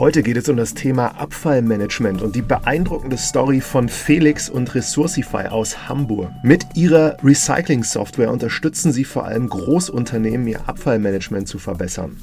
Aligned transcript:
Heute 0.00 0.22
geht 0.22 0.38
es 0.38 0.48
um 0.48 0.56
das 0.56 0.72
Thema 0.72 1.08
Abfallmanagement 1.18 2.22
und 2.22 2.34
die 2.34 2.40
beeindruckende 2.40 3.18
Story 3.18 3.60
von 3.60 3.90
Felix 3.90 4.48
und 4.48 4.74
Resourcify 4.74 5.48
aus 5.48 5.90
Hamburg. 5.90 6.30
Mit 6.42 6.64
ihrer 6.74 7.18
Recycling-Software 7.22 8.30
unterstützen 8.30 8.92
sie 8.92 9.04
vor 9.04 9.26
allem 9.26 9.50
Großunternehmen, 9.50 10.46
ihr 10.46 10.66
Abfallmanagement 10.66 11.48
zu 11.48 11.58
verbessern. 11.58 12.16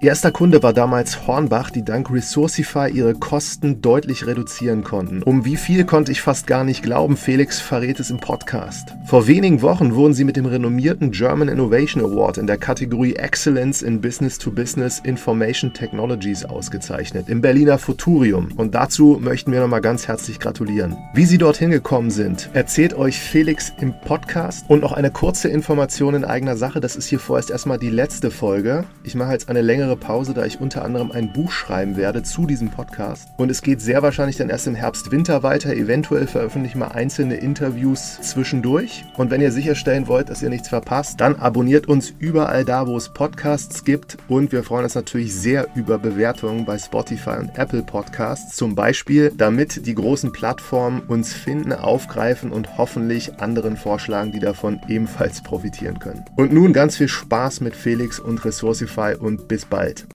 Erster 0.00 0.30
Kunde 0.30 0.62
war 0.62 0.72
damals 0.72 1.26
Hornbach, 1.26 1.70
die 1.70 1.84
dank 1.84 2.08
Resourcify 2.12 2.88
ihre 2.88 3.14
Kosten 3.14 3.82
deutlich 3.82 4.28
reduzieren 4.28 4.84
konnten. 4.84 5.24
Um 5.24 5.44
wie 5.44 5.56
viel 5.56 5.84
konnte 5.84 6.12
ich 6.12 6.22
fast 6.22 6.46
gar 6.46 6.62
nicht 6.62 6.84
glauben, 6.84 7.16
Felix 7.16 7.60
verrät 7.60 7.98
es 7.98 8.10
im 8.10 8.18
Podcast. 8.18 8.94
Vor 9.06 9.26
wenigen 9.26 9.60
Wochen 9.60 9.96
wurden 9.96 10.14
sie 10.14 10.22
mit 10.22 10.36
dem 10.36 10.46
renommierten 10.46 11.10
German 11.10 11.48
Innovation 11.48 12.04
Award 12.04 12.38
in 12.38 12.46
der 12.46 12.58
Kategorie 12.58 13.16
Excellence 13.16 13.82
in 13.82 14.00
Business 14.00 14.38
to 14.38 14.52
Business 14.52 15.00
Information 15.00 15.72
Technologies 15.72 16.44
ausgezeichnet, 16.44 17.28
im 17.28 17.40
Berliner 17.40 17.78
Futurium. 17.78 18.50
Und 18.56 18.76
dazu 18.76 19.18
möchten 19.20 19.50
wir 19.50 19.60
nochmal 19.60 19.80
ganz 19.80 20.06
herzlich 20.06 20.38
gratulieren. 20.38 20.96
Wie 21.12 21.24
sie 21.24 21.38
dorthin 21.38 21.72
gekommen 21.72 22.12
sind, 22.12 22.50
erzählt 22.52 22.94
euch 22.94 23.18
Felix 23.18 23.72
im 23.80 23.92
Podcast 24.02 24.64
und 24.68 24.80
noch 24.80 24.92
eine 24.92 25.10
kurze 25.10 25.48
Information 25.48 26.14
in 26.14 26.24
eigener 26.24 26.56
Sache. 26.56 26.78
Das 26.78 26.94
ist 26.94 27.08
hier 27.08 27.18
vorerst 27.18 27.50
erstmal 27.50 27.78
die 27.78 27.90
letzte 27.90 28.30
Folge. 28.30 28.84
Ich 29.02 29.16
mache 29.16 29.32
jetzt 29.32 29.48
eine 29.48 29.60
längere 29.60 29.87
längere 29.88 29.96
Pause, 29.96 30.34
da 30.34 30.44
ich 30.44 30.60
unter 30.60 30.84
anderem 30.84 31.12
ein 31.12 31.32
Buch 31.32 31.50
schreiben 31.50 31.96
werde 31.96 32.22
zu 32.22 32.46
diesem 32.46 32.68
Podcast. 32.68 33.28
Und 33.38 33.50
es 33.50 33.62
geht 33.62 33.80
sehr 33.80 34.02
wahrscheinlich 34.02 34.36
dann 34.36 34.50
erst 34.50 34.66
im 34.66 34.74
Herbst, 34.74 35.10
Winter 35.10 35.42
weiter. 35.42 35.72
Eventuell 35.72 36.26
veröffentliche 36.26 36.58
ich 36.68 36.74
mal 36.74 36.88
einzelne 36.88 37.36
Interviews 37.36 38.20
zwischendurch. 38.20 39.04
Und 39.16 39.30
wenn 39.30 39.40
ihr 39.40 39.52
sicherstellen 39.52 40.06
wollt, 40.06 40.28
dass 40.28 40.42
ihr 40.42 40.50
nichts 40.50 40.68
verpasst, 40.68 41.20
dann 41.22 41.36
abonniert 41.36 41.86
uns 41.88 42.12
überall 42.18 42.66
da, 42.66 42.86
wo 42.86 42.96
es 42.96 43.08
Podcasts 43.08 43.84
gibt. 43.84 44.18
Und 44.28 44.52
wir 44.52 44.62
freuen 44.62 44.84
uns 44.84 44.94
natürlich 44.94 45.34
sehr 45.34 45.68
über 45.74 45.98
Bewertungen 45.98 46.66
bei 46.66 46.76
Spotify 46.76 47.38
und 47.38 47.56
Apple 47.56 47.82
Podcasts. 47.82 48.56
Zum 48.56 48.74
Beispiel, 48.74 49.32
damit 49.34 49.86
die 49.86 49.94
großen 49.94 50.32
Plattformen 50.32 51.00
uns 51.08 51.32
finden, 51.32 51.72
aufgreifen 51.72 52.52
und 52.52 52.76
hoffentlich 52.76 53.40
anderen 53.40 53.78
vorschlagen, 53.78 54.32
die 54.32 54.40
davon 54.40 54.80
ebenfalls 54.88 55.40
profitieren 55.42 55.98
können. 55.98 56.24
Und 56.36 56.52
nun 56.52 56.74
ganz 56.74 56.96
viel 56.98 57.08
Spaß 57.08 57.62
mit 57.62 57.74
Felix 57.74 58.20
und 58.20 58.44
Resourcify 58.44 59.14
und 59.18 59.48
bis 59.48 59.64
bald 59.64 59.77
bald. 59.78 60.08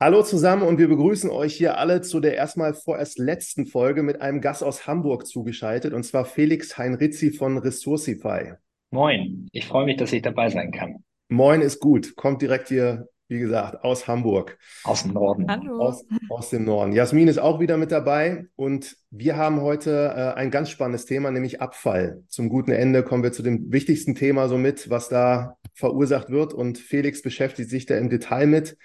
Hallo 0.00 0.22
zusammen 0.22 0.62
und 0.62 0.78
wir 0.78 0.86
begrüßen 0.86 1.30
euch 1.30 1.54
hier 1.54 1.78
alle 1.78 2.02
zu 2.02 2.20
der 2.20 2.34
erstmal 2.34 2.74
vorerst 2.74 3.18
letzten 3.18 3.66
Folge 3.66 4.02
mit 4.02 4.20
einem 4.20 4.40
Gast 4.40 4.62
aus 4.62 4.86
Hamburg 4.86 5.26
zugeschaltet 5.26 5.92
und 5.92 6.04
zwar 6.04 6.24
Felix 6.24 6.78
Heinrizi 6.78 7.32
von 7.32 7.58
Resourcify. 7.58 8.52
Moin, 8.90 9.48
ich 9.52 9.66
freue 9.66 9.86
mich, 9.86 9.96
dass 9.96 10.12
ich 10.12 10.22
dabei 10.22 10.50
sein 10.50 10.70
kann. 10.70 11.02
Moin 11.30 11.62
ist 11.62 11.80
gut, 11.80 12.14
kommt 12.14 12.42
direkt 12.42 12.68
hier 12.68 13.08
wie 13.28 13.38
gesagt, 13.38 13.84
aus 13.84 14.08
Hamburg. 14.08 14.58
Aus 14.84 15.02
dem 15.02 15.12
Norden. 15.12 15.46
Hallo. 15.48 15.78
Aus, 15.80 16.04
aus 16.30 16.50
dem 16.50 16.64
Norden. 16.64 16.92
Jasmin 16.92 17.28
ist 17.28 17.38
auch 17.38 17.60
wieder 17.60 17.76
mit 17.76 17.92
dabei 17.92 18.46
und 18.56 18.96
wir 19.10 19.36
haben 19.36 19.60
heute 19.60 20.12
äh, 20.16 20.38
ein 20.38 20.50
ganz 20.50 20.70
spannendes 20.70 21.04
Thema, 21.04 21.30
nämlich 21.30 21.60
Abfall. 21.60 22.22
Zum 22.28 22.48
guten 22.48 22.72
Ende 22.72 23.02
kommen 23.02 23.22
wir 23.22 23.32
zu 23.32 23.42
dem 23.42 23.70
wichtigsten 23.70 24.14
Thema 24.14 24.48
somit, 24.48 24.88
was 24.88 25.08
da 25.08 25.56
verursacht 25.74 26.30
wird 26.30 26.54
und 26.54 26.78
Felix 26.78 27.22
beschäftigt 27.22 27.70
sich 27.70 27.86
da 27.86 27.96
im 27.96 28.08
Detail 28.08 28.46
mit. 28.46 28.78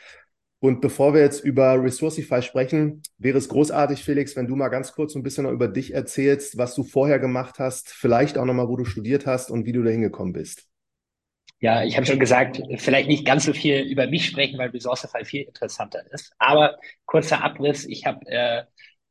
Und 0.59 0.79
bevor 0.79 1.13
wir 1.13 1.21
jetzt 1.21 1.43
über 1.43 1.81
Resourcify 1.81 2.41
sprechen, 2.41 3.01
wäre 3.17 3.37
es 3.37 3.49
großartig, 3.49 4.03
Felix, 4.03 4.37
wenn 4.37 4.47
du 4.47 4.55
mal 4.55 4.69
ganz 4.69 4.93
kurz 4.93 5.13
ein 5.13 5.23
bisschen 5.23 5.43
noch 5.43 5.51
über 5.51 5.67
dich 5.67 5.93
erzählst, 5.93 6.57
was 6.57 6.73
du 6.73 6.83
vorher 6.83 7.19
gemacht 7.19 7.59
hast, 7.59 7.89
vielleicht 7.89 8.37
auch 8.37 8.45
nochmal, 8.45 8.69
wo 8.69 8.77
du 8.77 8.85
studiert 8.85 9.25
hast 9.25 9.51
und 9.51 9.65
wie 9.65 9.73
du 9.73 9.83
da 9.83 9.89
hingekommen 9.89 10.31
bist. 10.31 10.69
Ja, 11.63 11.81
ich 11.85 11.95
habe 11.95 12.05
schon 12.05 12.19
gesagt, 12.19 12.61
vielleicht 12.75 13.07
nicht 13.07 13.25
ganz 13.25 13.45
so 13.45 13.53
viel 13.53 13.79
über 13.83 14.05
mich 14.07 14.25
sprechen, 14.25 14.57
weil 14.57 14.71
Resourcefy 14.71 15.23
viel 15.23 15.43
interessanter 15.43 16.03
ist. 16.11 16.33
Aber 16.37 16.77
kurzer 17.05 17.41
Abriss, 17.41 17.85
ich 17.85 18.05
habe 18.05 18.19
äh, 18.27 18.63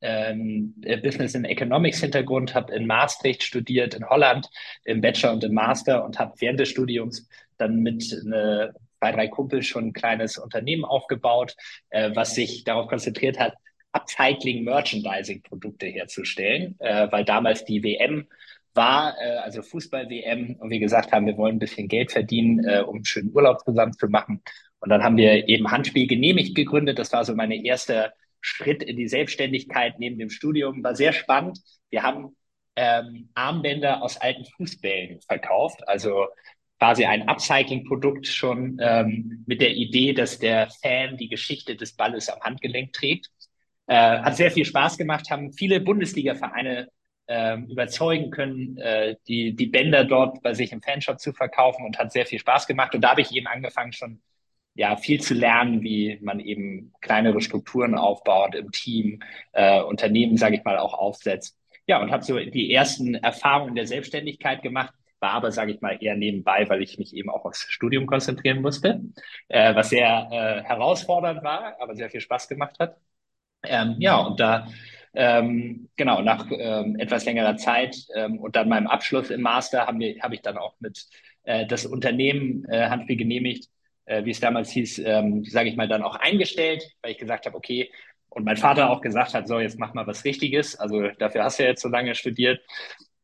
ähm, 0.03 0.75
Business 1.03 1.35
and 1.35 1.47
Economics 1.47 2.01
Hintergrund, 2.01 2.55
habe 2.55 2.75
in 2.75 2.87
Maastricht 2.87 3.43
studiert, 3.43 3.95
in 3.95 4.07
Holland, 4.07 4.51
im 4.85 5.01
Bachelor 5.01 5.33
und 5.33 5.43
im 5.45 5.55
Master 5.55 6.05
und 6.05 6.19
habe 6.19 6.35
während 6.41 6.61
des 6.61 6.69
Studiums 6.69 7.27
dann 7.57 7.79
mit 7.79 8.05
eine, 8.23 8.75
zwei, 8.99 9.13
drei 9.13 9.29
Kumpels 9.29 9.65
schon 9.67 9.87
ein 9.87 9.93
kleines 9.95 10.37
Unternehmen 10.37 10.85
aufgebaut, 10.85 11.57
äh, 11.89 12.11
was 12.15 12.35
sich 12.35 12.65
darauf 12.65 12.87
konzentriert 12.87 13.39
hat, 13.39 13.55
Upcycling 13.93 14.65
Merchandising 14.65 15.43
Produkte 15.43 15.87
herzustellen, 15.87 16.77
äh, 16.81 17.11
weil 17.11 17.25
damals 17.25 17.65
die 17.65 17.83
WM 17.83 18.27
war, 18.75 19.15
äh, 19.21 19.37
also 19.39 19.63
Fußball-WM, 19.63 20.57
und 20.59 20.71
wir 20.71 20.79
gesagt 20.79 21.13
haben, 21.13 21.27
wir 21.27 21.37
wollen 21.37 21.57
ein 21.57 21.61
bisschen 21.61 21.89
Geld 21.89 22.13
verdienen, 22.13 22.65
äh, 22.65 22.81
um 22.81 22.97
einen 22.97 23.05
schönen 23.05 23.35
Urlaub 23.35 23.61
zusammen 23.61 23.93
zu 23.93 24.09
machen. 24.09 24.43
Und 24.81 24.89
dann 24.89 25.03
haben 25.03 25.17
wir 25.17 25.49
eben 25.49 25.71
Handspiel 25.71 26.07
genehmigt 26.07 26.55
gegründet. 26.55 26.99
Das 26.99 27.13
war 27.13 27.25
so 27.25 27.35
meine 27.35 27.65
erste 27.65 28.13
Schritt 28.41 28.83
in 28.83 28.97
die 28.97 29.09
Selbstständigkeit 29.09 29.99
neben 29.99 30.19
dem 30.19 30.31
Studium. 30.31 30.83
War 30.83 30.97
sehr 30.97 31.13
spannend. 31.13 31.61
Wir 31.91 32.03
haben 32.03 32.37
ähm, 32.77 33.29
Armbänder 33.35 34.03
aus 34.03 34.17
alten 34.17 34.45
Fußbällen 34.45 35.21
verkauft, 35.21 35.87
also 35.87 36.27
quasi 36.79 37.05
ein 37.05 37.29
Upcycling-Produkt 37.29 38.27
schon 38.27 38.79
ähm, 38.83 39.45
mit 39.47 39.61
der 39.61 39.73
Idee, 39.75 40.15
dass 40.15 40.39
der 40.39 40.69
Fan 40.83 41.17
die 41.17 41.29
Geschichte 41.29 41.77
des 41.77 41.95
Balles 41.95 42.29
am 42.29 42.41
Handgelenk 42.41 42.93
trägt. 42.93 43.29
Äh, 43.87 44.19
hat 44.19 44.37
sehr 44.37 44.51
viel 44.51 44.65
Spaß 44.65 44.99
gemacht, 44.99 45.31
haben 45.31 45.53
viele 45.53 45.81
Bundesliga-Vereine 45.81 46.89
äh, 47.33 47.57
überzeugen 47.57 48.31
können, 48.31 48.77
äh, 48.79 49.17
die, 49.27 49.55
die 49.55 49.67
Bänder 49.67 50.05
dort 50.05 50.43
bei 50.43 50.53
sich 50.53 50.73
im 50.73 50.83
Fanshop 50.83 51.19
zu 51.19 51.33
verkaufen 51.33 51.85
und 51.87 51.99
hat 51.99 52.13
sehr 52.13 52.27
viel 52.27 52.39
Spaß 52.39 52.67
gemacht. 52.67 52.95
Und 52.95 53.01
da 53.03 53.11
habe 53.11 53.23
ich 53.23 53.33
eben 53.33 53.47
angefangen, 53.47 53.93
schon 53.93 54.21
ja 54.75 54.97
viel 54.97 55.21
zu 55.21 55.35
lernen, 55.35 55.83
wie 55.83 56.19
man 56.23 56.41
eben 56.41 56.93
kleinere 57.01 57.41
Strukturen 57.41 57.95
aufbaut 57.95 58.55
im 58.55 58.71
Team, 58.71 59.23
äh, 59.53 59.81
Unternehmen, 59.83 60.37
sage 60.37 60.57
ich 60.57 60.65
mal, 60.65 60.79
auch 60.79 60.95
aufsetzt. 60.95 61.59
Ja, 61.87 62.01
und 62.01 62.11
habe 62.11 62.23
so 62.25 62.39
die 62.39 62.73
ersten 62.73 63.15
Erfahrungen 63.15 63.75
der 63.75 63.87
Selbstständigkeit 63.87 64.63
gemacht, 64.63 64.95
war 65.21 65.33
aber, 65.33 65.53
sage 65.53 65.73
ich 65.73 65.81
mal, 65.81 65.99
eher 66.01 66.17
nebenbei, 66.17 66.69
weil 66.69 66.83
ich 66.83 66.99
mich 66.99 67.15
eben 67.15 67.31
auch 67.31 67.45
aufs 67.45 67.67
Studium 67.71 68.07
konzentrieren 68.07 68.61
musste, 68.61 69.01
äh, 69.49 69.75
was 69.75 69.91
sehr 69.91 70.29
äh, 70.31 70.63
herausfordernd 70.65 71.43
war, 71.43 71.77
aber 71.81 71.95
sehr 71.95 72.11
viel 72.11 72.21
Spaß 72.21 72.49
gemacht 72.49 72.79
hat. 72.79 72.97
Ähm, 73.65 73.97
ja, 73.99 74.19
und 74.19 74.41
da 74.41 74.67
ähm, 75.15 75.89
genau, 75.97 76.23
nach 76.23 76.47
ähm, 76.51 76.97
etwas 76.99 77.25
längerer 77.25 77.57
Zeit 77.57 77.97
ähm, 78.15 78.39
und 78.39 78.57
dann 78.57 78.69
meinem 78.69 78.87
Abschluss 78.87 79.31
im 79.31 79.43
Master 79.43 79.87
habe 79.87 80.17
hab 80.21 80.33
ich 80.33 80.41
dann 80.41 80.57
auch 80.57 80.75
mit 80.81 81.07
äh, 81.45 81.67
das 81.67 81.87
Unternehmen 81.87 82.65
äh, 82.69 82.89
Handspiel 82.89 83.17
genehmigt, 83.17 83.69
äh, 84.07 84.25
wie 84.25 84.31
es 84.31 84.41
damals 84.41 84.71
hieß, 84.71 85.01
ähm, 85.01 85.45
sage 85.45 85.69
ich 85.69 85.77
mal, 85.77 85.89
dann 85.89 86.03
auch 86.03 86.17
eingestellt, 86.17 86.85
weil 87.03 87.13
ich 87.13 87.19
gesagt 87.19 87.47
habe, 87.47 87.57
okay, 87.57 87.91
und 88.29 88.45
mein 88.45 88.57
Vater 88.57 88.91
auch 88.91 89.03
gesagt 89.03 89.35
hat, 89.35 89.47
so, 89.47 89.61
jetzt 89.61 89.79
mach 89.79 89.93
mal 89.93 90.07
was 90.07 90.25
Richtiges. 90.25 90.77
Also 90.77 91.09
dafür 91.19 91.45
hast 91.45 91.59
du 91.59 91.65
ja 91.65 91.69
jetzt 91.71 91.83
so 91.83 91.89
lange 91.89 92.15
studiert. 92.15 92.63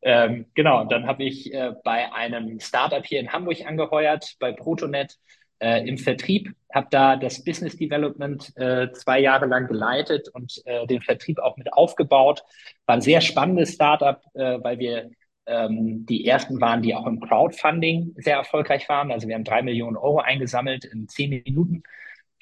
Ähm, 0.02 0.46
genau, 0.54 0.82
und 0.82 0.92
dann 0.92 1.06
habe 1.06 1.24
ich 1.24 1.52
äh, 1.52 1.72
bei 1.82 2.12
einem 2.12 2.60
Startup 2.60 3.04
hier 3.04 3.20
in 3.20 3.32
Hamburg 3.32 3.66
angeheuert, 3.66 4.36
bei 4.38 4.52
Protonet 4.52 5.16
äh, 5.60 5.86
im 5.88 5.98
Vertrieb, 5.98 6.54
habe 6.72 6.88
da 6.90 7.16
das 7.16 7.42
Business 7.44 7.76
Development 7.76 8.52
äh, 8.56 8.92
zwei 8.92 9.20
Jahre 9.20 9.46
lang 9.46 9.66
geleitet 9.66 10.28
und 10.28 10.62
äh, 10.66 10.86
den 10.86 11.02
Vertrieb 11.02 11.38
auch 11.38 11.56
mit 11.56 11.72
aufgebaut. 11.72 12.44
War 12.86 12.96
ein 12.96 13.00
sehr 13.00 13.20
spannendes 13.20 13.74
Startup, 13.74 14.20
äh, 14.34 14.58
weil 14.62 14.78
wir 14.78 15.10
ähm, 15.46 16.04
die 16.06 16.26
ersten 16.26 16.60
waren, 16.60 16.82
die 16.82 16.94
auch 16.94 17.06
im 17.06 17.20
Crowdfunding 17.20 18.14
sehr 18.18 18.36
erfolgreich 18.36 18.88
waren. 18.88 19.10
Also 19.10 19.26
wir 19.26 19.34
haben 19.34 19.44
drei 19.44 19.62
Millionen 19.62 19.96
Euro 19.96 20.18
eingesammelt 20.18 20.84
in 20.84 21.08
zehn 21.08 21.30
Minuten. 21.30 21.82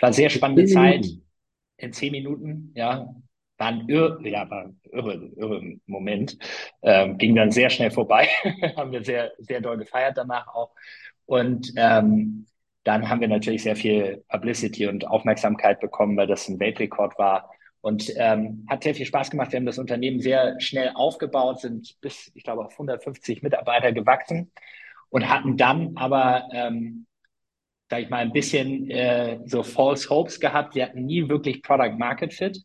War 0.00 0.12
sehr 0.12 0.28
spannende 0.28 0.66
Zeit. 0.66 1.06
In 1.78 1.92
zehn 1.92 2.12
Minuten, 2.12 2.72
ja. 2.74 3.14
War 3.58 3.68
ein 3.68 3.88
irre, 3.88 4.18
ja, 4.28 4.50
war 4.50 4.64
ein 4.64 4.80
irre, 4.92 5.30
irre 5.36 5.78
Moment. 5.86 6.36
Ähm, 6.82 7.16
ging 7.16 7.34
dann 7.34 7.50
sehr 7.50 7.70
schnell 7.70 7.90
vorbei. 7.90 8.28
haben 8.76 8.92
wir 8.92 9.02
sehr, 9.02 9.32
sehr 9.38 9.60
doll 9.60 9.78
gefeiert 9.78 10.18
danach 10.18 10.48
auch. 10.48 10.74
Und 11.24 11.72
ähm, 11.76 12.46
dann 12.86 13.08
haben 13.08 13.20
wir 13.20 13.26
natürlich 13.26 13.64
sehr 13.64 13.74
viel 13.74 14.24
Publicity 14.28 14.86
und 14.86 15.08
Aufmerksamkeit 15.08 15.80
bekommen, 15.80 16.16
weil 16.16 16.28
das 16.28 16.48
ein 16.48 16.60
Weltrekord 16.60 17.18
war. 17.18 17.50
Und 17.80 18.12
ähm, 18.16 18.64
hat 18.70 18.84
sehr 18.84 18.94
viel 18.94 19.06
Spaß 19.06 19.30
gemacht. 19.30 19.50
Wir 19.50 19.58
haben 19.58 19.66
das 19.66 19.78
Unternehmen 19.78 20.20
sehr 20.20 20.60
schnell 20.60 20.92
aufgebaut, 20.94 21.60
sind 21.60 22.00
bis, 22.00 22.30
ich 22.34 22.44
glaube, 22.44 22.64
auf 22.64 22.72
150 22.72 23.42
Mitarbeiter 23.42 23.90
gewachsen 23.90 24.52
und 25.08 25.28
hatten 25.28 25.56
dann 25.56 25.96
aber, 25.96 26.48
ähm, 26.52 27.06
sag 27.90 28.02
ich 28.02 28.08
mal, 28.08 28.18
ein 28.18 28.32
bisschen 28.32 28.88
äh, 28.88 29.40
so 29.46 29.64
False 29.64 30.08
Hopes 30.08 30.38
gehabt. 30.38 30.76
Wir 30.76 30.84
hatten 30.84 31.06
nie 31.06 31.28
wirklich 31.28 31.62
Product 31.62 31.96
Market 31.98 32.34
Fit 32.34 32.62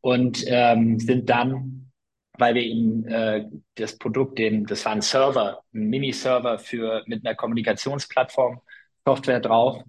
und 0.00 0.44
ähm, 0.46 1.00
sind 1.00 1.28
dann, 1.28 1.90
weil 2.38 2.54
wir 2.54 2.62
eben 2.62 3.04
äh, 3.08 3.46
das 3.74 3.98
Produkt, 3.98 4.38
den, 4.38 4.64
das 4.66 4.84
war 4.84 4.92
ein 4.92 5.02
Server, 5.02 5.64
ein 5.74 5.88
Mini-Server 5.88 6.60
für 6.60 7.02
mit 7.06 7.26
einer 7.26 7.34
Kommunikationsplattform 7.34 8.60
Software 9.04 9.40
drauf. 9.40 9.82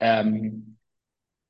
Ähm, 0.00 0.78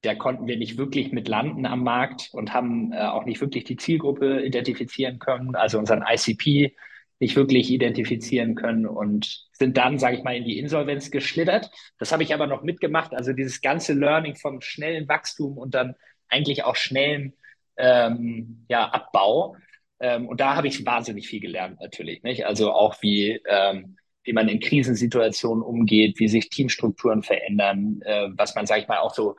da 0.02 0.14
konnten 0.14 0.46
wir 0.46 0.58
nicht 0.58 0.76
wirklich 0.76 1.12
mit 1.12 1.28
landen 1.28 1.66
am 1.66 1.82
Markt 1.82 2.28
und 2.32 2.52
haben 2.52 2.92
äh, 2.92 2.98
auch 2.98 3.24
nicht 3.24 3.40
wirklich 3.40 3.64
die 3.64 3.76
Zielgruppe 3.76 4.42
identifizieren 4.42 5.18
können, 5.18 5.54
also 5.56 5.78
unseren 5.78 6.04
ICP, 6.06 6.74
nicht 7.20 7.36
wirklich 7.36 7.70
identifizieren 7.70 8.54
können 8.54 8.86
und 8.86 9.46
sind 9.52 9.76
dann, 9.76 9.98
sage 9.98 10.16
ich 10.16 10.24
mal, 10.24 10.36
in 10.36 10.44
die 10.44 10.58
Insolvenz 10.58 11.10
geschlittert. 11.10 11.70
Das 11.98 12.12
habe 12.12 12.22
ich 12.22 12.34
aber 12.34 12.46
noch 12.46 12.62
mitgemacht. 12.62 13.14
Also 13.14 13.32
dieses 13.32 13.60
ganze 13.60 13.94
Learning 13.94 14.34
vom 14.36 14.60
schnellen 14.60 15.08
Wachstum 15.08 15.56
und 15.56 15.74
dann 15.74 15.94
eigentlich 16.28 16.64
auch 16.64 16.76
schnellen 16.76 17.34
ähm, 17.76 18.66
ja, 18.68 18.88
Abbau. 18.90 19.56
Ähm, 20.00 20.28
und 20.28 20.40
da 20.40 20.56
habe 20.56 20.68
ich 20.68 20.84
wahnsinnig 20.84 21.28
viel 21.28 21.40
gelernt 21.40 21.80
natürlich. 21.80 22.22
Nicht? 22.22 22.46
Also 22.46 22.72
auch 22.72 23.00
wie, 23.00 23.40
ähm, 23.48 23.96
wie 24.24 24.32
man 24.32 24.48
in 24.48 24.60
Krisensituationen 24.60 25.62
umgeht, 25.62 26.18
wie 26.18 26.28
sich 26.28 26.48
Teamstrukturen 26.48 27.22
verändern, 27.22 28.00
äh, 28.04 28.28
was 28.32 28.54
man, 28.54 28.66
sage 28.66 28.82
ich 28.82 28.88
mal, 28.88 28.98
auch 28.98 29.14
so 29.14 29.36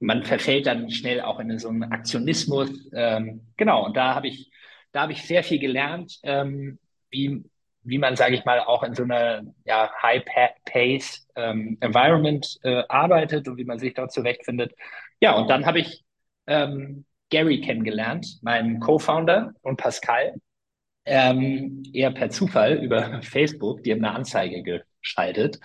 man 0.00 0.24
verfällt 0.24 0.66
dann 0.66 0.90
schnell 0.90 1.20
auch 1.20 1.38
in 1.38 1.58
so 1.58 1.68
einen 1.68 1.84
Aktionismus. 1.84 2.70
Ähm, 2.92 3.42
genau, 3.56 3.84
und 3.84 3.96
da 3.96 4.14
habe 4.14 4.28
ich, 4.28 4.50
da 4.92 5.02
habe 5.02 5.12
ich 5.12 5.26
sehr 5.26 5.44
viel 5.44 5.58
gelernt, 5.58 6.18
ähm, 6.22 6.78
wie, 7.10 7.44
wie 7.82 7.98
man, 7.98 8.16
sage 8.16 8.34
ich 8.34 8.44
mal, 8.44 8.60
auch 8.60 8.82
in 8.82 8.94
so 8.94 9.04
einer 9.04 9.42
ja, 9.64 9.90
High-Pace 10.02 11.28
ähm, 11.36 11.76
Environment 11.80 12.58
äh, 12.62 12.82
arbeitet 12.88 13.46
und 13.46 13.58
wie 13.58 13.64
man 13.64 13.78
sich 13.78 13.94
dort 13.94 14.12
zurechtfindet. 14.12 14.74
Ja, 15.20 15.34
und 15.34 15.48
dann 15.48 15.66
habe 15.66 15.80
ich 15.80 16.02
ähm, 16.46 17.04
Gary 17.28 17.60
kennengelernt, 17.60 18.38
meinen 18.42 18.80
Co-Founder 18.80 19.52
und 19.60 19.76
Pascal, 19.76 20.34
ähm, 21.10 21.82
eher 21.92 22.12
per 22.12 22.30
Zufall 22.30 22.82
über 22.82 23.20
Facebook. 23.22 23.82
Die 23.82 23.92
haben 23.92 24.04
eine 24.04 24.14
Anzeige 24.14 24.62
geschaltet 25.02 25.58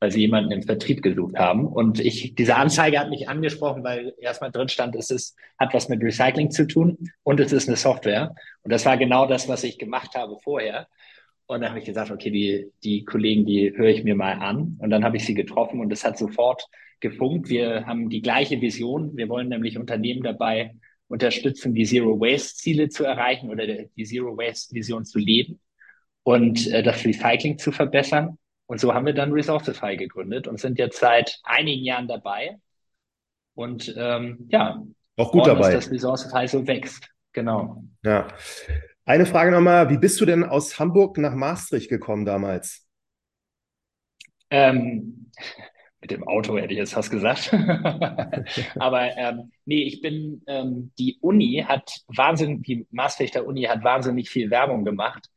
weil 0.00 0.10
sie 0.10 0.20
jemanden 0.20 0.50
im 0.50 0.62
Vertrieb 0.62 1.02
gesucht 1.02 1.36
haben. 1.38 1.66
Und 1.66 2.00
ich, 2.00 2.34
diese 2.34 2.56
Anzeige 2.56 2.98
hat 2.98 3.10
mich 3.10 3.28
angesprochen, 3.28 3.84
weil 3.84 4.14
erstmal 4.18 4.50
drin 4.50 4.68
stand, 4.68 4.96
es 4.96 5.10
ist, 5.10 5.36
hat 5.58 5.74
was 5.74 5.90
mit 5.90 6.02
Recycling 6.02 6.50
zu 6.50 6.66
tun 6.66 6.96
und 7.22 7.38
es 7.38 7.52
ist 7.52 7.68
eine 7.68 7.76
Software. 7.76 8.34
Und 8.62 8.72
das 8.72 8.86
war 8.86 8.96
genau 8.96 9.26
das, 9.26 9.46
was 9.46 9.62
ich 9.62 9.78
gemacht 9.78 10.14
habe 10.14 10.38
vorher. 10.42 10.88
Und 11.46 11.60
dann 11.60 11.70
habe 11.70 11.80
ich 11.80 11.84
gesagt, 11.84 12.10
okay, 12.10 12.30
die, 12.30 12.72
die 12.82 13.04
Kollegen, 13.04 13.44
die 13.44 13.76
höre 13.76 13.90
ich 13.90 14.02
mir 14.02 14.14
mal 14.14 14.34
an. 14.34 14.78
Und 14.78 14.88
dann 14.88 15.04
habe 15.04 15.18
ich 15.18 15.26
sie 15.26 15.34
getroffen 15.34 15.80
und 15.80 15.92
es 15.92 16.02
hat 16.02 16.16
sofort 16.16 16.66
gefunkt. 17.00 17.50
Wir 17.50 17.86
haben 17.86 18.08
die 18.08 18.22
gleiche 18.22 18.60
Vision. 18.60 19.16
Wir 19.16 19.28
wollen 19.28 19.48
nämlich 19.48 19.76
Unternehmen 19.76 20.22
dabei 20.22 20.76
unterstützen, 21.10 21.74
die 21.74 21.84
Zero 21.84 22.18
Waste 22.20 22.54
Ziele 22.54 22.88
zu 22.88 23.04
erreichen 23.04 23.50
oder 23.50 23.66
die 23.66 24.04
Zero 24.04 24.36
Waste 24.36 24.74
Vision 24.74 25.04
zu 25.04 25.18
leben 25.18 25.60
und 26.22 26.68
äh, 26.68 26.82
das 26.82 27.04
Recycling 27.04 27.58
zu 27.58 27.72
verbessern. 27.72 28.38
Und 28.66 28.80
so 28.80 28.94
haben 28.94 29.06
wir 29.06 29.12
dann 29.12 29.32
Resourcify 29.32 29.96
gegründet 29.96 30.46
und 30.46 30.60
sind 30.60 30.78
jetzt 30.78 31.00
seit 31.00 31.40
einigen 31.42 31.84
Jahren 31.84 32.06
dabei. 32.06 32.58
Und 33.54 33.92
ähm, 33.98 34.46
ja, 34.50 34.80
auch 35.16 35.32
gut 35.32 35.48
dabei, 35.48 35.72
dass 35.72 35.90
Resourcify 35.90 36.46
so 36.46 36.66
wächst. 36.66 37.08
Genau. 37.32 37.82
Ja. 38.04 38.28
Eine 39.04 39.26
Frage 39.26 39.50
nochmal: 39.50 39.90
Wie 39.90 39.98
bist 39.98 40.20
du 40.20 40.24
denn 40.24 40.44
aus 40.44 40.78
Hamburg 40.78 41.18
nach 41.18 41.34
Maastricht 41.34 41.88
gekommen 41.88 42.24
damals? 42.24 42.86
Ähm, 44.50 45.32
mit 46.00 46.10
dem 46.10 46.26
Auto 46.26 46.56
hätte 46.56 46.72
ich 46.72 46.78
jetzt 46.78 46.94
fast 46.94 47.10
gesagt. 47.10 47.52
Aber 48.78 49.16
ähm, 49.16 49.52
nee, 49.66 49.82
ich 49.82 50.00
bin, 50.00 50.42
ähm, 50.46 50.92
die 50.98 51.18
Uni 51.20 51.64
hat 51.66 52.00
wahnsinnig, 52.08 52.62
die 52.62 52.86
Maastrichter 52.90 53.46
Uni 53.46 53.64
hat 53.64 53.84
wahnsinnig 53.84 54.30
viel 54.30 54.50
Werbung 54.50 54.84
gemacht 54.84 55.28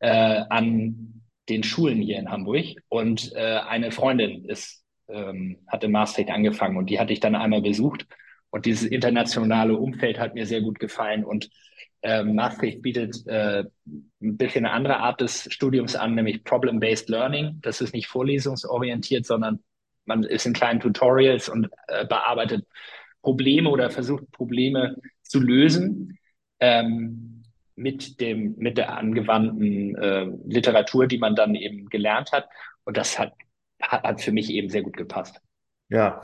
äh, 0.00 0.42
an 0.48 1.22
den 1.48 1.62
Schulen 1.62 2.00
hier 2.02 2.18
in 2.18 2.30
Hamburg 2.30 2.66
und 2.88 3.32
äh, 3.34 3.60
eine 3.66 3.90
Freundin 3.90 4.44
ist, 4.44 4.84
ähm, 5.08 5.58
hat 5.66 5.82
in 5.84 5.90
Maastricht 5.90 6.30
angefangen 6.30 6.76
und 6.76 6.90
die 6.90 7.00
hatte 7.00 7.12
ich 7.12 7.20
dann 7.20 7.34
einmal 7.34 7.62
besucht 7.62 8.06
und 8.50 8.66
dieses 8.66 8.86
internationale 8.86 9.76
Umfeld 9.76 10.18
hat 10.18 10.34
mir 10.34 10.46
sehr 10.46 10.60
gut 10.60 10.78
gefallen 10.78 11.24
und 11.24 11.50
äh, 12.02 12.22
Maastricht 12.22 12.82
bietet 12.82 13.26
äh, 13.26 13.64
ein 13.86 14.36
bisschen 14.36 14.64
eine 14.64 14.74
andere 14.74 14.98
Art 14.98 15.20
des 15.20 15.52
Studiums 15.52 15.96
an, 15.96 16.14
nämlich 16.14 16.44
Problem-Based 16.44 17.08
Learning. 17.10 17.58
Das 17.60 17.80
ist 17.80 17.92
nicht 17.92 18.06
vorlesungsorientiert, 18.06 19.26
sondern 19.26 19.60
man 20.10 20.24
ist 20.24 20.44
in 20.44 20.52
kleinen 20.52 20.80
Tutorials 20.80 21.48
und 21.48 21.68
äh, 21.86 22.04
bearbeitet 22.04 22.66
Probleme 23.22 23.70
oder 23.70 23.90
versucht 23.90 24.30
Probleme 24.32 24.96
zu 25.22 25.40
lösen. 25.40 26.18
Ähm, 26.58 27.30
mit 27.76 28.20
dem, 28.20 28.56
mit 28.58 28.76
der 28.76 28.96
angewandten 28.96 29.96
äh, 29.96 30.26
Literatur, 30.46 31.06
die 31.06 31.16
man 31.16 31.34
dann 31.34 31.54
eben 31.54 31.88
gelernt 31.88 32.30
hat. 32.30 32.48
Und 32.84 32.98
das 32.98 33.18
hat, 33.18 33.32
hat, 33.80 34.02
hat 34.02 34.20
für 34.20 34.32
mich 34.32 34.50
eben 34.50 34.68
sehr 34.68 34.82
gut 34.82 34.96
gepasst. 34.96 35.40
Ja. 35.88 36.20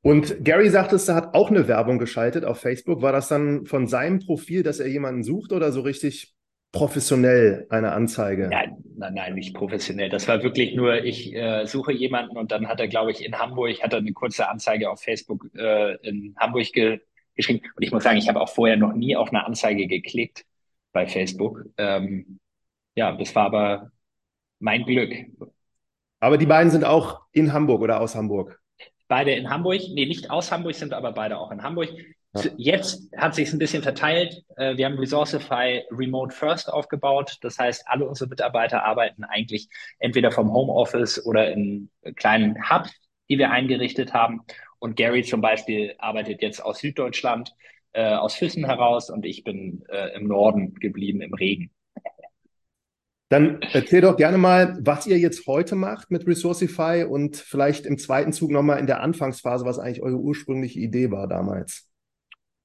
Und 0.00 0.44
Gary 0.44 0.68
sagtest, 0.68 1.08
er 1.08 1.16
hat 1.16 1.34
auch 1.34 1.50
eine 1.50 1.66
Werbung 1.66 1.98
geschaltet 1.98 2.44
auf 2.44 2.60
Facebook. 2.60 3.02
War 3.02 3.12
das 3.12 3.28
dann 3.28 3.66
von 3.66 3.88
seinem 3.88 4.20
Profil, 4.20 4.62
dass 4.62 4.78
er 4.78 4.88
jemanden 4.88 5.24
sucht 5.24 5.52
oder 5.52 5.72
so 5.72 5.80
richtig 5.80 6.34
professionell 6.72 7.66
eine 7.70 7.92
Anzeige? 7.92 8.48
Nein, 8.48 8.76
nein, 8.96 9.14
nein, 9.14 9.34
nicht 9.34 9.54
professionell. 9.54 10.08
Das 10.08 10.26
war 10.26 10.42
wirklich 10.42 10.74
nur, 10.74 11.04
ich 11.04 11.34
äh, 11.34 11.66
suche 11.66 11.92
jemanden 11.92 12.36
und 12.36 12.50
dann 12.50 12.66
hat 12.66 12.80
er, 12.80 12.88
glaube 12.88 13.10
ich, 13.10 13.24
in 13.24 13.38
Hamburg, 13.38 13.82
hat 13.82 13.92
er 13.92 13.98
eine 13.98 14.12
kurze 14.12 14.48
Anzeige 14.48 14.90
auf 14.90 15.00
Facebook 15.00 15.48
äh, 15.54 15.96
in 16.06 16.34
Hamburg 16.38 16.72
ge 16.72 17.00
geschrieben. 17.34 17.62
Und 17.76 17.82
ich 17.82 17.92
muss 17.92 18.02
sagen, 18.02 18.18
ich 18.18 18.28
habe 18.28 18.40
auch 18.40 18.48
vorher 18.48 18.76
noch 18.76 18.92
nie 18.92 19.16
auf 19.16 19.28
eine 19.28 19.46
Anzeige 19.46 19.86
geklickt 19.86 20.44
bei 20.92 21.06
Facebook. 21.06 21.64
Ähm, 21.78 22.40
ja, 22.94 23.12
das 23.12 23.34
war 23.34 23.46
aber 23.46 23.90
mein 24.58 24.84
Glück. 24.84 25.14
Aber 26.20 26.38
die 26.38 26.46
beiden 26.46 26.70
sind 26.70 26.84
auch 26.84 27.22
in 27.32 27.52
Hamburg 27.52 27.80
oder 27.80 28.00
aus 28.00 28.14
Hamburg? 28.14 28.60
Beide 29.08 29.32
in 29.32 29.50
Hamburg. 29.50 29.80
Nee, 29.92 30.06
nicht 30.06 30.30
aus 30.30 30.52
Hamburg, 30.52 30.74
sind 30.74 30.92
aber 30.92 31.12
beide 31.12 31.38
auch 31.38 31.50
in 31.50 31.62
Hamburg. 31.62 31.88
Ja. 32.34 32.42
Jetzt 32.56 33.10
hat 33.16 33.34
sich 33.34 33.52
ein 33.52 33.58
bisschen 33.58 33.82
verteilt. 33.82 34.42
Äh, 34.56 34.76
wir 34.76 34.86
haben 34.86 34.98
Resourcify 34.98 35.82
Remote 35.90 36.34
First 36.34 36.72
aufgebaut. 36.72 37.36
Das 37.42 37.58
heißt, 37.58 37.84
alle 37.86 38.08
unsere 38.08 38.30
Mitarbeiter 38.30 38.84
arbeiten 38.84 39.24
eigentlich 39.24 39.68
entweder 39.98 40.30
vom 40.30 40.52
Homeoffice 40.52 41.24
oder 41.26 41.52
in 41.52 41.90
kleinen 42.16 42.70
Hubs, 42.70 42.90
die 43.28 43.38
wir 43.38 43.50
eingerichtet 43.50 44.14
haben. 44.14 44.42
Und 44.78 44.96
Gary 44.96 45.22
zum 45.22 45.40
Beispiel 45.40 45.94
arbeitet 45.98 46.40
jetzt 46.42 46.60
aus 46.60 46.78
Süddeutschland 46.78 47.54
äh, 47.92 48.14
aus 48.14 48.34
Füssen 48.34 48.64
heraus 48.64 49.10
und 49.10 49.26
ich 49.26 49.44
bin 49.44 49.84
äh, 49.88 50.16
im 50.16 50.26
Norden 50.26 50.74
geblieben, 50.74 51.20
im 51.20 51.34
Regen. 51.34 51.70
Dann 53.28 53.60
erzähl 53.72 54.02
doch 54.02 54.16
gerne 54.16 54.36
mal, 54.36 54.78
was 54.80 55.06
ihr 55.06 55.18
jetzt 55.18 55.46
heute 55.46 55.74
macht 55.74 56.10
mit 56.10 56.26
Resourcify 56.26 57.06
und 57.08 57.36
vielleicht 57.36 57.86
im 57.86 57.96
zweiten 57.96 58.32
Zug 58.32 58.50
nochmal 58.50 58.78
in 58.78 58.86
der 58.86 59.00
Anfangsphase, 59.00 59.64
was 59.64 59.78
eigentlich 59.78 60.02
eure 60.02 60.18
ursprüngliche 60.18 60.80
Idee 60.80 61.10
war 61.10 61.28
damals. 61.28 61.91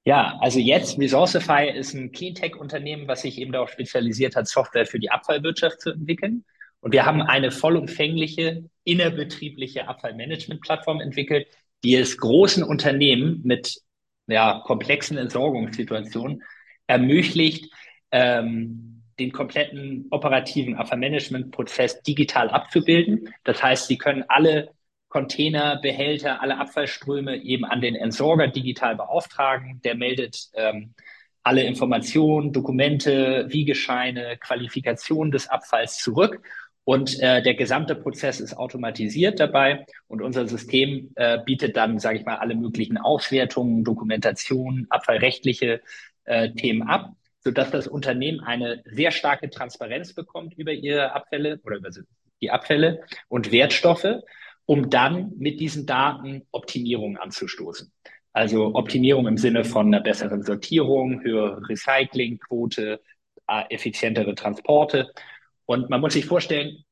Ja, 0.07 0.37
also 0.39 0.57
jetzt 0.59 0.97
Resourcify 0.97 1.69
ist 1.69 1.93
ein 1.93 2.13
Cleantech-Unternehmen, 2.13 3.09
was 3.09 3.23
sich 3.23 3.37
eben 3.41 3.51
darauf 3.51 3.69
spezialisiert 3.69 4.37
hat, 4.37 4.47
Software 4.47 4.85
für 4.85 4.99
die 4.99 5.11
Abfallwirtschaft 5.11 5.81
zu 5.81 5.89
entwickeln. 5.89 6.45
Und 6.79 6.93
wir 6.93 7.05
haben 7.05 7.21
eine 7.21 7.51
vollumfängliche 7.51 8.63
innerbetriebliche 8.85 9.89
Abfallmanagement-Plattform 9.89 11.01
entwickelt, 11.01 11.47
die 11.83 11.95
es 11.95 12.17
großen 12.17 12.63
Unternehmen 12.63 13.41
mit 13.43 13.81
ja, 14.27 14.63
komplexen 14.65 15.17
Entsorgungssituationen 15.17 16.41
ermöglicht, 16.87 17.69
ähm, 18.11 19.03
den 19.19 19.33
kompletten 19.33 20.07
operativen 20.11 20.75
Abfallmanagement-Prozess 20.75 22.01
digital 22.03 22.49
abzubilden. 22.49 23.33
Das 23.43 23.61
heißt, 23.61 23.87
Sie 23.87 23.97
können 23.97 24.23
alle 24.29 24.69
Container, 25.09 25.77
Behälter, 25.77 26.41
alle 26.41 26.57
Abfallströme 26.57 27.37
eben 27.37 27.65
an 27.65 27.81
den 27.81 27.95
Entsorger 27.95 28.47
digital 28.47 28.95
beauftragen. 28.95 29.81
Der 29.83 29.95
meldet 29.95 30.49
ähm, 30.53 30.93
alle 31.43 31.63
Informationen, 31.63 32.51
Dokumente, 32.51 33.45
Wiegescheine, 33.49 34.37
Qualifikation 34.37 35.31
des 35.31 35.47
Abfalls 35.47 35.97
zurück. 35.97 36.41
Und 36.83 37.19
äh, 37.19 37.41
der 37.41 37.53
gesamte 37.55 37.95
Prozess 37.95 38.39
ist 38.39 38.55
automatisiert 38.55 39.39
dabei. 39.39 39.85
Und 40.07 40.21
unser 40.21 40.47
System 40.47 41.11
äh, 41.15 41.37
bietet 41.45 41.75
dann, 41.77 41.99
sage 41.99 42.19
ich 42.19 42.25
mal, 42.25 42.37
alle 42.37 42.55
möglichen 42.55 42.97
Auswertungen, 42.97 43.83
Dokumentationen, 43.83 44.87
abfallrechtliche 44.89 45.81
äh, 46.25 46.51
Themen 46.51 46.83
ab, 46.83 47.13
sodass 47.39 47.71
das 47.71 47.87
Unternehmen 47.87 48.41
eine 48.41 48.83
sehr 48.85 49.11
starke 49.11 49.49
Transparenz 49.49 50.13
bekommt 50.13 50.53
über 50.57 50.71
ihre 50.71 51.13
Abfälle 51.13 51.59
oder 51.63 51.77
über 51.77 51.89
die 52.41 52.51
Abfälle 52.51 53.03
und 53.29 53.51
Wertstoffe, 53.51 54.21
um 54.67 54.91
dann 54.91 55.33
mit 55.37 55.59
diesen 55.59 55.87
Daten 55.87 56.43
Optimierung 56.51 57.17
anzustoßen. 57.17 57.91
Also 58.33 58.75
Optimierung 58.75 59.25
im 59.25 59.37
Sinne 59.37 59.63
von 59.63 59.87
einer 59.87 60.03
besseren 60.03 60.43
Sortierung, 60.43 61.23
höhere 61.23 61.67
Recyclingquote, 61.67 63.01
äh, 63.47 63.63
effizientere 63.69 64.35
Transporte 64.35 65.11
und 65.67 65.89
man 65.89 66.01
muss 66.01 66.13
sich 66.13 66.25
vorstellen, 66.25 66.83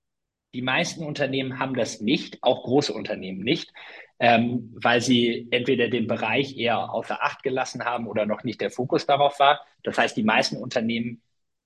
die 0.53 0.61
meisten 0.61 1.03
Unternehmen 1.03 1.59
haben 1.59 1.75
das 1.75 2.01
nicht, 2.01 2.43
auch 2.43 2.63
große 2.63 2.93
Unternehmen 2.93 3.39
nicht, 3.39 3.71
ähm, 4.19 4.73
weil 4.75 5.01
sie 5.01 5.47
entweder 5.51 5.89
den 5.89 6.07
Bereich 6.07 6.57
eher 6.57 6.93
außer 6.93 7.23
Acht 7.23 7.41
gelassen 7.41 7.83
haben 7.83 8.07
oder 8.07 8.25
noch 8.25 8.43
nicht 8.43 8.61
der 8.61 8.71
Fokus 8.71 9.05
darauf 9.05 9.39
war. 9.39 9.61
Das 9.83 9.97
heißt, 9.97 10.15
die 10.15 10.23
meisten 10.23 10.57
Unternehmen 10.57 11.21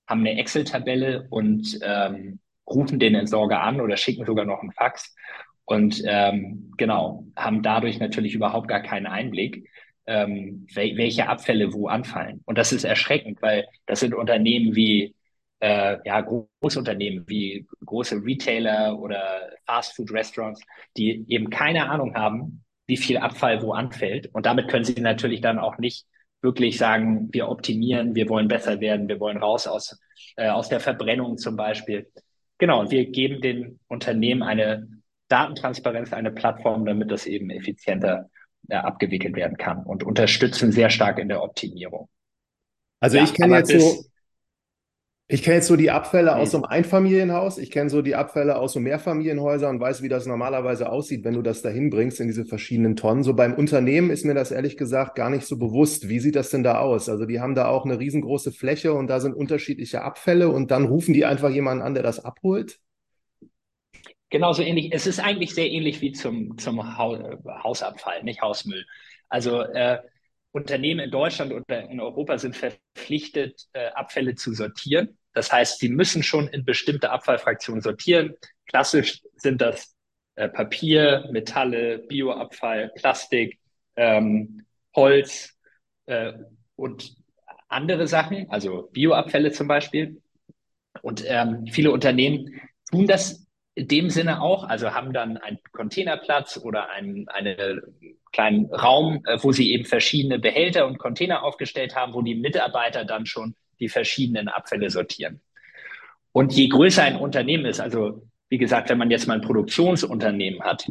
haben 0.08 0.20
eine 0.20 0.38
Excel-Tabelle 0.38 1.26
und 1.30 1.78
ähm, 1.82 2.40
rufen 2.68 2.98
den 2.98 3.14
Entsorger 3.14 3.62
an 3.62 3.80
oder 3.80 3.96
schicken 3.96 4.24
sogar 4.24 4.44
noch 4.44 4.60
einen 4.60 4.72
Fax 4.72 5.14
und 5.70 6.02
ähm, 6.04 6.72
genau, 6.76 7.24
haben 7.36 7.62
dadurch 7.62 8.00
natürlich 8.00 8.34
überhaupt 8.34 8.66
gar 8.66 8.82
keinen 8.82 9.06
Einblick, 9.06 9.68
ähm, 10.04 10.66
wel 10.74 10.96
welche 10.96 11.28
Abfälle 11.28 11.72
wo 11.72 11.86
anfallen. 11.86 12.42
Und 12.44 12.58
das 12.58 12.72
ist 12.72 12.82
erschreckend, 12.82 13.40
weil 13.40 13.68
das 13.86 14.00
sind 14.00 14.12
Unternehmen 14.12 14.74
wie 14.74 15.14
äh, 15.60 15.98
ja, 16.04 16.22
Großunternehmen 16.22 17.28
wie 17.28 17.68
große 17.84 18.16
Retailer 18.16 18.98
oder 18.98 19.48
Fast-Food-Restaurants, 19.66 20.60
die 20.96 21.24
eben 21.28 21.50
keine 21.50 21.88
Ahnung 21.88 22.16
haben, 22.16 22.64
wie 22.88 22.96
viel 22.96 23.18
Abfall 23.18 23.62
wo 23.62 23.72
anfällt. 23.72 24.28
Und 24.34 24.46
damit 24.46 24.66
können 24.66 24.84
sie 24.84 25.00
natürlich 25.00 25.40
dann 25.40 25.60
auch 25.60 25.78
nicht 25.78 26.04
wirklich 26.42 26.78
sagen, 26.78 27.28
wir 27.30 27.48
optimieren, 27.48 28.16
wir 28.16 28.28
wollen 28.28 28.48
besser 28.48 28.80
werden, 28.80 29.06
wir 29.06 29.20
wollen 29.20 29.38
raus 29.38 29.68
aus, 29.68 30.00
äh, 30.34 30.48
aus 30.48 30.68
der 30.68 30.80
Verbrennung 30.80 31.38
zum 31.38 31.54
Beispiel. 31.54 32.10
Genau, 32.58 32.90
wir 32.90 33.08
geben 33.08 33.40
den 33.40 33.78
Unternehmen 33.86 34.42
eine 34.42 34.99
Datentransparenz, 35.30 36.12
eine 36.12 36.30
Plattform, 36.30 36.84
damit 36.84 37.10
das 37.10 37.26
eben 37.26 37.50
effizienter 37.50 38.28
äh, 38.68 38.76
abgewickelt 38.76 39.36
werden 39.36 39.56
kann 39.56 39.84
und 39.84 40.04
unterstützen 40.04 40.72
sehr 40.72 40.90
stark 40.90 41.18
in 41.18 41.28
der 41.28 41.42
Optimierung. 41.42 42.08
Also 43.00 43.16
ja, 43.16 43.24
ich 43.24 43.32
kenne 43.32 43.56
jetzt 43.56 43.70
so, 43.70 44.04
ich 45.28 45.44
kenne 45.44 45.56
jetzt 45.56 45.68
so 45.68 45.76
die 45.76 45.92
Abfälle 45.92 46.34
aus 46.34 46.50
so 46.50 46.58
einem 46.58 46.64
Einfamilienhaus, 46.64 47.58
ich 47.58 47.70
kenne 47.70 47.88
so 47.88 48.02
die 48.02 48.16
Abfälle 48.16 48.56
aus 48.56 48.72
so 48.72 48.80
Mehrfamilienhäusern 48.80 49.76
und 49.76 49.80
weiß, 49.80 50.02
wie 50.02 50.08
das 50.08 50.26
normalerweise 50.26 50.90
aussieht, 50.90 51.24
wenn 51.24 51.34
du 51.34 51.42
das 51.42 51.62
dahin 51.62 51.88
bringst 51.88 52.18
in 52.20 52.26
diese 52.26 52.44
verschiedenen 52.44 52.96
Tonnen. 52.96 53.22
So 53.22 53.34
beim 53.34 53.54
Unternehmen 53.54 54.10
ist 54.10 54.24
mir 54.24 54.34
das 54.34 54.50
ehrlich 54.50 54.76
gesagt 54.76 55.14
gar 55.14 55.30
nicht 55.30 55.46
so 55.46 55.56
bewusst. 55.56 56.08
Wie 56.08 56.18
sieht 56.18 56.34
das 56.34 56.50
denn 56.50 56.64
da 56.64 56.80
aus? 56.80 57.08
Also 57.08 57.26
die 57.26 57.40
haben 57.40 57.54
da 57.54 57.68
auch 57.68 57.84
eine 57.84 58.00
riesengroße 58.00 58.50
Fläche 58.50 58.92
und 58.92 59.06
da 59.06 59.20
sind 59.20 59.34
unterschiedliche 59.34 60.02
Abfälle 60.02 60.48
und 60.48 60.72
dann 60.72 60.86
rufen 60.86 61.14
die 61.14 61.24
einfach 61.24 61.50
jemanden 61.50 61.84
an, 61.84 61.94
der 61.94 62.02
das 62.02 62.24
abholt? 62.24 62.80
Genauso 64.30 64.62
ähnlich. 64.62 64.92
Es 64.92 65.06
ist 65.06 65.18
eigentlich 65.18 65.54
sehr 65.54 65.70
ähnlich 65.70 66.00
wie 66.00 66.12
zum, 66.12 66.56
zum 66.56 66.96
Hausabfall, 66.96 68.22
nicht 68.22 68.40
Hausmüll. 68.40 68.86
Also 69.28 69.62
äh, 69.62 69.98
Unternehmen 70.52 71.00
in 71.00 71.10
Deutschland 71.10 71.52
oder 71.52 71.88
in 71.90 72.00
Europa 72.00 72.38
sind 72.38 72.56
verpflichtet, 72.56 73.66
äh, 73.72 73.88
Abfälle 73.88 74.36
zu 74.36 74.52
sortieren. 74.52 75.18
Das 75.32 75.52
heißt, 75.52 75.78
sie 75.80 75.88
müssen 75.88 76.22
schon 76.22 76.48
in 76.48 76.64
bestimmte 76.64 77.10
Abfallfraktionen 77.10 77.82
sortieren. 77.82 78.34
Klassisch 78.66 79.20
sind 79.36 79.60
das 79.60 79.94
äh, 80.36 80.48
Papier, 80.48 81.28
Metalle, 81.32 81.98
Bioabfall, 81.98 82.92
Plastik, 82.96 83.58
ähm, 83.96 84.64
Holz 84.94 85.56
äh, 86.06 86.32
und 86.76 87.16
andere 87.68 88.06
Sachen, 88.06 88.48
also 88.50 88.88
Bioabfälle 88.92 89.52
zum 89.52 89.68
Beispiel. 89.68 90.20
Und 91.02 91.24
ähm, 91.26 91.66
viele 91.66 91.92
Unternehmen 91.92 92.60
tun 92.90 93.06
das 93.06 93.46
in 93.80 93.88
dem 93.88 94.10
Sinne 94.10 94.42
auch, 94.42 94.64
also 94.64 94.92
haben 94.92 95.14
dann 95.14 95.38
einen 95.38 95.58
Containerplatz 95.72 96.60
oder 96.62 96.90
einen, 96.90 97.28
einen 97.28 97.80
kleinen 98.30 98.66
Raum, 98.66 99.22
äh, 99.26 99.38
wo 99.40 99.52
sie 99.52 99.72
eben 99.72 99.86
verschiedene 99.86 100.38
Behälter 100.38 100.86
und 100.86 100.98
Container 100.98 101.42
aufgestellt 101.42 101.96
haben, 101.96 102.12
wo 102.12 102.20
die 102.20 102.34
Mitarbeiter 102.34 103.06
dann 103.06 103.24
schon 103.24 103.54
die 103.80 103.88
verschiedenen 103.88 104.48
Abfälle 104.48 104.90
sortieren. 104.90 105.40
Und 106.32 106.52
je 106.52 106.68
größer 106.68 107.02
ein 107.02 107.16
Unternehmen 107.16 107.64
ist, 107.64 107.80
also 107.80 108.22
wie 108.50 108.58
gesagt, 108.58 108.90
wenn 108.90 108.98
man 108.98 109.10
jetzt 109.10 109.26
mal 109.26 109.34
ein 109.34 109.40
Produktionsunternehmen 109.40 110.62
hat, 110.62 110.86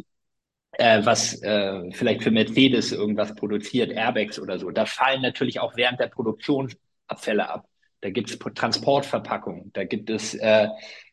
äh, 0.72 1.04
was 1.04 1.40
äh, 1.42 1.92
vielleicht 1.92 2.24
für 2.24 2.32
Mercedes 2.32 2.90
irgendwas 2.90 3.36
produziert, 3.36 3.92
Airbags 3.92 4.40
oder 4.40 4.58
so, 4.58 4.70
da 4.70 4.84
fallen 4.84 5.22
natürlich 5.22 5.60
auch 5.60 5.76
während 5.76 6.00
der 6.00 6.08
Produktion 6.08 6.72
Abfälle 7.06 7.48
ab. 7.48 7.68
Da 8.00 8.10
gibt 8.10 8.30
es 8.30 8.38
Transportverpackungen, 8.38 9.70
da 9.74 9.84
gibt 9.84 10.10
es 10.10 10.34
äh, 10.34 10.68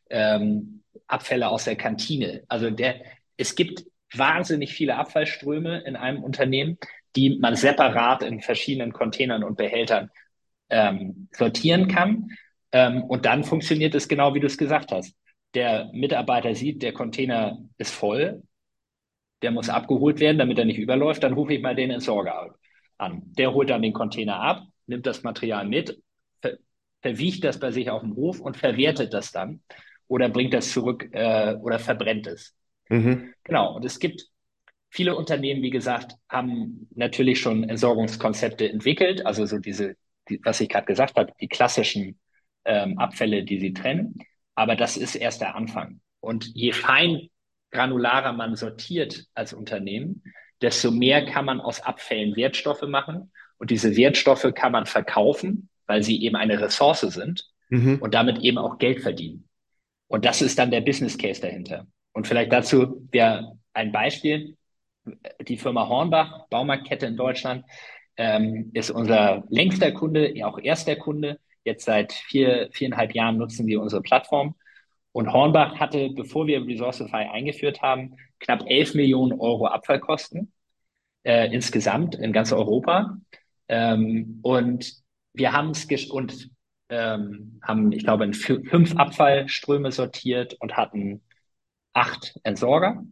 ähm, 0.09 0.77
Abfälle 1.07 1.49
aus 1.49 1.65
der 1.65 1.75
Kantine. 1.75 2.43
Also 2.47 2.69
der, 2.69 3.01
es 3.37 3.55
gibt 3.55 3.85
wahnsinnig 4.13 4.73
viele 4.73 4.95
Abfallströme 4.95 5.79
in 5.81 5.95
einem 5.95 6.23
Unternehmen, 6.23 6.77
die 7.15 7.37
man 7.37 7.55
separat 7.55 8.23
in 8.23 8.41
verschiedenen 8.41 8.93
Containern 8.93 9.43
und 9.43 9.57
Behältern 9.57 10.11
ähm, 10.69 11.29
sortieren 11.31 11.87
kann. 11.87 12.31
Ähm, 12.71 13.03
und 13.03 13.25
dann 13.25 13.43
funktioniert 13.43 13.95
es 13.95 14.07
genau, 14.07 14.33
wie 14.33 14.39
du 14.39 14.47
es 14.47 14.57
gesagt 14.57 14.91
hast. 14.91 15.15
Der 15.53 15.89
Mitarbeiter 15.93 16.53
sieht, 16.53 16.83
der 16.83 16.93
Container 16.93 17.57
ist 17.77 17.93
voll, 17.93 18.43
der 19.41 19.51
muss 19.51 19.69
abgeholt 19.69 20.19
werden, 20.19 20.37
damit 20.37 20.59
er 20.59 20.65
nicht 20.65 20.79
überläuft. 20.79 21.23
Dann 21.23 21.33
rufe 21.33 21.53
ich 21.53 21.61
mal 21.61 21.75
den 21.75 21.91
Entsorger 21.91 22.55
an. 22.97 23.21
Der 23.37 23.53
holt 23.53 23.69
dann 23.69 23.81
den 23.81 23.93
Container 23.93 24.39
ab, 24.39 24.63
nimmt 24.87 25.05
das 25.05 25.23
Material 25.23 25.67
mit, 25.67 26.01
ver 26.41 26.57
verwiegt 27.01 27.43
das 27.43 27.59
bei 27.59 27.71
sich 27.71 27.89
auf 27.89 28.01
dem 28.01 28.15
Hof 28.15 28.39
und 28.39 28.57
verwertet 28.57 29.13
das 29.13 29.31
dann 29.31 29.61
oder 30.07 30.29
bringt 30.29 30.53
das 30.53 30.71
zurück 30.71 31.09
äh, 31.11 31.55
oder 31.55 31.79
verbrennt 31.79 32.27
es. 32.27 32.55
Mhm. 32.89 33.33
Genau. 33.43 33.75
Und 33.75 33.85
es 33.85 33.99
gibt 33.99 34.27
viele 34.89 35.15
Unternehmen, 35.15 35.61
wie 35.61 35.69
gesagt, 35.69 36.13
haben 36.29 36.87
natürlich 36.95 37.39
schon 37.39 37.67
Entsorgungskonzepte 37.67 38.69
entwickelt, 38.69 39.25
also 39.25 39.45
so 39.45 39.59
diese 39.59 39.95
die, 40.29 40.39
was 40.43 40.61
ich 40.61 40.69
gerade 40.69 40.85
gesagt 40.85 41.15
habe, 41.15 41.33
die 41.39 41.47
klassischen 41.47 42.19
ähm, 42.65 42.97
Abfälle, 42.97 43.43
die 43.43 43.59
sie 43.59 43.73
trennen. 43.73 44.15
Aber 44.55 44.75
das 44.75 44.97
ist 44.97 45.15
erst 45.15 45.41
der 45.41 45.55
Anfang. 45.55 46.01
Und 46.19 46.45
je 46.53 46.71
fein 46.71 47.29
granularer 47.71 48.33
man 48.33 48.55
sortiert 48.55 49.25
als 49.33 49.53
Unternehmen, 49.53 50.23
desto 50.61 50.91
mehr 50.91 51.25
kann 51.25 51.45
man 51.45 51.61
aus 51.61 51.81
Abfällen 51.81 52.35
Wertstoffe 52.35 52.83
machen. 52.83 53.31
Und 53.57 53.71
diese 53.71 53.95
Wertstoffe 53.95 54.47
kann 54.55 54.71
man 54.71 54.85
verkaufen, 54.85 55.69
weil 55.85 56.03
sie 56.03 56.21
eben 56.23 56.35
eine 56.35 56.59
Ressource 56.59 57.01
sind 57.01 57.45
mhm. 57.69 57.99
und 57.99 58.13
damit 58.13 58.39
eben 58.39 58.57
auch 58.57 58.77
Geld 58.77 59.01
verdienen. 59.01 59.46
Und 60.07 60.25
das 60.25 60.41
ist 60.41 60.57
dann 60.57 60.71
der 60.71 60.81
Business 60.81 61.17
Case 61.17 61.41
dahinter. 61.41 61.87
Und 62.13 62.27
vielleicht 62.27 62.51
dazu 62.51 63.07
wäre 63.11 63.57
ein 63.73 63.91
Beispiel. 63.91 64.57
Die 65.47 65.57
Firma 65.57 65.87
Hornbach, 65.87 66.47
Baumarktkette 66.49 67.05
in 67.05 67.15
Deutschland, 67.15 67.65
ähm, 68.17 68.71
ist 68.73 68.89
unser 68.89 69.43
längster 69.49 69.91
Kunde, 69.91 70.33
auch 70.43 70.59
erster 70.59 70.95
Kunde. 70.95 71.39
Jetzt 71.63 71.85
seit 71.85 72.13
vier, 72.13 72.69
viereinhalb 72.71 73.13
Jahren 73.13 73.37
nutzen 73.37 73.67
wir 73.67 73.81
unsere 73.81 74.01
Plattform. 74.01 74.55
Und 75.11 75.31
Hornbach 75.31 75.79
hatte, 75.79 76.09
bevor 76.09 76.47
wir 76.47 76.65
Resourcify 76.65 77.29
eingeführt 77.31 77.81
haben, 77.81 78.15
knapp 78.39 78.63
11 78.67 78.95
Millionen 78.95 79.39
Euro 79.39 79.67
Abfallkosten 79.67 80.51
äh, 81.23 81.53
insgesamt 81.53 82.15
in 82.15 82.33
ganz 82.33 82.51
Europa. 82.51 83.17
Ähm, 83.67 84.39
und 84.43 84.93
wir 85.33 85.53
haben 85.53 85.71
es 85.71 85.87
und 86.09 86.49
ähm, 86.89 87.59
haben, 87.63 87.91
ich 87.91 88.03
glaube, 88.03 88.23
in 88.23 88.33
fünf 88.33 88.95
Abfallströme 88.95 89.91
sortiert 89.91 90.55
und 90.59 90.77
hatten 90.77 91.21
acht 91.93 92.39
Entsorger 92.43 93.03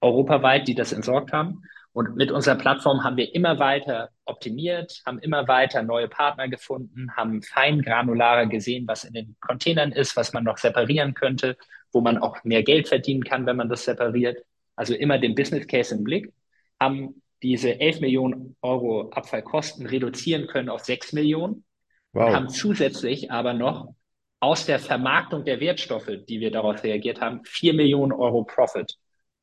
europaweit, 0.00 0.68
die 0.68 0.74
das 0.74 0.92
entsorgt 0.92 1.32
haben. 1.32 1.62
Und 1.92 2.16
mit 2.16 2.30
unserer 2.30 2.54
Plattform 2.54 3.02
haben 3.02 3.16
wir 3.16 3.34
immer 3.34 3.58
weiter 3.58 4.10
optimiert, 4.24 5.02
haben 5.04 5.18
immer 5.18 5.48
weiter 5.48 5.82
neue 5.82 6.08
Partner 6.08 6.48
gefunden, 6.48 7.10
haben 7.16 7.42
fein 7.42 7.82
granularer 7.82 8.46
gesehen, 8.46 8.86
was 8.86 9.04
in 9.04 9.12
den 9.12 9.36
Containern 9.40 9.90
ist, 9.90 10.16
was 10.16 10.32
man 10.32 10.44
noch 10.44 10.58
separieren 10.58 11.14
könnte, 11.14 11.56
wo 11.92 12.00
man 12.00 12.18
auch 12.18 12.44
mehr 12.44 12.62
Geld 12.62 12.88
verdienen 12.88 13.24
kann, 13.24 13.44
wenn 13.46 13.56
man 13.56 13.68
das 13.68 13.84
separiert. 13.84 14.38
Also 14.76 14.94
immer 14.94 15.18
den 15.18 15.34
Business 15.34 15.66
Case 15.66 15.94
im 15.94 16.04
Blick, 16.04 16.32
haben 16.78 17.22
diese 17.42 17.80
11 17.80 18.00
Millionen 18.00 18.56
Euro 18.62 19.10
Abfallkosten 19.10 19.86
reduzieren 19.86 20.46
können 20.46 20.68
auf 20.68 20.84
6 20.84 21.12
Millionen 21.12 21.64
wow. 22.12 22.32
haben 22.32 22.48
zusätzlich 22.48 23.30
aber 23.30 23.52
noch 23.52 23.94
aus 24.40 24.66
der 24.66 24.78
Vermarktung 24.78 25.44
der 25.44 25.60
Wertstoffe, 25.60 26.10
die 26.28 26.40
wir 26.40 26.50
darauf 26.50 26.82
reagiert 26.82 27.20
haben, 27.20 27.44
4 27.44 27.74
Millionen 27.74 28.12
Euro 28.12 28.44
Profit 28.44 28.96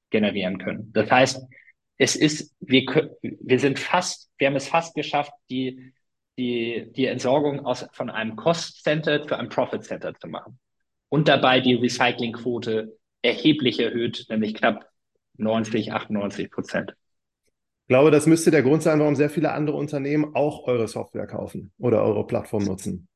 generieren 0.09 0.57
können. 0.57 0.91
Das 0.93 1.11
heißt, 1.11 1.45
es 1.97 2.15
ist, 2.15 2.55
wir, 2.59 3.15
wir 3.21 3.59
sind 3.59 3.79
fast, 3.79 4.31
wir 4.37 4.47
haben 4.47 4.55
es 4.55 4.67
fast 4.67 4.95
geschafft, 4.95 5.31
die, 5.49 5.93
die, 6.37 6.91
die 6.95 7.05
Entsorgung 7.05 7.65
aus, 7.65 7.87
von 7.91 8.09
einem 8.09 8.35
Cost 8.35 8.83
Center 8.83 9.25
zu 9.27 9.35
einem 9.35 9.49
Profit 9.49 9.83
Center 9.83 10.13
zu 10.15 10.27
machen. 10.27 10.59
Und 11.09 11.27
dabei 11.27 11.59
die 11.59 11.75
Recyclingquote 11.75 12.97
erheblich 13.21 13.79
erhöht, 13.79 14.25
nämlich 14.29 14.53
knapp 14.55 14.89
90, 15.37 15.93
98 15.93 16.51
Prozent. 16.51 16.93
Ich 17.87 17.89
glaube, 17.89 18.11
das 18.11 18.25
müsste 18.25 18.51
der 18.51 18.63
Grund 18.63 18.83
sein, 18.83 18.99
warum 18.99 19.15
sehr 19.15 19.29
viele 19.29 19.53
andere 19.53 19.77
Unternehmen 19.77 20.35
auch 20.35 20.67
eure 20.67 20.89
Software 20.89 21.25
kaufen 21.25 21.71
oder 21.77 22.03
eure 22.03 22.27
Plattform 22.27 22.65
nutzen. 22.65 23.07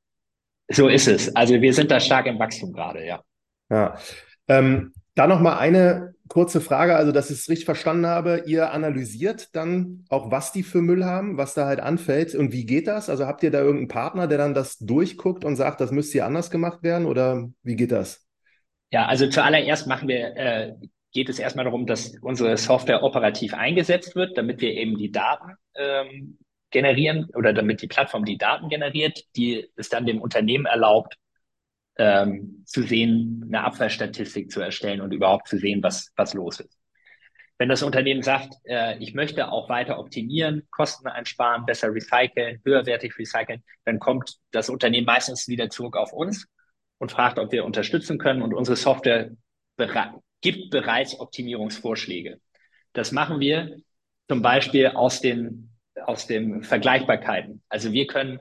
So 0.69 0.87
ist 0.87 1.09
es. 1.09 1.35
Also 1.35 1.61
wir 1.61 1.73
sind 1.73 1.91
da 1.91 1.99
stark 1.99 2.25
im 2.27 2.39
Wachstum 2.39 2.71
gerade, 2.71 3.05
ja. 3.05 3.21
Ja. 3.69 3.97
Ähm, 4.47 4.93
da 5.15 5.27
noch 5.27 5.41
mal 5.41 5.57
eine 5.57 6.15
kurze 6.29 6.61
Frage, 6.61 6.95
also 6.95 7.11
dass 7.11 7.29
ich 7.29 7.39
es 7.39 7.49
richtig 7.49 7.65
verstanden 7.65 8.05
habe, 8.05 8.43
ihr 8.45 8.71
analysiert 8.71 9.53
dann 9.57 10.05
auch, 10.07 10.31
was 10.31 10.53
die 10.53 10.63
für 10.63 10.81
Müll 10.81 11.03
haben, 11.03 11.37
was 11.37 11.53
da 11.53 11.65
halt 11.65 11.81
anfällt 11.81 12.33
und 12.33 12.53
wie 12.53 12.65
geht 12.65 12.87
das? 12.87 13.09
Also 13.09 13.27
habt 13.27 13.43
ihr 13.43 13.51
da 13.51 13.59
irgendeinen 13.59 13.89
Partner, 13.89 14.27
der 14.27 14.37
dann 14.37 14.53
das 14.53 14.77
durchguckt 14.77 15.43
und 15.43 15.57
sagt, 15.57 15.81
das 15.81 15.91
müsste 15.91 16.13
hier 16.13 16.25
anders 16.25 16.49
gemacht 16.49 16.81
werden 16.81 17.07
oder 17.07 17.49
wie 17.61 17.75
geht 17.75 17.91
das? 17.91 18.25
Ja, 18.89 19.07
also 19.07 19.27
zuallererst 19.27 19.87
machen 19.87 20.07
wir, 20.07 20.37
äh, 20.37 20.73
geht 21.11 21.29
es 21.29 21.39
erstmal 21.39 21.65
darum, 21.65 21.85
dass 21.85 22.15
unsere 22.21 22.57
Software 22.57 23.03
operativ 23.03 23.53
eingesetzt 23.53 24.15
wird, 24.15 24.37
damit 24.37 24.61
wir 24.61 24.73
eben 24.73 24.97
die 24.97 25.11
Daten 25.11 25.55
ähm, 25.75 26.37
generieren 26.69 27.29
oder 27.35 27.53
damit 27.53 27.81
die 27.81 27.87
Plattform 27.87 28.25
die 28.25 28.37
Daten 28.37 28.69
generiert, 28.69 29.23
die 29.35 29.69
es 29.75 29.89
dann 29.89 30.05
dem 30.05 30.21
Unternehmen 30.21 30.65
erlaubt, 30.65 31.17
ähm, 31.97 32.63
zu 32.65 32.83
sehen, 32.83 33.43
eine 33.47 33.63
Abfallstatistik 33.63 34.51
zu 34.51 34.61
erstellen 34.61 35.01
und 35.01 35.13
überhaupt 35.13 35.47
zu 35.47 35.57
sehen, 35.57 35.83
was, 35.83 36.11
was 36.15 36.33
los 36.33 36.61
ist. 36.61 36.77
Wenn 37.57 37.69
das 37.69 37.83
Unternehmen 37.83 38.23
sagt, 38.23 38.55
äh, 38.63 38.97
ich 38.97 39.13
möchte 39.13 39.51
auch 39.51 39.69
weiter 39.69 39.99
optimieren, 39.99 40.67
Kosten 40.71 41.07
einsparen, 41.07 41.65
besser 41.65 41.93
recyceln, 41.93 42.59
höherwertig 42.65 43.15
recyceln, 43.19 43.63
dann 43.85 43.99
kommt 43.99 44.37
das 44.51 44.69
Unternehmen 44.69 45.05
meistens 45.05 45.47
wieder 45.47 45.69
zurück 45.69 45.95
auf 45.95 46.11
uns 46.11 46.47
und 46.97 47.11
fragt, 47.11 47.37
ob 47.37 47.51
wir 47.51 47.65
unterstützen 47.65 48.17
können. 48.17 48.41
Und 48.41 48.55
unsere 48.55 48.77
Software 48.77 49.29
gibt 50.41 50.69
bereits 50.69 51.19
Optimierungsvorschläge. 51.19 52.39
Das 52.93 53.11
machen 53.11 53.39
wir 53.39 53.77
zum 54.27 54.41
Beispiel 54.41 54.87
aus 54.87 55.21
den, 55.21 55.71
aus 56.05 56.27
den 56.27 56.63
Vergleichbarkeiten. 56.63 57.61
Also 57.69 57.91
wir 57.91 58.07
können 58.07 58.39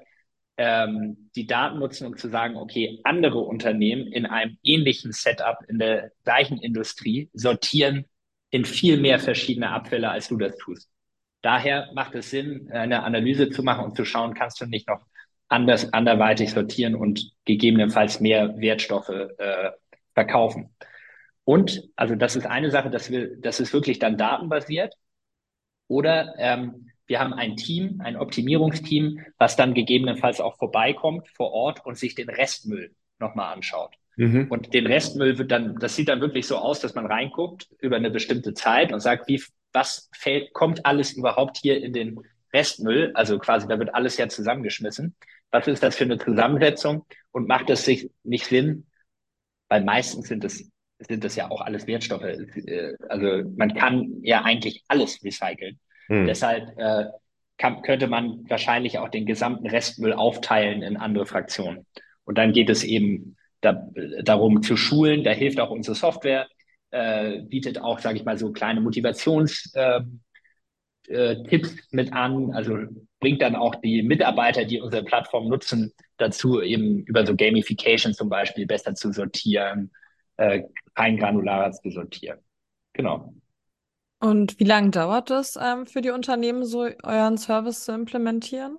ähm, 0.56 1.30
die 1.36 1.46
Daten 1.46 1.78
nutzen, 1.78 2.06
um 2.06 2.16
zu 2.16 2.28
sagen, 2.28 2.56
okay, 2.56 3.00
andere 3.04 3.38
Unternehmen 3.38 4.06
in 4.12 4.26
einem 4.26 4.58
ähnlichen 4.62 5.12
Setup 5.12 5.58
in 5.68 5.78
der 5.78 6.12
gleichen 6.24 6.58
Industrie 6.58 7.30
sortieren 7.32 8.04
in 8.50 8.64
viel 8.64 8.98
mehr 8.98 9.18
verschiedene 9.18 9.70
Abfälle, 9.70 10.10
als 10.10 10.28
du 10.28 10.36
das 10.36 10.56
tust. 10.58 10.90
Daher 11.42 11.90
macht 11.94 12.14
es 12.14 12.30
Sinn, 12.30 12.70
eine 12.70 13.02
Analyse 13.04 13.48
zu 13.48 13.62
machen 13.62 13.84
und 13.84 13.96
zu 13.96 14.04
schauen, 14.04 14.34
kannst 14.34 14.60
du 14.60 14.66
nicht 14.66 14.88
noch 14.88 15.06
anders, 15.48 15.92
anderweitig 15.92 16.50
sortieren 16.50 16.94
und 16.94 17.32
gegebenenfalls 17.44 18.20
mehr 18.20 18.58
Wertstoffe 18.58 19.08
äh, 19.08 19.70
verkaufen. 20.14 20.74
Und, 21.50 21.82
also 21.96 22.14
das 22.14 22.36
ist 22.36 22.46
eine 22.46 22.70
Sache, 22.70 22.90
dass 22.90 23.10
wir, 23.10 23.36
das 23.40 23.58
ist 23.58 23.72
wirklich 23.72 23.98
dann 23.98 24.16
datenbasiert. 24.16 24.94
Oder 25.88 26.36
ähm, 26.38 26.92
wir 27.08 27.18
haben 27.18 27.32
ein 27.32 27.56
Team, 27.56 28.00
ein 28.04 28.16
Optimierungsteam, 28.16 29.18
was 29.36 29.56
dann 29.56 29.74
gegebenenfalls 29.74 30.40
auch 30.40 30.58
vorbeikommt 30.58 31.26
vor 31.26 31.50
Ort 31.50 31.84
und 31.84 31.98
sich 31.98 32.14
den 32.14 32.28
Restmüll 32.28 32.94
nochmal 33.18 33.52
anschaut. 33.52 33.96
Mhm. 34.14 34.46
Und 34.48 34.74
den 34.74 34.86
Restmüll 34.86 35.38
wird 35.38 35.50
dann, 35.50 35.74
das 35.80 35.96
sieht 35.96 36.08
dann 36.08 36.20
wirklich 36.20 36.46
so 36.46 36.56
aus, 36.56 36.78
dass 36.78 36.94
man 36.94 37.06
reinguckt 37.06 37.68
über 37.80 37.96
eine 37.96 38.12
bestimmte 38.12 38.54
Zeit 38.54 38.92
und 38.92 39.00
sagt, 39.00 39.26
wie, 39.26 39.42
was 39.72 40.08
fällt, 40.16 40.52
kommt 40.52 40.86
alles 40.86 41.14
überhaupt 41.14 41.56
hier 41.56 41.82
in 41.82 41.92
den 41.92 42.20
Restmüll? 42.54 43.10
Also 43.14 43.40
quasi, 43.40 43.66
da 43.66 43.76
wird 43.80 43.92
alles 43.92 44.16
ja 44.18 44.28
zusammengeschmissen. 44.28 45.16
Was 45.50 45.66
ist 45.66 45.82
das 45.82 45.96
für 45.96 46.04
eine 46.04 46.18
Zusammensetzung? 46.18 47.06
Und 47.32 47.48
macht 47.48 47.70
es 47.70 47.84
sich 47.84 48.08
nicht 48.22 48.46
Sinn? 48.46 48.86
Weil 49.68 49.82
meistens 49.82 50.28
sind 50.28 50.44
es, 50.44 50.70
sind 51.00 51.24
das 51.24 51.36
ja 51.36 51.50
auch 51.50 51.60
alles 51.60 51.86
Wertstoffe. 51.86 52.24
Äh, 52.24 52.94
also 53.08 53.48
man 53.56 53.74
kann 53.74 54.20
ja 54.22 54.42
eigentlich 54.42 54.84
alles 54.88 55.22
recyceln. 55.24 55.78
Hm. 56.06 56.26
Deshalb 56.26 56.78
äh, 56.78 57.06
kann, 57.58 57.82
könnte 57.82 58.06
man 58.06 58.44
wahrscheinlich 58.48 58.98
auch 58.98 59.08
den 59.08 59.26
gesamten 59.26 59.66
Restmüll 59.66 60.12
aufteilen 60.12 60.82
in 60.82 60.96
andere 60.96 61.26
Fraktionen. 61.26 61.86
Und 62.24 62.38
dann 62.38 62.52
geht 62.52 62.70
es 62.70 62.84
eben 62.84 63.36
da, 63.60 63.86
darum 64.22 64.62
zu 64.62 64.76
schulen. 64.76 65.24
Da 65.24 65.30
hilft 65.30 65.60
auch 65.60 65.70
unsere 65.70 65.94
Software, 65.94 66.48
äh, 66.90 67.40
bietet 67.42 67.80
auch, 67.80 67.98
sage 67.98 68.16
ich 68.16 68.24
mal, 68.24 68.38
so 68.38 68.52
kleine 68.52 68.80
Motivations 68.80 69.72
äh, 69.74 70.00
äh, 71.08 71.60
mit 71.90 72.12
an. 72.12 72.52
Also 72.52 72.78
bringt 73.20 73.42
dann 73.42 73.56
auch 73.56 73.74
die 73.76 74.02
Mitarbeiter, 74.02 74.64
die 74.64 74.80
unsere 74.80 75.04
Plattform 75.04 75.48
nutzen, 75.48 75.92
dazu 76.16 76.62
eben 76.62 77.02
über 77.04 77.26
so 77.26 77.36
Gamification 77.36 78.14
zum 78.14 78.28
Beispiel 78.28 78.66
besser 78.66 78.94
zu 78.94 79.12
sortieren, 79.12 79.90
äh, 80.94 81.00
kein 81.00 81.16
granularer 81.16 81.72
zu 81.72 81.90
sortieren. 81.90 82.38
Genau. 82.92 83.34
Und 84.20 84.60
wie 84.60 84.64
lange 84.64 84.90
dauert 84.90 85.30
es 85.30 85.58
ähm, 85.60 85.86
für 85.86 86.02
die 86.02 86.10
Unternehmen, 86.10 86.64
so 86.64 86.88
euren 87.02 87.38
Service 87.38 87.84
zu 87.84 87.92
implementieren? 87.92 88.78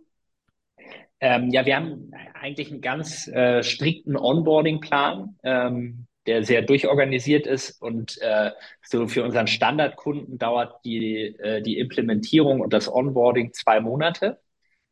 Ähm, 1.19 1.49
ja, 1.49 1.65
wir 1.65 1.75
haben 1.75 2.11
eigentlich 2.33 2.71
einen 2.71 2.81
ganz 2.81 3.27
äh, 3.27 3.63
strikten 3.63 4.15
Onboarding-Plan, 4.15 5.37
ähm, 5.43 6.07
der 6.27 6.43
sehr 6.43 6.61
durchorganisiert 6.61 7.47
ist 7.47 7.81
und 7.81 8.19
äh, 8.21 8.51
so 8.83 9.07
für 9.07 9.23
unseren 9.23 9.47
Standardkunden 9.47 10.37
dauert 10.37 10.83
die, 10.85 11.35
äh, 11.39 11.61
die 11.61 11.79
Implementierung 11.79 12.61
und 12.61 12.73
das 12.73 12.91
Onboarding 12.91 13.53
zwei 13.53 13.79
Monate. 13.79 14.39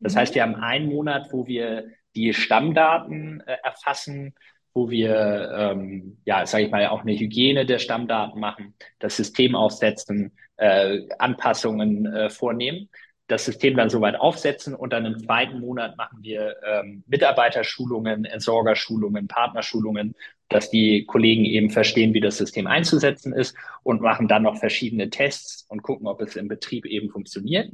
Das 0.00 0.14
mhm. 0.14 0.18
heißt, 0.18 0.34
wir 0.34 0.42
haben 0.42 0.56
einen 0.56 0.88
Monat, 0.88 1.28
wo 1.32 1.46
wir 1.46 1.88
die 2.16 2.34
Stammdaten 2.34 3.40
äh, 3.46 3.56
erfassen, 3.62 4.34
wo 4.72 4.90
wir, 4.90 5.50
ähm, 5.56 6.18
ja, 6.24 6.46
sage 6.46 6.64
ich 6.64 6.70
mal, 6.70 6.86
auch 6.88 7.02
eine 7.02 7.18
Hygiene 7.18 7.66
der 7.66 7.78
Stammdaten 7.78 8.40
machen, 8.40 8.74
das 8.98 9.16
System 9.16 9.54
aufsetzen, 9.54 10.32
äh, 10.56 11.00
Anpassungen 11.18 12.06
äh, 12.06 12.30
vornehmen, 12.30 12.88
das 13.26 13.44
System 13.44 13.76
dann 13.76 13.90
soweit 13.90 14.16
aufsetzen 14.16 14.74
und 14.74 14.92
dann 14.92 15.06
im 15.06 15.18
zweiten 15.18 15.60
Monat 15.60 15.96
machen 15.96 16.18
wir 16.22 16.56
ähm, 16.66 17.04
Mitarbeiterschulungen, 17.06 18.24
Entsorgerschulungen, 18.24 19.28
Partnerschulungen, 19.28 20.14
dass 20.48 20.70
die 20.70 21.04
Kollegen 21.06 21.44
eben 21.44 21.70
verstehen, 21.70 22.12
wie 22.12 22.20
das 22.20 22.38
System 22.38 22.66
einzusetzen 22.66 23.32
ist 23.32 23.56
und 23.84 24.02
machen 24.02 24.26
dann 24.26 24.42
noch 24.42 24.58
verschiedene 24.58 25.10
Tests 25.10 25.64
und 25.68 25.82
gucken, 25.82 26.08
ob 26.08 26.20
es 26.20 26.36
im 26.36 26.48
Betrieb 26.48 26.86
eben 26.86 27.08
funktioniert. 27.08 27.70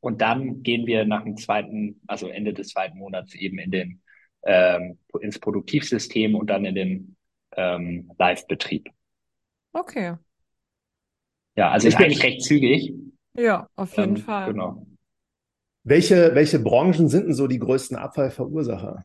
Und 0.00 0.20
dann 0.20 0.62
gehen 0.62 0.86
wir 0.86 1.04
nach 1.04 1.24
dem 1.24 1.36
zweiten, 1.36 2.00
also 2.06 2.28
Ende 2.28 2.52
des 2.52 2.68
zweiten 2.68 2.98
Monats 2.98 3.34
eben 3.34 3.58
in 3.58 3.70
den 3.70 4.01
ähm, 4.44 4.98
ins 5.20 5.38
Produktivsystem 5.38 6.34
und 6.34 6.48
dann 6.48 6.64
in 6.64 6.74
den 6.74 7.16
ähm, 7.56 8.10
Live-Betrieb. 8.18 8.88
Okay. 9.72 10.16
Ja, 11.56 11.70
also 11.70 11.88
ist 11.88 11.96
eigentlich 11.96 12.22
recht 12.22 12.42
zügig. 12.42 12.94
Ja, 13.34 13.68
auf 13.76 13.96
jeden 13.96 14.16
ähm, 14.16 14.22
Fall. 14.22 14.52
Genau. 14.52 14.86
Welche, 15.84 16.34
welche 16.34 16.58
Branchen 16.58 17.08
sind 17.08 17.26
denn 17.26 17.34
so 17.34 17.46
die 17.46 17.58
größten 17.58 17.96
Abfallverursacher? 17.96 19.04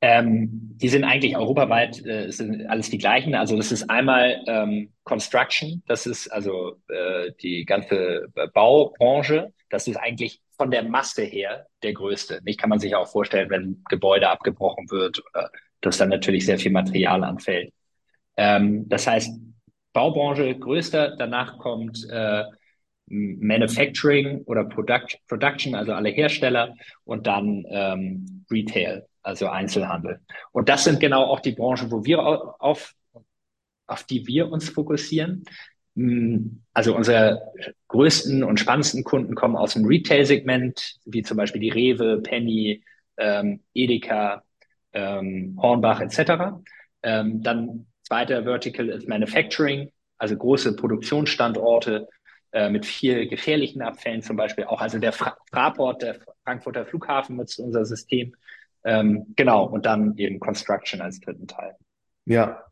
Ähm, 0.00 0.48
die 0.52 0.88
sind 0.88 1.04
eigentlich 1.04 1.36
europaweit, 1.36 2.04
äh, 2.06 2.30
sind 2.30 2.66
alles 2.66 2.90
die 2.90 2.98
gleichen. 2.98 3.34
Also 3.34 3.56
das 3.56 3.72
ist 3.72 3.90
einmal 3.90 4.42
ähm, 4.46 4.92
Construction, 5.02 5.82
das 5.86 6.06
ist 6.06 6.28
also 6.28 6.76
äh, 6.88 7.32
die 7.42 7.64
ganze 7.64 8.28
Baubranche. 8.54 9.52
Das 9.70 9.88
ist 9.88 9.96
eigentlich 9.96 10.40
von 10.58 10.70
der 10.70 10.82
Masse 10.82 11.22
her 11.22 11.66
der 11.82 11.94
größte. 11.94 12.40
Nicht 12.44 12.60
kann 12.60 12.68
man 12.68 12.80
sich 12.80 12.94
auch 12.94 13.08
vorstellen, 13.08 13.48
wenn 13.48 13.82
Gebäude 13.88 14.28
abgebrochen 14.28 14.90
wird, 14.90 15.22
dass 15.80 15.98
dann 15.98 16.08
natürlich 16.10 16.44
sehr 16.44 16.58
viel 16.58 16.72
Material 16.72 17.24
anfällt. 17.24 17.72
Ähm, 18.36 18.88
das 18.88 19.06
heißt, 19.06 19.32
Baubranche 19.92 20.58
größter, 20.58 21.16
danach 21.16 21.58
kommt 21.58 22.06
äh, 22.10 22.44
Manufacturing 23.06 24.42
oder 24.44 24.64
Product, 24.64 25.18
Production, 25.28 25.74
also 25.74 25.92
alle 25.92 26.10
Hersteller 26.10 26.74
und 27.04 27.26
dann 27.26 27.64
ähm, 27.68 28.44
Retail, 28.50 29.06
also 29.22 29.48
Einzelhandel. 29.48 30.20
Und 30.52 30.68
das 30.68 30.84
sind 30.84 31.00
genau 31.00 31.24
auch 31.24 31.40
die 31.40 31.52
Branchen, 31.52 31.90
wo 31.90 32.04
wir 32.04 32.20
auf, 32.20 32.94
auf 33.86 34.04
die 34.04 34.26
wir 34.26 34.50
uns 34.50 34.68
fokussieren. 34.68 35.44
Also 36.72 36.94
unsere 36.94 37.42
größten 37.88 38.44
und 38.44 38.60
spannendsten 38.60 39.02
Kunden 39.02 39.34
kommen 39.34 39.56
aus 39.56 39.74
dem 39.74 39.84
Retail-Segment, 39.84 40.98
wie 41.06 41.22
zum 41.22 41.36
Beispiel 41.36 41.60
die 41.60 41.70
Rewe, 41.70 42.20
Penny, 42.22 42.84
ähm, 43.16 43.60
Edeka, 43.74 44.44
ähm, 44.92 45.58
Hornbach 45.60 46.00
etc. 46.00 46.60
Ähm, 47.02 47.42
dann 47.42 47.86
zweiter 48.02 48.44
Vertical 48.44 48.88
ist 48.88 49.08
Manufacturing, 49.08 49.90
also 50.18 50.36
große 50.36 50.76
Produktionsstandorte 50.76 52.08
äh, 52.52 52.70
mit 52.70 52.86
viel 52.86 53.28
gefährlichen 53.28 53.82
Abfällen 53.82 54.22
zum 54.22 54.36
Beispiel 54.36 54.64
auch. 54.64 54.80
Also 54.80 54.98
der 54.98 55.12
Fra 55.12 55.36
Fraport, 55.50 56.02
der 56.02 56.16
Frankfurter 56.44 56.86
Flughafen 56.86 57.36
nutzt 57.36 57.58
unser 57.58 57.84
System. 57.84 58.34
Ähm, 58.84 59.34
genau, 59.36 59.64
und 59.64 59.84
dann 59.84 60.16
eben 60.16 60.38
Construction 60.38 61.00
als 61.00 61.20
dritten 61.20 61.46
Teil. 61.46 61.74
Ja, 62.24 62.62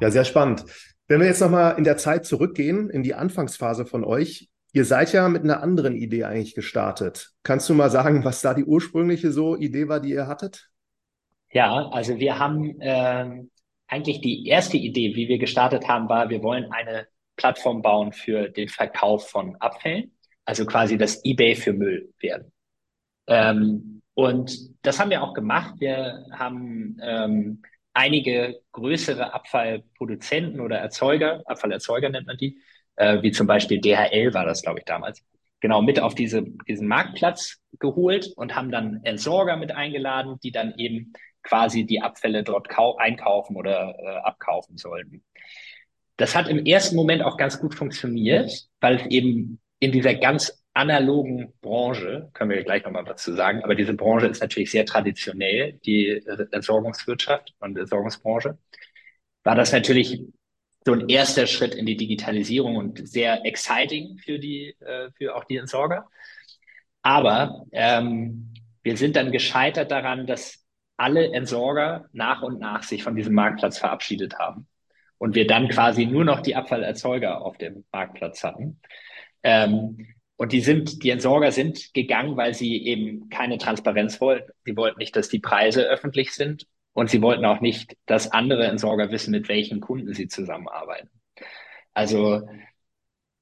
ja, 0.00 0.10
sehr 0.10 0.24
spannend. 0.24 0.64
Wenn 1.08 1.20
wir 1.20 1.26
jetzt 1.26 1.40
nochmal 1.40 1.78
in 1.78 1.84
der 1.84 1.96
Zeit 1.96 2.26
zurückgehen, 2.26 2.90
in 2.90 3.02
die 3.02 3.14
Anfangsphase 3.14 3.86
von 3.86 4.04
euch, 4.04 4.48
ihr 4.72 4.84
seid 4.84 5.12
ja 5.12 5.28
mit 5.28 5.44
einer 5.44 5.62
anderen 5.62 5.94
Idee 5.94 6.24
eigentlich 6.24 6.54
gestartet. 6.54 7.30
Kannst 7.42 7.68
du 7.68 7.74
mal 7.74 7.90
sagen, 7.90 8.24
was 8.24 8.42
da 8.42 8.54
die 8.54 8.64
ursprüngliche 8.64 9.30
so 9.30 9.56
Idee 9.56 9.88
war, 9.88 10.00
die 10.00 10.10
ihr 10.10 10.26
hattet? 10.26 10.68
Ja, 11.50 11.88
also 11.90 12.18
wir 12.18 12.38
haben 12.38 12.80
äh, 12.80 13.42
eigentlich 13.86 14.20
die 14.20 14.46
erste 14.46 14.76
Idee, 14.76 15.14
wie 15.14 15.28
wir 15.28 15.38
gestartet 15.38 15.86
haben, 15.88 16.08
war, 16.08 16.28
wir 16.28 16.42
wollen 16.42 16.70
eine 16.72 17.06
Plattform 17.36 17.82
bauen 17.82 18.12
für 18.12 18.48
den 18.48 18.68
Verkauf 18.68 19.28
von 19.30 19.56
Abfällen, 19.56 20.16
also 20.44 20.66
quasi 20.66 20.98
das 20.98 21.24
eBay 21.24 21.54
für 21.54 21.72
Müll 21.72 22.12
werden. 22.20 22.52
Ähm, 23.28 24.02
und 24.14 24.58
das 24.82 24.98
haben 24.98 25.10
wir 25.10 25.22
auch 25.22 25.34
gemacht. 25.34 25.74
Wir 25.78 26.26
haben 26.32 26.96
ähm, 27.02 27.62
einige 27.96 28.60
größere 28.72 29.32
Abfallproduzenten 29.32 30.60
oder 30.60 30.76
Erzeuger, 30.78 31.42
Abfallerzeuger 31.46 32.10
nennt 32.10 32.26
man 32.26 32.36
die, 32.36 32.60
äh, 32.96 33.22
wie 33.22 33.32
zum 33.32 33.46
Beispiel 33.46 33.80
DHL 33.80 34.34
war 34.34 34.44
das, 34.44 34.62
glaube 34.62 34.80
ich, 34.80 34.84
damals, 34.84 35.24
genau 35.60 35.80
mit 35.80 35.98
auf 35.98 36.14
diese, 36.14 36.44
diesen 36.68 36.88
Marktplatz 36.88 37.58
geholt 37.78 38.32
und 38.36 38.54
haben 38.54 38.70
dann 38.70 39.00
Entsorger 39.04 39.56
mit 39.56 39.72
eingeladen, 39.72 40.38
die 40.42 40.52
dann 40.52 40.74
eben 40.76 41.14
quasi 41.42 41.86
die 41.86 42.02
Abfälle 42.02 42.42
dort 42.42 42.68
einkaufen 42.98 43.56
oder 43.56 43.96
äh, 43.98 44.16
abkaufen 44.18 44.76
sollten. 44.76 45.24
Das 46.18 46.36
hat 46.36 46.48
im 46.48 46.66
ersten 46.66 46.96
Moment 46.96 47.22
auch 47.22 47.38
ganz 47.38 47.58
gut 47.58 47.74
funktioniert, 47.74 48.68
weil 48.80 48.96
es 48.96 49.06
eben 49.06 49.58
in 49.78 49.92
dieser 49.92 50.14
ganz 50.14 50.62
analogen 50.76 51.54
Branche, 51.62 52.28
können 52.34 52.50
wir 52.50 52.62
gleich 52.62 52.84
nochmal 52.84 53.06
was 53.06 53.22
zu 53.22 53.34
sagen, 53.34 53.64
aber 53.64 53.74
diese 53.74 53.94
Branche 53.94 54.26
ist 54.26 54.42
natürlich 54.42 54.70
sehr 54.70 54.84
traditionell, 54.84 55.72
die 55.84 56.08
äh, 56.08 56.46
Entsorgungswirtschaft 56.52 57.54
und 57.60 57.78
Entsorgungsbranche, 57.78 58.58
war 59.42 59.54
das 59.54 59.72
natürlich 59.72 60.22
so 60.84 60.92
ein 60.92 61.08
erster 61.08 61.46
Schritt 61.46 61.74
in 61.74 61.86
die 61.86 61.96
Digitalisierung 61.96 62.76
und 62.76 63.08
sehr 63.08 63.44
exciting 63.46 64.18
für 64.18 64.38
die, 64.38 64.76
äh, 64.80 65.10
für 65.16 65.34
auch 65.34 65.44
die 65.44 65.56
Entsorger. 65.56 66.08
Aber 67.02 67.64
ähm, 67.72 68.52
wir 68.82 68.96
sind 68.96 69.16
dann 69.16 69.32
gescheitert 69.32 69.90
daran, 69.90 70.26
dass 70.26 70.64
alle 70.98 71.32
Entsorger 71.32 72.06
nach 72.12 72.42
und 72.42 72.60
nach 72.60 72.82
sich 72.82 73.02
von 73.02 73.16
diesem 73.16 73.34
Marktplatz 73.34 73.78
verabschiedet 73.78 74.38
haben 74.38 74.66
und 75.18 75.34
wir 75.34 75.46
dann 75.46 75.68
quasi 75.68 76.06
nur 76.06 76.24
noch 76.24 76.40
die 76.40 76.54
Abfallerzeuger 76.54 77.40
auf 77.40 77.56
dem 77.56 77.84
Marktplatz 77.92 78.44
hatten. 78.44 78.80
Ähm, 79.42 80.15
und 80.36 80.52
die 80.52 80.60
sind, 80.60 81.02
die 81.02 81.10
Entsorger 81.10 81.50
sind 81.50 81.94
gegangen, 81.94 82.36
weil 82.36 82.54
sie 82.54 82.84
eben 82.84 83.28
keine 83.30 83.58
Transparenz 83.58 84.20
wollten. 84.20 84.52
Sie 84.64 84.76
wollten 84.76 84.98
nicht, 84.98 85.16
dass 85.16 85.28
die 85.28 85.38
Preise 85.38 85.82
öffentlich 85.82 86.32
sind 86.32 86.66
und 86.92 87.10
sie 87.10 87.22
wollten 87.22 87.44
auch 87.44 87.60
nicht, 87.60 87.96
dass 88.06 88.32
andere 88.32 88.66
Entsorger 88.66 89.10
wissen, 89.10 89.30
mit 89.30 89.48
welchen 89.48 89.80
Kunden 89.80 90.12
sie 90.12 90.28
zusammenarbeiten. 90.28 91.10
Also 91.94 92.46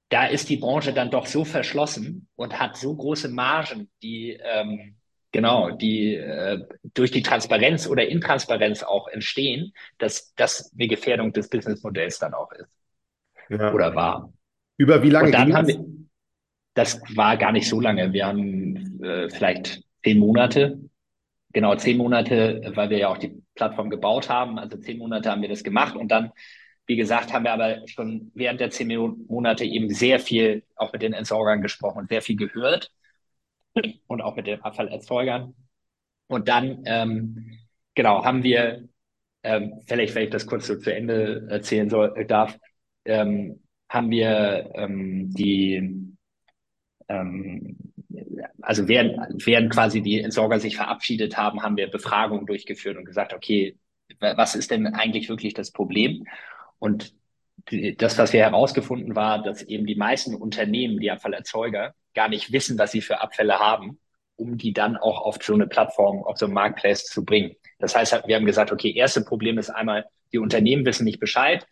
da 0.09 0.27
ist 0.27 0.49
die 0.49 0.57
Branche 0.57 0.93
dann 0.93 1.11
doch 1.11 1.27
so 1.27 1.45
verschlossen 1.45 2.29
und 2.37 2.61
hat 2.61 2.77
so 2.77 2.95
große 2.95 3.29
Margen, 3.29 3.91
die 4.03 4.39
ähm, 4.41 4.97
genau, 5.33 5.73
die 5.73 6.15
äh, 6.15 6.65
durch 6.95 7.11
die 7.11 7.23
Transparenz 7.23 7.89
oder 7.89 8.07
Intransparenz 8.07 8.85
auch 8.85 9.09
entstehen, 9.09 9.73
dass 9.99 10.33
das 10.35 10.73
eine 10.73 10.87
Gefährdung 10.87 11.33
des 11.33 11.49
Businessmodells 11.49 12.21
dann 12.21 12.35
auch 12.35 12.53
ist. 12.53 12.71
Ja. 13.49 13.75
Oder 13.75 13.95
war. 13.97 14.33
Über 14.77 15.03
wie 15.03 15.11
lange? 15.11 15.27
Und 15.27 15.33
dann 15.33 15.55
haben 15.55 15.67
wir, 15.67 15.85
das 16.75 17.01
war 17.15 17.37
gar 17.37 17.53
nicht 17.53 17.69
so 17.69 17.81
lange. 17.81 18.13
Wir 18.13 18.27
haben 18.27 19.03
äh, 19.03 19.29
vielleicht 19.31 19.83
zehn 20.05 20.19
Monate. 20.19 20.81
Genau, 21.53 21.75
zehn 21.77 21.97
Monate, 21.97 22.63
weil 22.75 22.91
wir 22.91 22.99
ja 22.99 23.09
auch 23.09 23.19
die 23.19 23.43
Plattform 23.55 23.91
gebaut 23.91 24.29
haben. 24.29 24.59
Also 24.59 24.77
zehn 24.79 24.99
Monate 24.99 25.31
haben 25.31 25.43
wir 25.43 25.49
das 25.49 25.63
gemacht 25.63 25.97
und 25.97 26.09
dann, 26.09 26.33
wie 26.87 26.97
gesagt, 26.97 27.33
haben 27.33 27.45
wir 27.45 27.53
aber 27.53 27.87
schon 27.87 28.33
während 28.35 28.61
der 28.61 28.71
zehn 28.71 28.89
Monate 29.29 29.65
eben 29.65 29.89
sehr 29.91 30.19
viel 30.19 30.65
auch 30.75 30.93
mit 30.93 31.03
den 31.03 31.13
Entsorgern 31.13 31.63
gesprochen 31.63 32.01
und 32.01 32.09
sehr 32.09 32.23
viel 32.23 32.37
gehört 32.37 32.91
und 34.07 34.21
auch 34.21 34.37
mit 34.37 34.47
den 34.47 34.63
Abfallerzeugern. 34.63 35.55
Und 36.27 36.49
dann, 36.49 36.83
ähm, 36.87 37.59
genau, 37.95 38.25
haben 38.25 38.43
wir, 38.43 38.89
ähm, 39.43 39.83
vielleicht, 39.87 40.15
wenn 40.15 40.25
ich 40.25 40.31
das 40.31 40.47
kurz 40.47 40.67
so 40.67 40.77
zu 40.77 40.95
Ende 40.95 41.47
erzählen 41.51 41.91
soll, 41.91 42.15
äh, 42.17 42.27
darf, 42.27 42.59
ähm, 43.05 43.63
haben 43.89 44.11
wir 44.11 44.71
ähm, 44.75 45.31
die, 45.33 46.14
ähm, 47.21 47.77
also 48.63 48.89
während, 48.89 49.47
während 49.47 49.73
quasi 49.73 50.03
die 50.03 50.21
Entsorger 50.21 50.61
sich 50.61 50.77
verabschiedet 50.77 51.37
haben, 51.37 51.63
haben 51.63 51.77
wir 51.77 51.91
Befragungen 51.91 52.47
durchgeführt 52.47 52.97
und 52.97 53.05
gesagt, 53.05 53.33
okay, 53.35 53.77
was 54.21 54.55
ist 54.55 54.71
denn 54.71 54.87
eigentlich 54.87 55.29
wirklich 55.29 55.55
das 55.55 55.71
Problem? 55.71 56.27
Und 56.79 57.15
das, 57.99 58.19
was 58.19 58.33
wir 58.33 58.41
herausgefunden 58.41 59.17
war, 59.17 59.43
dass 59.43 59.63
eben 59.63 59.87
die 59.87 59.95
meisten 59.95 60.35
Unternehmen, 60.35 61.01
die 61.01 61.11
Abfallerzeuger, 61.11 61.95
gar 62.15 62.29
nicht 62.29 62.53
wissen, 62.53 62.79
was 62.79 62.93
sie 62.93 63.01
für 63.01 63.23
Abfälle 63.23 63.59
haben, 63.59 63.99
um 64.37 64.59
die 64.59 64.73
dann 64.73 64.97
auch 64.97 65.21
auf 65.21 65.39
so 65.43 65.55
eine 65.55 65.67
Plattform, 65.67 66.23
auf 66.25 66.39
so 66.39 66.47
einen 66.47 66.55
Marketplace 66.55 67.07
zu 67.07 67.25
bringen. 67.25 67.55
Das 67.79 67.97
heißt, 67.97 68.23
wir 68.27 68.37
haben 68.37 68.47
gesagt, 68.47 68.73
okay, 68.73 68.93
erste 68.93 69.23
Problem 69.23 69.59
ist 69.59 69.71
einmal, 69.71 70.07
die 70.33 70.39
Unternehmen 70.39 70.85
wissen 70.85 71.05
nicht 71.05 71.21
Bescheid. 71.21 71.67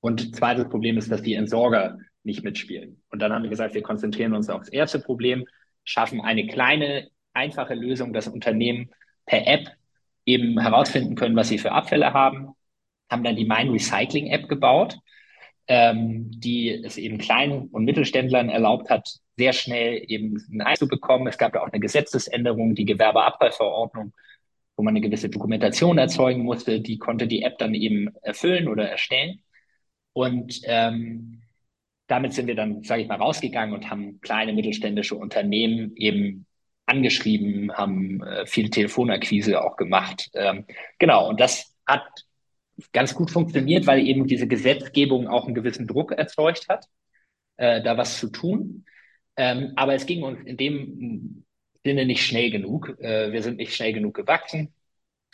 Und 0.00 0.34
zweites 0.36 0.68
Problem 0.68 0.98
ist, 0.98 1.10
dass 1.10 1.22
die 1.22 1.34
Entsorger 1.34 1.98
nicht 2.26 2.44
mitspielen. 2.44 3.00
Und 3.10 3.22
dann 3.22 3.32
haben 3.32 3.44
wir 3.44 3.50
gesagt, 3.50 3.74
wir 3.74 3.82
konzentrieren 3.82 4.34
uns 4.34 4.50
auf 4.50 4.60
das 4.60 4.68
erste 4.68 4.98
Problem, 4.98 5.46
schaffen 5.84 6.20
eine 6.20 6.46
kleine, 6.46 7.08
einfache 7.32 7.74
Lösung, 7.74 8.12
dass 8.12 8.28
Unternehmen 8.28 8.90
per 9.24 9.46
App 9.46 9.70
eben 10.26 10.60
herausfinden 10.60 11.14
können, 11.14 11.36
was 11.36 11.48
sie 11.48 11.58
für 11.58 11.72
Abfälle 11.72 12.12
haben, 12.12 12.54
haben 13.10 13.24
dann 13.24 13.36
die 13.36 13.46
Mine 13.46 13.72
Recycling 13.72 14.26
App 14.26 14.48
gebaut, 14.48 14.98
ähm, 15.68 16.30
die 16.30 16.70
es 16.70 16.98
eben 16.98 17.18
kleinen 17.18 17.68
und 17.68 17.84
Mittelständlern 17.84 18.48
erlaubt 18.48 18.90
hat, 18.90 19.08
sehr 19.36 19.52
schnell 19.52 20.02
eben 20.08 20.42
ein 20.50 20.62
Ei 20.62 20.74
zu 20.74 20.88
bekommen. 20.88 21.26
Es 21.26 21.38
gab 21.38 21.52
da 21.52 21.60
auch 21.60 21.68
eine 21.68 21.80
Gesetzesänderung, 21.80 22.74
die 22.74 22.84
Gewerbeabfallverordnung, 22.84 24.12
wo 24.76 24.82
man 24.82 24.92
eine 24.92 25.00
gewisse 25.00 25.28
Dokumentation 25.28 25.98
erzeugen 25.98 26.42
musste. 26.42 26.80
Die 26.80 26.98
konnte 26.98 27.26
die 27.26 27.42
App 27.42 27.58
dann 27.58 27.74
eben 27.74 28.14
erfüllen 28.22 28.68
oder 28.68 28.88
erstellen. 28.88 29.42
Und 30.12 30.60
ähm, 30.64 31.42
damit 32.06 32.32
sind 32.32 32.46
wir 32.46 32.54
dann, 32.54 32.82
sage 32.82 33.02
ich 33.02 33.08
mal, 33.08 33.16
rausgegangen 33.16 33.74
und 33.74 33.90
haben 33.90 34.20
kleine 34.20 34.52
mittelständische 34.52 35.16
Unternehmen 35.16 35.94
eben 35.96 36.46
angeschrieben, 36.86 37.72
haben 37.72 38.22
äh, 38.22 38.46
viel 38.46 38.70
Telefonakquise 38.70 39.62
auch 39.62 39.76
gemacht. 39.76 40.30
Ähm, 40.34 40.64
genau, 40.98 41.28
und 41.28 41.40
das 41.40 41.74
hat 41.84 42.04
ganz 42.92 43.14
gut 43.14 43.30
funktioniert, 43.30 43.86
weil 43.86 44.06
eben 44.06 44.26
diese 44.26 44.46
Gesetzgebung 44.46 45.28
auch 45.28 45.46
einen 45.46 45.54
gewissen 45.54 45.86
Druck 45.86 46.12
erzeugt 46.12 46.68
hat, 46.68 46.86
äh, 47.56 47.82
da 47.82 47.96
was 47.96 48.18
zu 48.18 48.28
tun. 48.28 48.84
Ähm, 49.36 49.72
aber 49.76 49.94
es 49.94 50.06
ging 50.06 50.22
uns 50.22 50.40
in 50.44 50.56
dem 50.56 51.44
Sinne 51.84 52.06
nicht 52.06 52.24
schnell 52.24 52.50
genug. 52.50 52.96
Äh, 53.00 53.32
wir 53.32 53.42
sind 53.42 53.56
nicht 53.56 53.74
schnell 53.74 53.92
genug 53.92 54.14
gewachsen, 54.14 54.72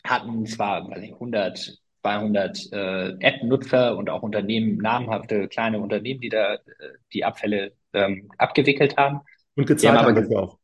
hatten 0.04 0.46
zwar 0.46 0.88
weiß 0.88 1.02
ich, 1.02 1.12
100, 1.12 1.78
200 2.02 2.72
äh, 2.72 3.08
App-Nutzer 3.20 3.96
und 3.96 4.10
auch 4.10 4.22
Unternehmen, 4.22 4.76
namhafte 4.78 5.48
kleine 5.48 5.80
Unternehmen, 5.80 6.20
die 6.20 6.28
da 6.28 6.54
äh, 6.54 6.58
die 7.12 7.24
Abfälle 7.24 7.72
ähm, 7.92 8.30
abgewickelt 8.38 8.96
haben. 8.96 9.20
Und 9.56 9.66
gezahlt 9.66 9.98
haben, 9.98 10.16
haben 10.16 10.36
auch. 10.36 10.58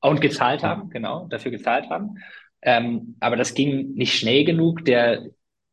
Und 0.00 0.20
gezahlt 0.20 0.62
haben, 0.62 0.90
genau, 0.90 1.26
dafür 1.28 1.50
gezahlt 1.50 1.90
haben. 1.90 2.16
Ähm, 2.62 3.16
aber 3.20 3.36
das 3.36 3.54
ging 3.54 3.94
nicht 3.94 4.14
schnell 4.14 4.44
genug. 4.44 4.84
Der 4.84 5.24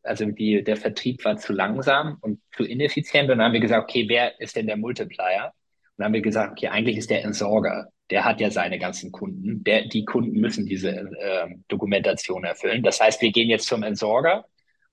also 0.03 0.25
die, 0.25 0.63
der 0.63 0.77
Vertrieb 0.77 1.23
war 1.25 1.37
zu 1.37 1.53
langsam 1.53 2.17
und 2.21 2.39
zu 2.55 2.63
ineffizient. 2.63 3.29
Und 3.29 3.37
dann 3.37 3.45
haben 3.45 3.53
wir 3.53 3.59
gesagt, 3.59 3.83
okay, 3.83 4.05
wer 4.07 4.39
ist 4.39 4.55
denn 4.55 4.67
der 4.67 4.77
Multiplier? 4.77 5.45
Und 5.45 5.53
dann 5.97 6.05
haben 6.05 6.13
wir 6.13 6.21
gesagt, 6.21 6.53
okay, 6.53 6.67
eigentlich 6.67 6.97
ist 6.97 7.09
der 7.09 7.23
Entsorger. 7.23 7.87
Der 8.09 8.25
hat 8.25 8.41
ja 8.41 8.49
seine 8.49 8.79
ganzen 8.79 9.11
Kunden. 9.11 9.63
Der, 9.63 9.87
die 9.87 10.05
Kunden 10.05 10.39
müssen 10.39 10.65
diese 10.65 10.89
äh, 10.89 11.47
Dokumentation 11.67 12.43
erfüllen. 12.43 12.83
Das 12.83 12.99
heißt, 12.99 13.21
wir 13.21 13.31
gehen 13.31 13.49
jetzt 13.49 13.67
zum 13.67 13.83
Entsorger 13.83 14.45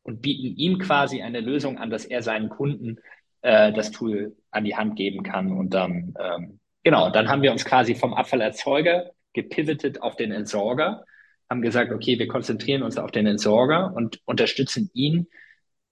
und 0.09 0.23
bieten 0.23 0.57
ihm 0.57 0.79
quasi 0.79 1.23
eine 1.23 1.40
Lösung 1.40 1.79
an, 1.79 1.90
dass 1.90 2.05
er 2.05 2.23
seinen 2.23 2.49
Kunden 2.49 2.97
äh, 3.42 3.73
das 3.73 3.90
Tool 3.90 4.37
an 4.51 4.64
die 4.64 4.75
Hand 4.75 4.97
geben 4.97 5.23
kann. 5.23 5.53
Und 5.53 5.75
dann, 5.75 6.14
ähm, 6.18 6.61
genau, 6.83 7.11
dann 7.11 7.29
haben 7.29 7.42
wir 7.42 7.53
uns 7.53 7.64
quasi 7.64 7.94
vom 7.94 8.14
Abfallerzeuger 8.14 9.11
gepivotet 9.35 10.03
auf 10.03 10.16
den 10.16 10.33
Entsorger 10.33 11.05
haben 11.51 11.62
gesagt, 11.62 11.92
okay, 11.92 12.18
wir 12.18 12.29
konzentrieren 12.29 12.83
uns 12.83 12.99
auf 12.99 13.11
den 13.11 13.27
Entsorger 13.27 13.92
und 13.94 14.21
unterstützen 14.27 14.90
ihn, 14.92 15.29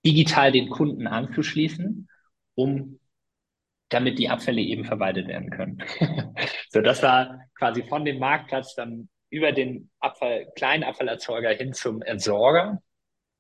digital 0.04 0.52
den 0.52 0.68
Kunden 0.68 1.06
anzuschließen, 1.06 2.08
um 2.54 3.00
damit 3.88 4.18
die 4.18 4.28
Abfälle 4.28 4.60
eben 4.60 4.84
verwaltet 4.84 5.28
werden 5.28 5.50
können. 5.50 5.82
so, 6.70 6.80
das 6.80 7.02
war 7.02 7.40
quasi 7.54 7.82
von 7.84 8.04
dem 8.04 8.18
Marktplatz 8.18 8.74
dann 8.74 9.08
über 9.30 9.52
den 9.52 9.90
Abfall, 9.98 10.46
kleinen 10.56 10.84
Abfallerzeuger 10.84 11.50
hin 11.50 11.72
zum 11.72 12.02
Entsorger. 12.02 12.82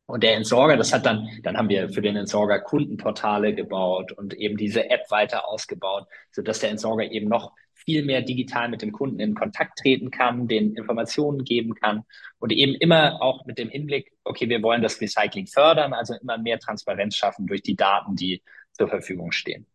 Und 0.06 0.22
der 0.22 0.36
Entsorger, 0.36 0.76
das 0.76 0.92
hat 0.92 1.04
dann, 1.04 1.28
dann 1.42 1.56
haben 1.56 1.68
wir 1.68 1.88
für 1.88 2.00
den 2.00 2.16
Entsorger 2.16 2.60
Kundenportale 2.60 3.54
gebaut 3.54 4.12
und 4.12 4.34
eben 4.34 4.56
diese 4.56 4.88
App 4.88 5.10
weiter 5.10 5.48
ausgebaut, 5.48 6.06
so 6.30 6.42
dass 6.42 6.60
der 6.60 6.70
Entsorger 6.70 7.10
eben 7.10 7.28
noch 7.28 7.52
viel 7.74 8.04
mehr 8.04 8.22
digital 8.22 8.68
mit 8.68 8.82
dem 8.82 8.92
Kunden 8.92 9.20
in 9.20 9.34
Kontakt 9.34 9.78
treten 9.78 10.10
kann, 10.10 10.48
den 10.48 10.74
Informationen 10.74 11.44
geben 11.44 11.74
kann 11.74 12.04
und 12.38 12.52
eben 12.52 12.74
immer 12.74 13.20
auch 13.20 13.46
mit 13.46 13.58
dem 13.58 13.68
Hinblick, 13.68 14.12
okay, 14.24 14.48
wir 14.48 14.62
wollen 14.62 14.82
das 14.82 15.00
Recycling 15.00 15.46
fördern, 15.46 15.92
also 15.92 16.14
immer 16.14 16.38
mehr 16.38 16.58
Transparenz 16.58 17.16
schaffen 17.16 17.46
durch 17.46 17.62
die 17.62 17.76
Daten, 17.76 18.16
die 18.16 18.42
zur 18.72 18.88
Verfügung 18.88 19.32
stehen. 19.32 19.66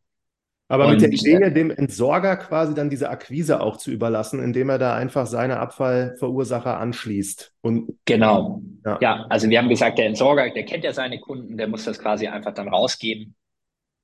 Aber 0.72 0.86
und 0.86 0.94
mit 0.94 1.02
der 1.02 1.12
Idee, 1.12 1.52
dem 1.52 1.70
Entsorger 1.70 2.38
quasi 2.38 2.74
dann 2.74 2.90
diese 2.90 3.10
Akquise 3.10 3.60
auch 3.60 3.76
zu 3.76 3.92
überlassen, 3.92 4.42
indem 4.42 4.70
er 4.70 4.78
da 4.78 4.96
einfach 4.96 5.28
seine 5.28 5.60
Abfallverursacher 5.60 6.80
anschließt. 6.80 7.54
Und 7.60 8.00
genau. 8.06 8.62
Ja. 8.86 8.98
ja, 9.02 9.26
also 9.30 9.50
wir 9.50 9.58
haben 9.58 9.68
gesagt, 9.68 9.98
der 9.98 10.06
Entsorger, 10.06 10.50
der 10.50 10.64
kennt 10.64 10.86
ja 10.86 10.94
seine 10.94 11.20
Kunden, 11.20 11.58
der 11.58 11.68
muss 11.68 11.84
das 11.84 12.00
quasi 12.00 12.28
einfach 12.28 12.54
dann 12.54 12.70
rausgeben. 12.70 13.36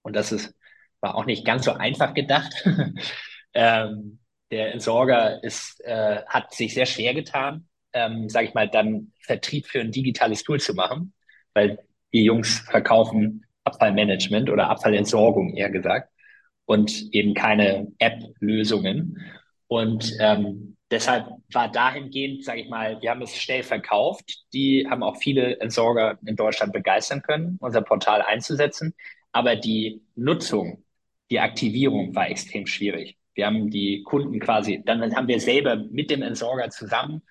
Und 0.01 0.17
das 0.17 0.33
ist, 0.33 0.53
war 0.99 1.15
auch 1.15 1.25
nicht 1.25 1.45
ganz 1.45 1.63
so 1.63 1.71
einfach 1.71 2.13
gedacht. 2.13 2.53
Ähm, 3.53 4.19
der 4.51 4.73
Entsorger 4.73 5.43
ist, 5.43 5.81
äh, 5.83 6.21
hat 6.27 6.53
sich 6.53 6.75
sehr 6.75 6.85
schwer 6.85 7.15
getan, 7.15 7.67
ähm, 7.93 8.29
sage 8.29 8.47
ich 8.49 8.53
mal, 8.53 8.69
dann 8.69 9.13
Vertrieb 9.21 9.65
für 9.65 9.79
ein 9.79 9.91
digitales 9.91 10.43
Tool 10.43 10.59
zu 10.59 10.75
machen, 10.75 11.13
weil 11.55 11.79
die 12.13 12.23
Jungs 12.23 12.59
verkaufen 12.69 13.47
Abfallmanagement 13.63 14.51
oder 14.51 14.69
Abfallentsorgung 14.69 15.55
eher 15.55 15.71
gesagt 15.71 16.11
und 16.67 17.13
eben 17.13 17.33
keine 17.33 17.87
App-Lösungen. 17.97 19.17
Und 19.67 20.13
ähm, 20.19 20.75
deshalb 20.91 21.25
war 21.51 21.71
dahingehend, 21.71 22.43
sage 22.43 22.61
ich 22.61 22.69
mal, 22.69 23.01
wir 23.01 23.09
haben 23.09 23.21
es 23.21 23.35
schnell 23.35 23.63
verkauft. 23.63 24.43
Die 24.53 24.85
haben 24.89 25.01
auch 25.01 25.17
viele 25.17 25.59
Entsorger 25.61 26.19
in 26.25 26.35
Deutschland 26.35 26.73
begeistern 26.73 27.21
können, 27.21 27.57
unser 27.61 27.81
Portal 27.81 28.21
einzusetzen. 28.21 28.93
Aber 29.31 29.55
die 29.55 30.01
Nutzung, 30.15 30.83
die 31.31 31.39
Aktivierung 31.39 32.13
war 32.13 32.29
extrem 32.29 32.67
schwierig. 32.67 33.17
Wir 33.33 33.45
haben 33.45 33.69
die 33.69 34.03
Kunden 34.03 34.39
quasi, 34.39 34.83
dann 34.85 35.15
haben 35.15 35.27
wir 35.27 35.39
selber 35.39 35.77
mit 35.77 36.11
dem 36.11 36.21
Entsorger 36.21 36.69
zusammen, 36.69 37.21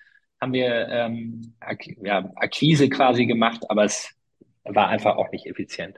haben 0.41 0.53
wir 0.53 0.87
ähm, 0.89 1.53
Ak 1.59 1.85
ja, 2.03 2.31
Akquise 2.35 2.89
quasi 2.89 3.27
gemacht, 3.27 3.69
aber 3.69 3.83
es 3.83 4.09
war 4.63 4.87
einfach 4.87 5.15
auch 5.17 5.31
nicht 5.31 5.45
effizient. 5.45 5.97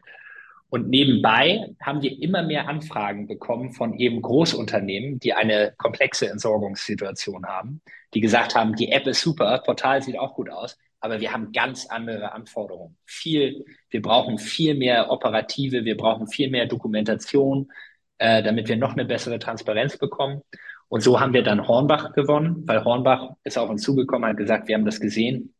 Und 0.69 0.89
nebenbei 0.89 1.73
haben 1.81 2.01
wir 2.03 2.21
immer 2.21 2.43
mehr 2.43 2.67
Anfragen 2.67 3.25
bekommen 3.25 3.73
von 3.73 3.97
eben 3.97 4.21
Großunternehmen, 4.21 5.19
die 5.19 5.33
eine 5.33 5.73
komplexe 5.77 6.29
Entsorgungssituation 6.29 7.45
haben, 7.45 7.81
die 8.13 8.21
gesagt 8.21 8.55
haben, 8.55 8.75
die 8.75 8.91
App 8.91 9.07
ist 9.07 9.21
super, 9.21 9.61
Portal 9.65 10.03
sieht 10.03 10.19
auch 10.19 10.35
gut 10.35 10.49
aus, 10.51 10.77
aber 10.99 11.19
wir 11.21 11.33
haben 11.33 11.51
ganz 11.53 11.87
andere 11.87 12.33
Anforderungen. 12.33 12.97
Viel, 13.05 13.65
wir 13.89 14.01
brauchen 14.01 14.37
viel 14.37 14.75
mehr 14.75 15.09
Operative, 15.11 15.85
wir 15.85 15.97
brauchen 15.97 16.27
viel 16.27 16.51
mehr 16.51 16.67
Dokumentation, 16.67 17.71
äh, 18.19 18.43
damit 18.43 18.67
wir 18.67 18.77
noch 18.77 18.93
eine 18.93 19.05
bessere 19.05 19.39
Transparenz 19.39 19.97
bekommen. 19.97 20.41
Und 20.87 21.01
so 21.01 21.19
haben 21.19 21.33
wir 21.33 21.43
dann 21.43 21.67
Hornbach 21.67 22.13
gewonnen, 22.13 22.63
weil 22.67 22.83
Hornbach 22.83 23.31
ist 23.43 23.57
auf 23.57 23.69
uns 23.69 23.81
zugekommen, 23.81 24.29
hat 24.29 24.37
gesagt, 24.37 24.67
wir 24.67 24.75
haben 24.75 24.85
das 24.85 24.99
gesehen. 24.99 25.55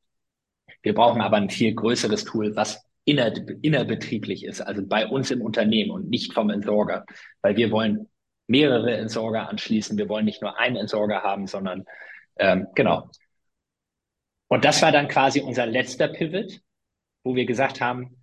Wir 0.84 0.94
brauchen 0.94 1.22
aber 1.22 1.38
ein 1.38 1.50
viel 1.50 1.74
größeres 1.74 2.26
Tool, 2.26 2.56
was 2.56 2.89
inner, 3.10 3.34
innerbetrieblich 3.62 4.46
ist, 4.46 4.62
also 4.62 4.86
bei 4.86 5.08
uns 5.08 5.32
im 5.32 5.42
Unternehmen 5.42 5.92
und 5.92 6.10
nicht 6.10 6.34
vom 6.34 6.50
Entsorger, 6.50 7.06
weil 7.42 7.58
wir 7.58 7.72
wollen 7.72 8.08
mehrere 8.48 8.96
Entsorger 8.96 9.50
anschließen. 9.50 9.98
Wir 9.98 10.10
wollen 10.10 10.26
nicht 10.26 10.42
nur 10.42 10.58
einen 10.60 10.76
Entsorger 10.76 11.24
haben, 11.24 11.48
sondern 11.48 11.86
ähm, 12.38 12.68
genau. 12.76 13.10
Und 14.48 14.66
das 14.66 14.82
war 14.82 14.92
dann 14.92 15.08
quasi 15.08 15.42
unser 15.42 15.66
letzter 15.66 16.08
Pivot, 16.08 16.62
wo 17.24 17.36
wir 17.36 17.46
gesagt 17.46 17.82
haben, 17.82 18.16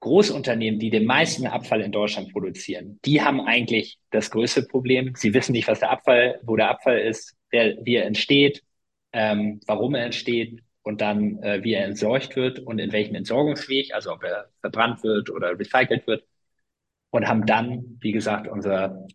Großunternehmen, 0.00 0.80
die 0.80 0.90
den 0.90 1.04
meisten 1.04 1.46
Abfall 1.46 1.82
in 1.82 1.92
Deutschland 1.92 2.32
produzieren, 2.32 2.98
die 3.04 3.20
haben 3.20 3.40
eigentlich 3.42 3.98
das 4.10 4.30
größte 4.30 4.62
Problem. 4.62 5.12
Sie 5.14 5.34
wissen 5.34 5.52
nicht, 5.52 5.68
was 5.68 5.80
der 5.80 5.90
Abfall, 5.90 6.40
wo 6.42 6.56
der 6.56 6.70
Abfall 6.70 6.98
ist, 6.98 7.36
wer, 7.50 7.76
wie 7.84 7.96
er 7.96 8.06
entsteht, 8.06 8.62
ähm, 9.12 9.60
warum 9.66 9.94
er 9.94 10.06
entsteht 10.06 10.62
und 10.82 11.00
dann 11.00 11.42
äh, 11.42 11.62
wie 11.62 11.74
er 11.74 11.84
entsorgt 11.84 12.36
wird 12.36 12.58
und 12.60 12.78
in 12.78 12.92
welchem 12.92 13.14
Entsorgungsweg, 13.14 13.94
also 13.94 14.12
ob 14.12 14.24
er 14.24 14.50
verbrannt 14.60 15.02
wird 15.02 15.30
oder 15.30 15.58
recycelt 15.58 16.06
wird. 16.06 16.24
Und 17.10 17.26
haben 17.26 17.44
dann, 17.44 17.98
wie 18.00 18.12
gesagt, 18.12 18.46
unser, 18.48 19.06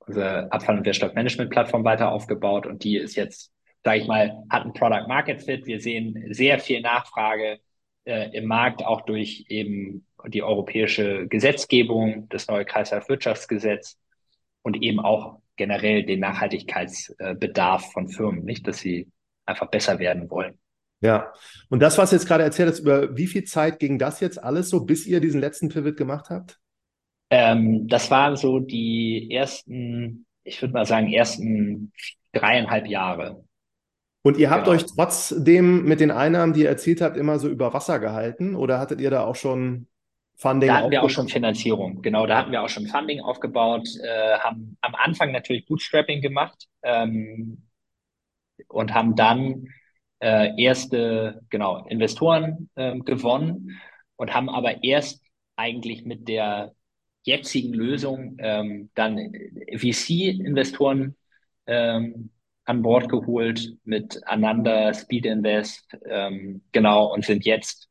unsere 0.00 0.52
Abfall- 0.52 0.78
und 0.78 0.84
Wertstoffmanagement-Plattform 0.86 1.84
weiter 1.84 2.12
aufgebaut 2.12 2.66
und 2.66 2.84
die 2.84 2.96
ist 2.98 3.16
jetzt, 3.16 3.52
sage 3.82 4.00
ich 4.00 4.06
mal, 4.06 4.44
hat 4.50 4.64
ein 4.66 4.74
Product 4.74 5.08
Market 5.08 5.42
Fit. 5.42 5.66
Wir 5.66 5.80
sehen 5.80 6.34
sehr 6.34 6.58
viel 6.58 6.82
Nachfrage 6.82 7.60
äh, 8.04 8.30
im 8.36 8.46
Markt, 8.46 8.84
auch 8.84 9.02
durch 9.02 9.46
eben 9.48 10.06
die 10.26 10.42
europäische 10.42 11.26
Gesetzgebung, 11.28 12.28
das 12.28 12.46
neue 12.48 12.66
Kreislaufwirtschaftsgesetz 12.66 13.98
und 14.62 14.82
eben 14.82 15.00
auch 15.00 15.40
generell 15.56 16.04
den 16.04 16.20
Nachhaltigkeitsbedarf 16.20 17.92
von 17.92 18.08
Firmen, 18.08 18.44
nicht, 18.44 18.66
dass 18.66 18.78
sie 18.78 19.08
einfach 19.46 19.70
besser 19.70 19.98
werden 19.98 20.30
wollen. 20.30 20.58
Ja, 21.00 21.32
und 21.70 21.80
das, 21.80 21.96
was 21.96 22.10
du 22.10 22.16
jetzt 22.16 22.26
gerade 22.26 22.44
erzählt 22.44 22.68
hast, 22.68 22.80
über 22.80 23.16
wie 23.16 23.26
viel 23.26 23.44
Zeit 23.44 23.78
ging 23.78 23.98
das 23.98 24.20
jetzt 24.20 24.42
alles 24.42 24.68
so, 24.68 24.84
bis 24.84 25.06
ihr 25.06 25.20
diesen 25.20 25.40
letzten 25.40 25.68
Pivot 25.68 25.96
gemacht 25.96 26.28
habt? 26.28 26.58
Ähm, 27.30 27.88
das 27.88 28.10
waren 28.10 28.36
so 28.36 28.58
die 28.58 29.30
ersten, 29.30 30.26
ich 30.44 30.60
würde 30.60 30.74
mal 30.74 30.84
sagen, 30.84 31.12
ersten 31.12 31.92
dreieinhalb 32.32 32.86
Jahre. 32.86 33.44
Und 34.22 34.36
ihr 34.36 34.50
habt 34.50 34.64
genau. 34.64 34.76
euch 34.76 34.84
trotzdem 34.84 35.84
mit 35.84 36.00
den 36.00 36.10
Einnahmen, 36.10 36.52
die 36.52 36.62
ihr 36.62 36.68
erzielt 36.68 37.00
habt, 37.00 37.16
immer 37.16 37.38
so 37.38 37.48
über 37.48 37.72
Wasser 37.72 37.98
gehalten 37.98 38.54
oder 38.54 38.78
hattet 38.78 39.00
ihr 39.00 39.10
da 39.10 39.24
auch 39.24 39.36
schon 39.36 39.86
Funding? 40.36 40.68
Da 40.68 40.78
hatten 40.78 40.90
wir 40.90 41.02
auch 41.02 41.10
schon 41.10 41.28
Finanzierung, 41.28 42.02
genau, 42.02 42.26
da 42.26 42.36
hatten 42.36 42.52
wir 42.52 42.62
auch 42.62 42.68
schon 42.68 42.86
Funding 42.86 43.20
aufgebaut, 43.20 43.88
äh, 44.02 44.38
haben 44.38 44.76
am 44.82 44.94
Anfang 44.94 45.32
natürlich 45.32 45.66
Bootstrapping 45.66 46.20
gemacht 46.20 46.66
ähm, 46.82 47.62
und 48.68 48.92
haben 48.92 49.16
dann 49.16 49.68
äh, 50.20 50.50
erste 50.62 51.42
genau 51.50 51.86
Investoren 51.86 52.70
äh, 52.74 52.98
gewonnen 52.98 53.80
und 54.16 54.34
haben 54.34 54.48
aber 54.48 54.84
erst 54.84 55.22
eigentlich 55.56 56.04
mit 56.04 56.28
der 56.28 56.74
jetzigen 57.22 57.74
Lösung 57.74 58.36
ähm, 58.38 58.90
dann 58.94 59.32
VC-Investoren 59.76 61.16
ähm, 61.66 62.30
an 62.64 62.82
Bord 62.82 63.08
geholt 63.08 63.76
mit 63.84 64.20
Ananda, 64.26 64.94
Speed 64.94 65.26
Invest, 65.26 65.96
ähm, 66.06 66.62
genau, 66.72 67.12
und 67.12 67.24
sind 67.24 67.44
jetzt 67.44 67.88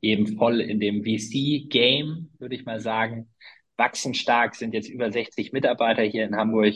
eben 0.00 0.36
voll 0.36 0.60
in 0.60 0.80
dem 0.80 1.02
VC-Game, 1.04 2.30
würde 2.38 2.54
ich 2.54 2.64
mal 2.64 2.80
sagen. 2.80 3.28
Wachsen 3.76 4.14
stark, 4.14 4.54
sind 4.54 4.74
jetzt 4.74 4.88
über 4.88 5.10
60 5.10 5.52
Mitarbeiter 5.52 6.02
hier 6.02 6.24
in 6.24 6.36
Hamburg 6.36 6.74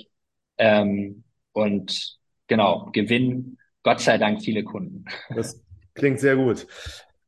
ähm, 0.58 1.24
und 1.52 2.18
genau, 2.46 2.90
gewinnen 2.92 3.58
Gott 3.82 4.00
sei 4.00 4.18
Dank 4.18 4.42
viele 4.42 4.64
Kunden. 4.64 5.04
Das 5.34 5.60
klingt 5.94 6.20
sehr 6.20 6.36
gut. 6.36 6.66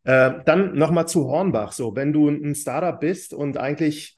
Äh, 0.05 0.33
dann 0.45 0.77
nochmal 0.77 1.09
zu 1.09 1.27
Hornbach. 1.27 1.73
So, 1.73 1.97
wenn 1.97 2.13
du 2.13 2.29
ein 2.29 2.55
Startup 2.55 2.99
bist 2.99 3.33
und 3.35 3.57
eigentlich, 3.57 4.15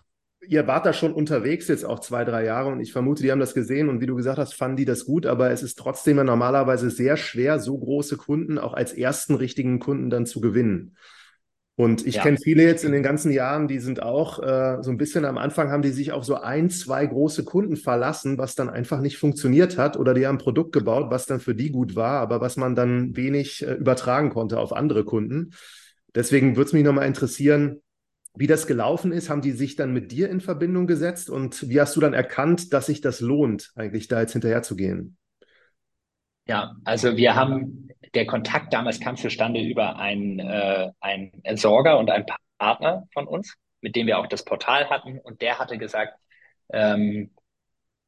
ihr 0.47 0.67
wart 0.67 0.85
da 0.85 0.93
schon 0.93 1.13
unterwegs 1.13 1.69
jetzt 1.69 1.85
auch 1.85 2.01
zwei, 2.01 2.25
drei 2.25 2.45
Jahre 2.45 2.71
und 2.71 2.81
ich 2.81 2.93
vermute, 2.93 3.23
die 3.23 3.31
haben 3.31 3.41
das 3.41 3.55
gesehen 3.55 3.89
und 3.89 4.01
wie 4.01 4.07
du 4.07 4.17
gesagt 4.17 4.39
hast, 4.39 4.55
fanden 4.55 4.77
die 4.77 4.85
das 4.85 5.05
gut, 5.05 5.27
aber 5.27 5.51
es 5.51 5.63
ist 5.63 5.79
trotzdem 5.79 6.17
normalerweise 6.17 6.91
sehr 6.91 7.17
schwer, 7.17 7.61
so 7.61 7.79
große 7.79 8.17
Kunden 8.17 8.59
auch 8.59 8.75
als 8.75 8.93
ersten 8.93 9.35
richtigen 9.35 9.79
Kunden 9.79 10.11
dann 10.11 10.27
zu 10.27 10.41
gewinnen. 10.41 10.97
Und 11.79 12.07
ich 12.07 12.15
ja. 12.15 12.23
kenne 12.23 12.39
viele 12.43 12.63
jetzt 12.63 12.85
in 12.85 12.93
den 12.93 13.03
ganzen 13.03 13.31
Jahren, 13.31 13.69
die 13.69 13.81
sind 13.81 14.03
auch 14.03 14.43
äh, 14.43 14.83
so 14.83 14.91
ein 14.91 14.97
bisschen 14.97 15.27
am 15.27 15.37
Anfang 15.37 15.71
haben 15.71 15.83
die 15.83 15.91
sich 15.91 16.11
auf 16.11 16.25
so 16.25 16.37
ein, 16.37 16.71
zwei 16.71 17.05
große 17.05 17.45
Kunden 17.45 17.77
verlassen, 17.77 18.39
was 18.39 18.55
dann 18.55 18.71
einfach 18.71 19.03
nicht 19.03 19.19
funktioniert 19.19 19.77
hat 19.77 19.99
oder 19.99 20.15
die 20.15 20.27
haben 20.27 20.37
ein 20.37 20.43
Produkt 20.43 20.73
gebaut, 20.73 21.11
was 21.11 21.27
dann 21.27 21.39
für 21.39 21.55
die 21.55 21.71
gut 21.71 21.95
war, 21.95 22.21
aber 22.21 22.41
was 22.41 22.57
man 22.57 22.75
dann 22.75 23.15
wenig 23.15 23.63
äh, 23.67 23.75
übertragen 23.75 24.31
konnte 24.31 24.59
auf 24.59 24.73
andere 24.73 25.05
Kunden. 25.05 25.51
Deswegen 26.15 26.57
würde 26.57 26.69
es 26.69 26.73
mich 26.73 26.83
nochmal 26.83 27.07
interessieren, 27.07 27.83
wie 28.35 28.47
das 28.47 28.67
gelaufen 28.67 29.13
ist. 29.13 29.29
Haben 29.29 29.43
die 29.43 29.53
sich 29.53 29.77
dann 29.77 29.93
mit 29.93 30.13
dir 30.13 30.31
in 30.31 30.41
Verbindung 30.41 30.87
gesetzt 30.87 31.29
und 31.29 31.69
wie 31.69 31.79
hast 31.79 31.95
du 31.95 32.01
dann 32.01 32.15
erkannt, 32.15 32.73
dass 32.73 32.87
sich 32.87 33.03
das 33.03 33.21
lohnt, 33.21 33.73
eigentlich 33.75 34.09
da 34.09 34.23
jetzt 34.23 34.33
hinterher 34.33 34.63
zu 34.63 34.77
gehen? 34.77 35.19
Ja, 36.47 36.77
also 36.85 37.17
wir 37.17 37.35
haben 37.35 37.87
der 38.17 38.27
Kontakt 38.27 38.73
damals 38.73 38.99
kam 38.99 39.17
zustande 39.17 39.61
über 39.61 39.99
einen, 39.99 40.41
äh, 40.41 40.91
einen 41.01 41.33
Entsorger 41.45 41.99
und 41.99 42.11
einen 42.11 42.27
Partner 42.59 43.07
von 43.13 43.27
uns, 43.27 43.55
mit 43.81 43.95
dem 43.95 44.07
wir 44.07 44.19
auch 44.19 44.27
das 44.27 44.45
Portal 44.45 44.89
hatten. 44.91 45.19
Und 45.19 45.43
der 45.43 45.59
hatte 45.59 45.79
gesagt, 45.79 46.15
ähm, 46.73 47.31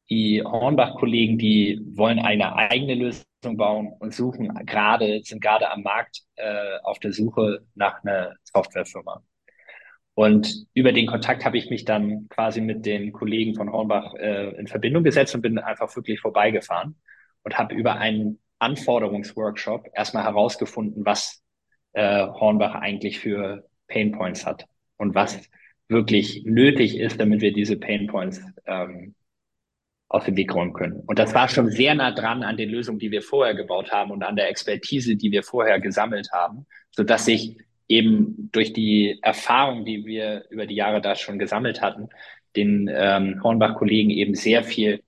die 0.09 0.41
Hornbach-Kollegen, 0.43 1.37
die 1.37 1.79
wollen 1.93 2.19
eine 2.19 2.55
eigene 2.55 2.95
Lösung 2.95 3.23
bauen 3.57 3.93
und 3.99 4.13
suchen 4.15 4.47
gerade, 4.65 5.21
sind 5.23 5.41
gerade 5.41 5.69
am 5.69 5.83
Markt 5.83 6.21
äh, 6.35 6.79
auf 6.83 6.99
der 6.99 7.13
Suche 7.13 7.61
nach 7.75 8.03
einer 8.03 8.35
Softwarefirma. 8.43 9.21
Und 10.15 10.65
über 10.73 10.91
den 10.91 11.05
Kontakt 11.05 11.45
habe 11.45 11.57
ich 11.57 11.69
mich 11.69 11.85
dann 11.85 12.27
quasi 12.29 12.59
mit 12.61 12.85
den 12.85 13.13
Kollegen 13.13 13.55
von 13.55 13.71
Hornbach 13.71 14.15
äh, 14.15 14.49
in 14.57 14.67
Verbindung 14.67 15.03
gesetzt 15.03 15.35
und 15.35 15.41
bin 15.41 15.59
einfach 15.59 15.95
wirklich 15.95 16.19
vorbeigefahren 16.19 16.95
und 17.43 17.57
habe 17.57 17.75
über 17.75 17.95
einen 17.95 18.39
Anforderungsworkshop 18.59 19.87
erstmal 19.93 20.23
herausgefunden, 20.23 21.05
was 21.05 21.41
äh, 21.93 22.27
Hornbach 22.27 22.75
eigentlich 22.75 23.19
für 23.19 23.67
Pain 23.87 24.11
Points 24.11 24.45
hat 24.45 24.65
und 24.97 25.15
was 25.15 25.39
wirklich 25.87 26.43
nötig 26.45 26.97
ist, 26.97 27.19
damit 27.19 27.41
wir 27.41 27.53
diese 27.53 27.77
Pain 27.77 28.07
Points 28.07 28.41
ähm, 28.65 29.15
aus 30.07 30.25
dem 30.25 30.35
Weg 30.35 30.53
räumen 30.53 30.73
können. 30.73 31.01
Und 31.05 31.19
das 31.19 31.33
war 31.33 31.47
schon 31.47 31.69
sehr 31.69 31.95
nah 31.95 32.11
dran 32.11 32.43
an 32.43 32.57
den 32.57 32.69
Lösungen, 32.69 32.99
die 32.99 33.11
wir 33.11 33.21
vorher 33.21 33.55
gebaut 33.55 33.91
haben 33.91 34.11
und 34.11 34.23
an 34.23 34.35
der 34.35 34.49
Expertise, 34.49 35.15
die 35.15 35.31
wir 35.31 35.43
vorher 35.43 35.79
gesammelt 35.79 36.29
haben, 36.33 36.65
so 36.91 37.03
dass 37.03 37.25
sich 37.25 37.57
eben 37.87 38.49
durch 38.51 38.73
die 38.73 39.19
Erfahrung, 39.21 39.85
die 39.85 40.05
wir 40.05 40.45
über 40.49 40.65
die 40.65 40.75
Jahre 40.75 41.01
da 41.01 41.15
schon 41.15 41.39
gesammelt 41.39 41.81
hatten, 41.81 42.09
den 42.55 42.89
ähm, 42.91 43.41
Hornbach-Kollegen 43.43 44.09
eben 44.09 44.35
sehr 44.35 44.63
viel 44.63 45.03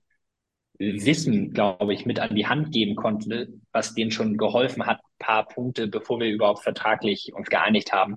Wissen, 0.78 1.52
glaube 1.52 1.94
ich, 1.94 2.06
mit 2.06 2.18
an 2.18 2.34
die 2.34 2.46
Hand 2.46 2.72
geben 2.72 2.96
konnte, 2.96 3.48
was 3.72 3.94
denen 3.94 4.10
schon 4.10 4.36
geholfen 4.36 4.86
hat, 4.86 5.00
paar 5.18 5.46
Punkte, 5.46 5.86
bevor 5.86 6.20
wir 6.20 6.28
überhaupt 6.28 6.62
vertraglich 6.62 7.32
uns 7.34 7.48
geeinigt 7.48 7.92
haben, 7.92 8.16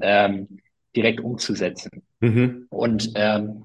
ähm, 0.00 0.60
direkt 0.96 1.20
umzusetzen. 1.20 2.02
Mhm. 2.20 2.66
Und 2.70 3.12
ähm, 3.14 3.64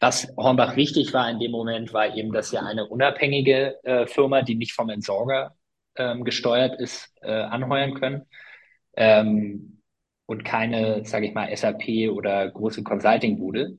was 0.00 0.28
Hornbach 0.36 0.76
wichtig 0.76 1.12
war 1.12 1.30
in 1.30 1.38
dem 1.38 1.50
Moment, 1.50 1.92
war 1.92 2.14
eben, 2.14 2.32
dass 2.32 2.52
wir 2.52 2.64
eine 2.64 2.86
unabhängige 2.86 3.76
äh, 3.84 4.06
Firma, 4.06 4.42
die 4.42 4.54
nicht 4.54 4.72
vom 4.72 4.90
Entsorger 4.90 5.54
ähm, 5.96 6.24
gesteuert 6.24 6.78
ist, 6.80 7.12
äh, 7.22 7.30
anheuern 7.30 7.94
können. 7.94 8.26
Ähm, 8.96 9.80
und 10.26 10.44
keine, 10.44 11.04
sage 11.04 11.26
ich 11.26 11.34
mal, 11.34 11.54
SAP 11.54 12.10
oder 12.10 12.50
große 12.50 12.82
Consulting-Bude, 12.82 13.78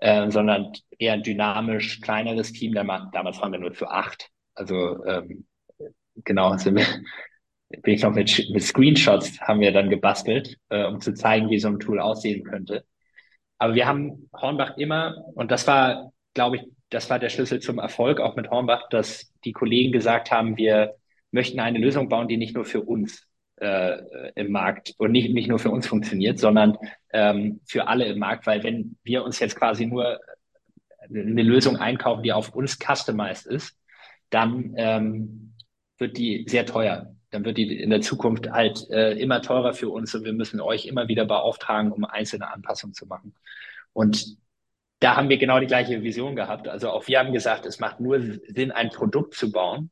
äh, 0.00 0.30
sondern 0.30 0.72
eher 0.98 1.14
ein 1.14 1.22
dynamisch 1.22 2.00
kleineres 2.00 2.52
Team. 2.52 2.74
Damals 2.74 3.40
waren 3.40 3.52
wir 3.52 3.58
nur 3.58 3.74
zu 3.74 3.86
acht. 3.86 4.28
Also 4.54 5.04
ähm, 5.04 5.46
genau, 6.24 6.56
sind 6.56 6.76
wir, 6.76 6.86
bin 7.82 7.94
ich 7.94 8.02
noch 8.02 8.12
mit, 8.12 8.48
mit 8.52 8.62
Screenshots 8.62 9.40
haben 9.40 9.60
wir 9.60 9.72
dann 9.72 9.90
gebastelt, 9.90 10.58
äh, 10.70 10.84
um 10.84 11.00
zu 11.00 11.14
zeigen, 11.14 11.50
wie 11.50 11.60
so 11.60 11.68
ein 11.68 11.78
Tool 11.78 12.00
aussehen 12.00 12.44
könnte. 12.44 12.84
Aber 13.58 13.74
wir 13.74 13.86
haben 13.86 14.30
Hornbach 14.34 14.76
immer, 14.78 15.16
und 15.34 15.50
das 15.50 15.66
war, 15.66 16.12
glaube 16.34 16.56
ich, 16.56 16.62
das 16.88 17.10
war 17.10 17.18
der 17.18 17.28
Schlüssel 17.28 17.60
zum 17.60 17.78
Erfolg, 17.78 18.18
auch 18.18 18.34
mit 18.34 18.50
Hornbach, 18.50 18.88
dass 18.88 19.32
die 19.44 19.52
Kollegen 19.52 19.92
gesagt 19.92 20.30
haben, 20.30 20.56
wir 20.56 20.96
möchten 21.30 21.60
eine 21.60 21.78
Lösung 21.78 22.08
bauen, 22.08 22.26
die 22.26 22.36
nicht 22.36 22.54
nur 22.54 22.64
für 22.64 22.82
uns 22.82 23.29
äh, 23.60 24.32
im 24.34 24.52
Markt 24.52 24.94
und 24.98 25.12
nicht, 25.12 25.32
nicht 25.32 25.48
nur 25.48 25.58
für 25.58 25.70
uns 25.70 25.86
funktioniert, 25.86 26.38
sondern 26.38 26.76
ähm, 27.12 27.60
für 27.66 27.88
alle 27.88 28.06
im 28.06 28.18
Markt, 28.18 28.46
weil 28.46 28.62
wenn 28.62 28.96
wir 29.02 29.24
uns 29.24 29.38
jetzt 29.38 29.56
quasi 29.56 29.86
nur 29.86 30.18
eine 31.00 31.42
Lösung 31.42 31.76
einkaufen, 31.76 32.22
die 32.22 32.32
auf 32.32 32.54
uns 32.54 32.78
customized 32.78 33.46
ist, 33.46 33.76
dann 34.30 34.74
ähm, 34.76 35.54
wird 35.98 36.16
die 36.16 36.44
sehr 36.48 36.66
teuer. 36.66 37.14
dann 37.30 37.44
wird 37.44 37.58
die 37.58 37.80
in 37.80 37.90
der 37.90 38.00
Zukunft 38.00 38.50
halt 38.50 38.88
äh, 38.90 39.12
immer 39.12 39.42
teurer 39.42 39.72
für 39.72 39.90
uns 39.90 40.14
und 40.14 40.24
wir 40.24 40.32
müssen 40.32 40.60
euch 40.60 40.86
immer 40.86 41.08
wieder 41.08 41.24
beauftragen, 41.26 41.92
um 41.92 42.04
einzelne 42.04 42.52
Anpassungen 42.52 42.94
zu 42.94 43.06
machen. 43.06 43.34
Und 43.92 44.36
da 45.00 45.16
haben 45.16 45.28
wir 45.28 45.38
genau 45.38 45.60
die 45.60 45.66
gleiche 45.66 46.02
Vision 46.02 46.36
gehabt. 46.36 46.68
Also 46.68 46.90
auch 46.90 47.06
wir 47.08 47.18
haben 47.18 47.32
gesagt, 47.32 47.66
es 47.66 47.80
macht 47.80 48.00
nur 48.00 48.20
Sinn, 48.20 48.70
ein 48.72 48.90
Produkt 48.90 49.34
zu 49.34 49.50
bauen, 49.52 49.90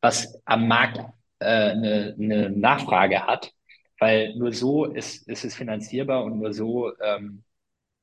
was 0.00 0.40
am 0.44 0.68
Markt 0.68 1.00
äh, 1.42 1.70
eine, 1.72 2.16
eine 2.18 2.50
Nachfrage 2.50 3.26
hat, 3.26 3.52
weil 3.98 4.34
nur 4.36 4.52
so 4.52 4.84
ist, 4.84 5.28
ist 5.28 5.44
es 5.44 5.54
finanzierbar 5.54 6.24
und 6.24 6.38
nur 6.38 6.52
so 6.52 6.92
ähm, 7.00 7.44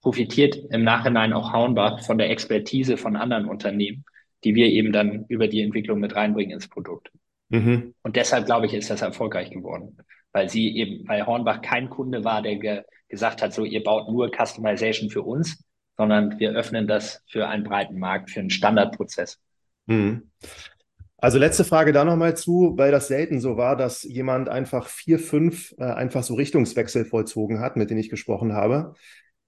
profitiert 0.02 0.56
im 0.72 0.84
Nachhinein 0.84 1.34
auch 1.34 1.52
Hauenbach 1.52 2.04
von 2.04 2.18
der 2.18 2.30
Expertise 2.30 2.98
von 2.98 3.16
anderen 3.16 3.46
Unternehmen, 3.46 4.06
die 4.44 4.56
wir 4.56 4.68
eben 4.68 4.94
dann 4.94 5.26
über 5.28 5.48
die 5.48 5.62
Entwicklung 5.62 6.00
mit 6.00 6.16
reinbringen 6.16 6.54
ins 6.54 6.68
Produkt. 6.68 7.12
Mhm. 7.50 7.94
Und 8.04 8.16
deshalb, 8.16 8.46
glaube 8.46 8.68
ich, 8.68 8.74
ist 8.74 8.90
das 8.90 9.02
erfolgreich 9.02 9.50
geworden, 9.50 9.98
weil 10.32 10.50
sie 10.50 10.76
eben, 10.78 11.08
weil 11.08 11.26
Hornbach 11.26 11.62
kein 11.62 11.90
Kunde 11.90 12.24
war, 12.24 12.42
der 12.42 12.56
ge 12.56 12.84
gesagt 13.10 13.42
hat, 13.42 13.54
so 13.54 13.66
ihr 13.66 13.84
baut 13.84 14.08
nur 14.08 14.30
Customization 14.30 15.10
für 15.10 15.24
uns, 15.24 15.64
sondern 15.98 16.40
wir 16.40 16.52
öffnen 16.52 16.88
das 16.88 17.24
für 17.28 17.48
einen 17.48 17.64
breiten 17.64 17.98
Markt, 17.98 18.30
für 18.30 18.40
einen 18.40 18.52
Standardprozess. 18.52 19.40
Mhm. 19.88 20.30
Also 21.22 21.38
letzte 21.38 21.66
Frage 21.66 21.92
da 21.92 22.06
nochmal 22.06 22.38
zu, 22.38 22.74
weil 22.78 22.92
das 22.92 23.10
selten 23.10 23.42
so 23.42 23.58
war, 23.58 23.76
dass 23.76 24.04
jemand 24.04 24.48
einfach 24.48 24.88
vier, 24.88 25.20
fünf 25.20 25.76
äh, 25.78 25.84
einfach 25.84 26.24
so 26.24 26.36
Richtungswechsel 26.36 27.04
vollzogen 27.04 27.60
hat, 27.60 27.76
mit 27.76 27.90
denen 27.90 28.00
ich 28.00 28.10
gesprochen 28.10 28.54
habe. 28.54 28.94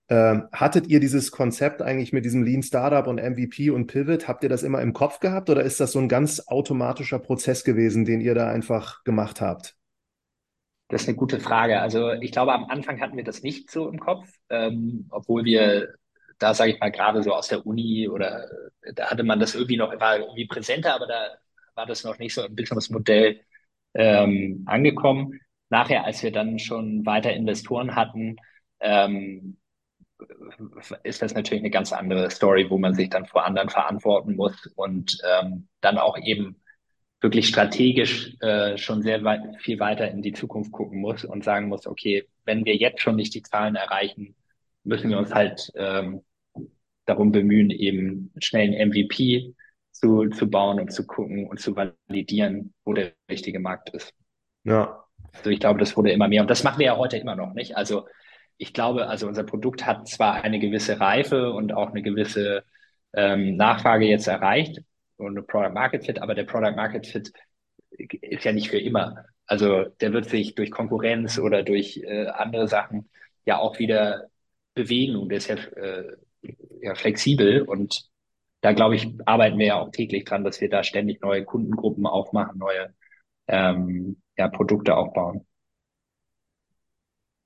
Ähm, 0.10 0.50
hattet 0.52 0.88
ihr 0.88 1.00
dieses 1.00 1.32
Konzept 1.32 1.82
eigentlich 1.82 2.12
mit 2.12 2.26
diesem 2.26 2.44
Lean 2.44 2.62
Startup 2.64 3.08
und 3.08 3.22
MVP 3.22 3.70
und 3.70 3.88
Pivot, 3.88 4.28
habt 4.28 4.44
ihr 4.44 4.50
das 4.50 4.64
immer 4.64 4.82
im 4.82 4.92
Kopf 4.92 5.22
gehabt 5.22 5.50
oder 5.50 5.64
ist 5.64 5.80
das 5.80 5.94
so 5.94 6.00
ein 6.00 6.10
ganz 6.10 6.44
automatischer 6.48 7.20
Prozess 7.20 7.64
gewesen, 7.64 8.04
den 8.04 8.20
ihr 8.20 8.36
da 8.36 8.50
einfach 8.50 9.06
gemacht 9.06 9.40
habt? 9.40 9.78
Das 10.90 11.04
ist 11.04 11.08
eine 11.08 11.16
gute 11.16 11.40
Frage. 11.40 11.80
Also 11.80 12.12
ich 12.12 12.34
glaube, 12.34 12.52
am 12.52 12.66
Anfang 12.66 13.00
hatten 13.00 13.16
wir 13.16 13.24
das 13.24 13.44
nicht 13.44 13.72
so 13.72 13.88
im 13.88 14.00
Kopf, 14.00 14.28
ähm, 14.50 15.08
obwohl 15.10 15.46
wir 15.46 15.94
da, 16.38 16.54
sage 16.54 16.74
ich 16.74 16.80
mal, 16.82 16.92
gerade 16.92 17.24
so 17.24 17.34
aus 17.34 17.48
der 17.48 17.66
Uni 17.66 18.10
oder 18.10 18.50
da 18.96 19.10
hatte 19.10 19.24
man 19.24 19.40
das 19.40 19.56
irgendwie 19.56 19.78
noch, 19.78 19.98
war 19.98 20.18
irgendwie 20.18 20.48
präsenter, 20.48 20.96
aber 20.96 21.08
da 21.08 21.38
war 21.82 21.88
das 21.88 22.04
noch 22.04 22.20
nicht 22.20 22.36
so 22.36 22.44
im 22.46 22.56
Businessmodell 22.56 23.42
ähm, 23.96 24.64
angekommen. 24.68 25.40
Nachher, 25.70 26.06
als 26.06 26.22
wir 26.22 26.32
dann 26.32 26.60
schon 26.60 27.08
weiter 27.08 27.34
Investoren 27.34 27.96
hatten, 27.96 28.36
ähm, 28.80 29.58
ist 31.02 31.24
das 31.24 31.34
natürlich 31.34 31.64
eine 31.64 31.72
ganz 31.72 31.92
andere 31.92 32.30
Story, 32.30 32.70
wo 32.70 32.78
man 32.78 32.94
sich 32.94 33.10
dann 33.10 33.26
vor 33.26 33.46
anderen 33.46 33.70
verantworten 33.70 34.36
muss 34.36 34.68
und 34.76 35.18
ähm, 35.28 35.68
dann 35.82 35.98
auch 35.98 36.20
eben 36.20 36.62
wirklich 37.20 37.48
strategisch 37.48 38.38
äh, 38.42 38.78
schon 38.78 39.02
sehr 39.02 39.24
weit, 39.24 39.42
viel 39.60 39.80
weiter 39.80 40.08
in 40.12 40.22
die 40.22 40.34
Zukunft 40.34 40.72
gucken 40.72 41.02
muss 41.02 41.26
und 41.26 41.44
sagen 41.44 41.68
muss, 41.68 41.88
okay, 41.88 42.28
wenn 42.46 42.64
wir 42.64 42.76
jetzt 42.76 43.02
schon 43.02 43.16
nicht 43.16 43.34
die 43.34 43.42
Zahlen 43.42 43.76
erreichen, 43.76 44.36
müssen 44.84 45.10
wir 45.10 45.18
uns 45.18 45.34
halt 45.34 45.72
ähm, 45.76 46.22
darum 47.06 47.32
bemühen, 47.32 47.72
eben 47.72 48.32
schnell 48.38 48.68
ein 48.68 48.90
MVP 48.90 49.56
zu, 50.02 50.30
zu 50.30 50.50
bauen 50.50 50.80
und 50.80 50.92
zu 50.92 51.06
gucken 51.06 51.48
und 51.48 51.60
zu 51.60 51.76
validieren, 51.76 52.74
wo 52.84 52.94
der 52.94 53.14
richtige 53.30 53.60
Markt 53.60 53.90
ist. 53.92 54.14
Ja. 54.64 55.04
Also 55.34 55.50
ich 55.50 55.60
glaube, 55.60 55.80
das 55.80 55.96
wurde 55.96 56.12
immer 56.12 56.28
mehr 56.28 56.42
und 56.42 56.50
das 56.50 56.64
machen 56.64 56.80
wir 56.80 56.88
ja 56.88 56.98
heute 56.98 57.18
immer 57.18 57.36
noch 57.36 57.54
nicht. 57.54 57.78
Also 57.78 58.08
ich 58.58 58.74
glaube, 58.74 59.08
also 59.08 59.28
unser 59.28 59.44
Produkt 59.44 59.86
hat 59.86 60.08
zwar 60.08 60.44
eine 60.44 60.60
gewisse 60.60 61.00
Reife 61.00 61.52
und 61.52 61.74
auch 61.74 61.90
eine 61.90 62.02
gewisse 62.02 62.64
ähm, 63.14 63.56
Nachfrage 63.56 64.06
jetzt 64.06 64.28
erreicht 64.28 64.82
und 65.18 65.32
eine 65.38 65.44
Product 65.44 65.74
Market 65.74 66.06
Fit, 66.06 66.22
aber 66.22 66.36
der 66.36 66.44
Product 66.44 66.76
Market 66.76 67.08
Fit 67.08 67.32
ist 67.90 68.44
ja 68.44 68.52
nicht 68.52 68.70
für 68.70 68.80
immer. 68.80 69.26
Also 69.46 69.86
der 69.86 70.14
wird 70.14 70.30
sich 70.30 70.56
durch 70.56 70.72
Konkurrenz 70.72 71.38
oder 71.38 71.64
durch 71.64 71.98
äh, 71.98 72.28
andere 72.28 72.68
Sachen 72.68 73.10
ja 73.46 73.58
auch 73.58 73.80
wieder 73.80 74.28
bewegen 74.74 75.16
und 75.16 75.30
der 75.30 75.38
ist 75.38 75.48
ja, 75.48 75.56
äh, 75.56 76.18
ja 76.82 76.96
flexibel 76.96 77.62
und 77.62 78.11
da 78.62 78.74
glaube 78.74 78.96
ich, 78.96 79.08
arbeiten 79.26 79.58
wir 79.58 79.66
ja 79.66 79.80
auch 79.80 79.90
täglich 79.90 80.26
dran, 80.26 80.44
dass 80.44 80.62
wir 80.62 80.70
da 80.70 80.84
ständig 80.84 81.22
neue 81.22 81.44
Kundengruppen 81.44 82.06
aufmachen, 82.06 82.60
neue 82.60 82.94
ähm, 83.48 84.22
ja, 84.38 84.48
Produkte 84.48 84.96
aufbauen. 84.96 85.46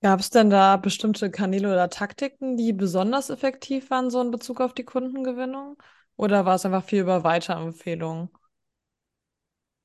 Gab 0.02 0.20
es 0.20 0.30
denn 0.30 0.50
da 0.50 0.78
bestimmte 0.78 1.32
Kanäle 1.32 1.72
oder 1.72 1.90
Taktiken, 1.90 2.58
die 2.58 2.74
besonders 2.74 3.30
effektiv 3.30 3.90
waren, 3.90 4.10
so 4.10 4.22
in 4.22 4.30
Bezug 4.30 4.62
auf 4.62 4.74
die 4.74 4.84
Kundengewinnung? 4.84 5.78
Oder 6.18 6.46
war 6.46 6.56
es 6.56 6.66
einfach 6.66 6.84
viel 6.84 7.02
über 7.02 7.24
Weiterempfehlungen? 7.24 8.30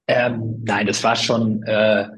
Ähm, 0.07 0.63
nein, 0.65 0.87
das 0.87 1.03
war 1.05 1.17
schon 1.17 1.63
äh, 1.63 2.09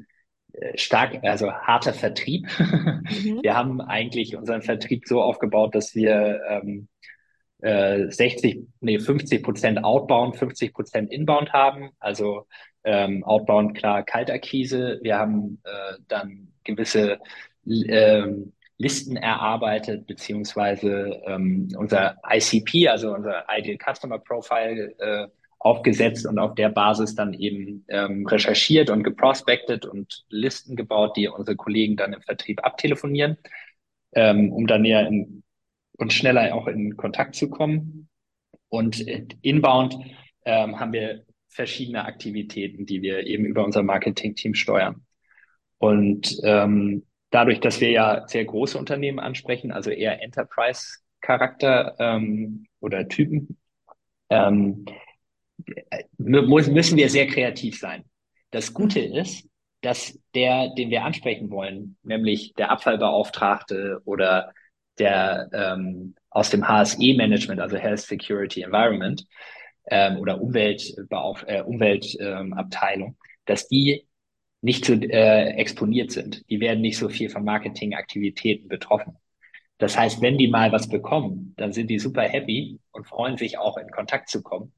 stark, 0.75 1.23
also 1.23 1.51
harter 1.51 1.93
Vertrieb. 1.93 2.47
Mhm. 3.03 3.43
Wir 3.43 3.53
haben 3.53 3.81
eigentlich 3.81 4.35
unseren 4.37 4.61
Vertrieb 4.61 5.05
so 5.05 5.21
aufgebaut, 5.21 5.75
dass 5.75 5.93
wir 5.93 6.39
ähm, 6.47 6.87
äh, 7.63 8.11
60, 8.11 8.67
nee, 8.81 8.99
50 8.99 9.41
Prozent 9.41 9.83
Outbound, 9.83 10.37
50 10.37 10.73
Prozent 10.73 11.11
Inbound 11.11 11.53
haben. 11.53 11.91
Also 11.99 12.45
ähm, 12.83 13.23
Outbound 13.23 13.75
klar 13.75 14.03
Kaltakquise. 14.03 14.99
Wir 15.01 15.17
haben 15.17 15.61
äh, 15.63 15.97
dann 16.07 16.49
gewisse 16.63 17.19
ähm, 17.65 18.53
Listen 18.77 19.15
erarbeitet, 19.15 20.07
beziehungsweise 20.07 21.21
ähm, 21.25 21.69
unser 21.77 22.17
ICP, 22.29 22.89
also 22.89 23.13
unser 23.13 23.45
Ideal 23.49 23.77
Customer 23.77 24.19
Profile, 24.19 24.93
äh, 24.99 25.27
aufgesetzt 25.59 26.25
und 26.25 26.39
auf 26.39 26.55
der 26.55 26.67
Basis 26.67 27.15
dann 27.15 27.33
eben 27.33 27.85
ähm, 27.87 28.27
recherchiert 28.27 28.89
und 28.89 29.03
geprospectet 29.03 29.85
und 29.85 30.25
Listen 30.27 30.75
gebaut, 30.75 31.15
die 31.15 31.29
unsere 31.29 31.55
Kollegen 31.55 31.95
dann 31.95 32.11
im 32.11 32.21
Vertrieb 32.21 32.61
abtelefonieren, 32.65 33.37
ähm, 34.11 34.51
um 34.51 34.67
dann 34.67 34.83
ja 34.83 34.99
in, 35.01 35.42
und 35.97 36.13
schneller 36.13 36.53
auch 36.55 36.67
in 36.67 36.97
Kontakt 36.97 37.35
zu 37.35 37.49
kommen. 37.49 38.09
Und 38.69 38.99
inbound 39.41 39.95
ähm, 40.45 40.79
haben 40.79 40.93
wir 40.93 41.25
verschiedene 41.47 42.05
Aktivitäten, 42.05 42.85
die 42.85 43.01
wir 43.01 43.25
eben 43.27 43.45
über 43.45 43.63
unser 43.63 43.83
Marketing-Team 43.83 44.55
steuern. 44.55 45.05
Und 45.77 46.39
ähm, 46.43 47.05
dadurch, 47.29 47.59
dass 47.59 47.81
wir 47.81 47.91
ja 47.91 48.27
sehr 48.27 48.45
große 48.45 48.77
Unternehmen 48.77 49.19
ansprechen, 49.19 49.71
also 49.71 49.91
eher 49.91 50.21
Enterprise-Charakter 50.21 51.95
ähm, 51.99 52.65
oder 52.79 53.07
Typen, 53.07 53.57
ähm, 54.29 54.85
müssen 56.17 56.97
wir 56.97 57.09
sehr 57.09 57.27
kreativ 57.27 57.79
sein. 57.79 58.03
Das 58.51 58.73
Gute 58.73 58.99
ist, 58.99 59.47
dass 59.81 60.17
der, 60.33 60.73
den 60.75 60.89
wir 60.89 61.03
ansprechen 61.03 61.49
wollen, 61.51 61.97
nämlich 62.03 62.53
der 62.53 62.71
Abfallbeauftragte 62.71 64.01
oder 64.05 64.53
der 64.99 65.49
ähm, 65.53 66.15
aus 66.29 66.49
dem 66.49 66.67
HSE-Management, 66.67 67.59
also 67.59 67.77
Health 67.77 68.01
Security 68.01 68.61
Environment 68.61 69.25
ähm, 69.87 70.17
oder 70.17 70.35
äh, 70.35 71.61
Umweltabteilung, 71.61 73.09
ähm, 73.09 73.17
dass 73.45 73.67
die 73.67 74.07
nicht 74.61 74.85
so 74.85 74.93
äh, 74.93 75.49
exponiert 75.55 76.11
sind. 76.11 76.49
Die 76.49 76.59
werden 76.59 76.81
nicht 76.81 76.97
so 76.97 77.09
viel 77.09 77.29
von 77.29 77.43
Marketingaktivitäten 77.43 78.69
betroffen. 78.69 79.17
Das 79.77 79.97
heißt, 79.97 80.21
wenn 80.21 80.37
die 80.37 80.47
mal 80.47 80.71
was 80.71 80.87
bekommen, 80.87 81.53
dann 81.57 81.73
sind 81.73 81.89
die 81.89 81.99
super 81.99 82.21
happy 82.21 82.79
und 82.91 83.05
freuen 83.05 83.37
sich 83.37 83.57
auch 83.57 83.77
in 83.77 83.89
Kontakt 83.89 84.29
zu 84.29 84.41
kommen 84.41 84.71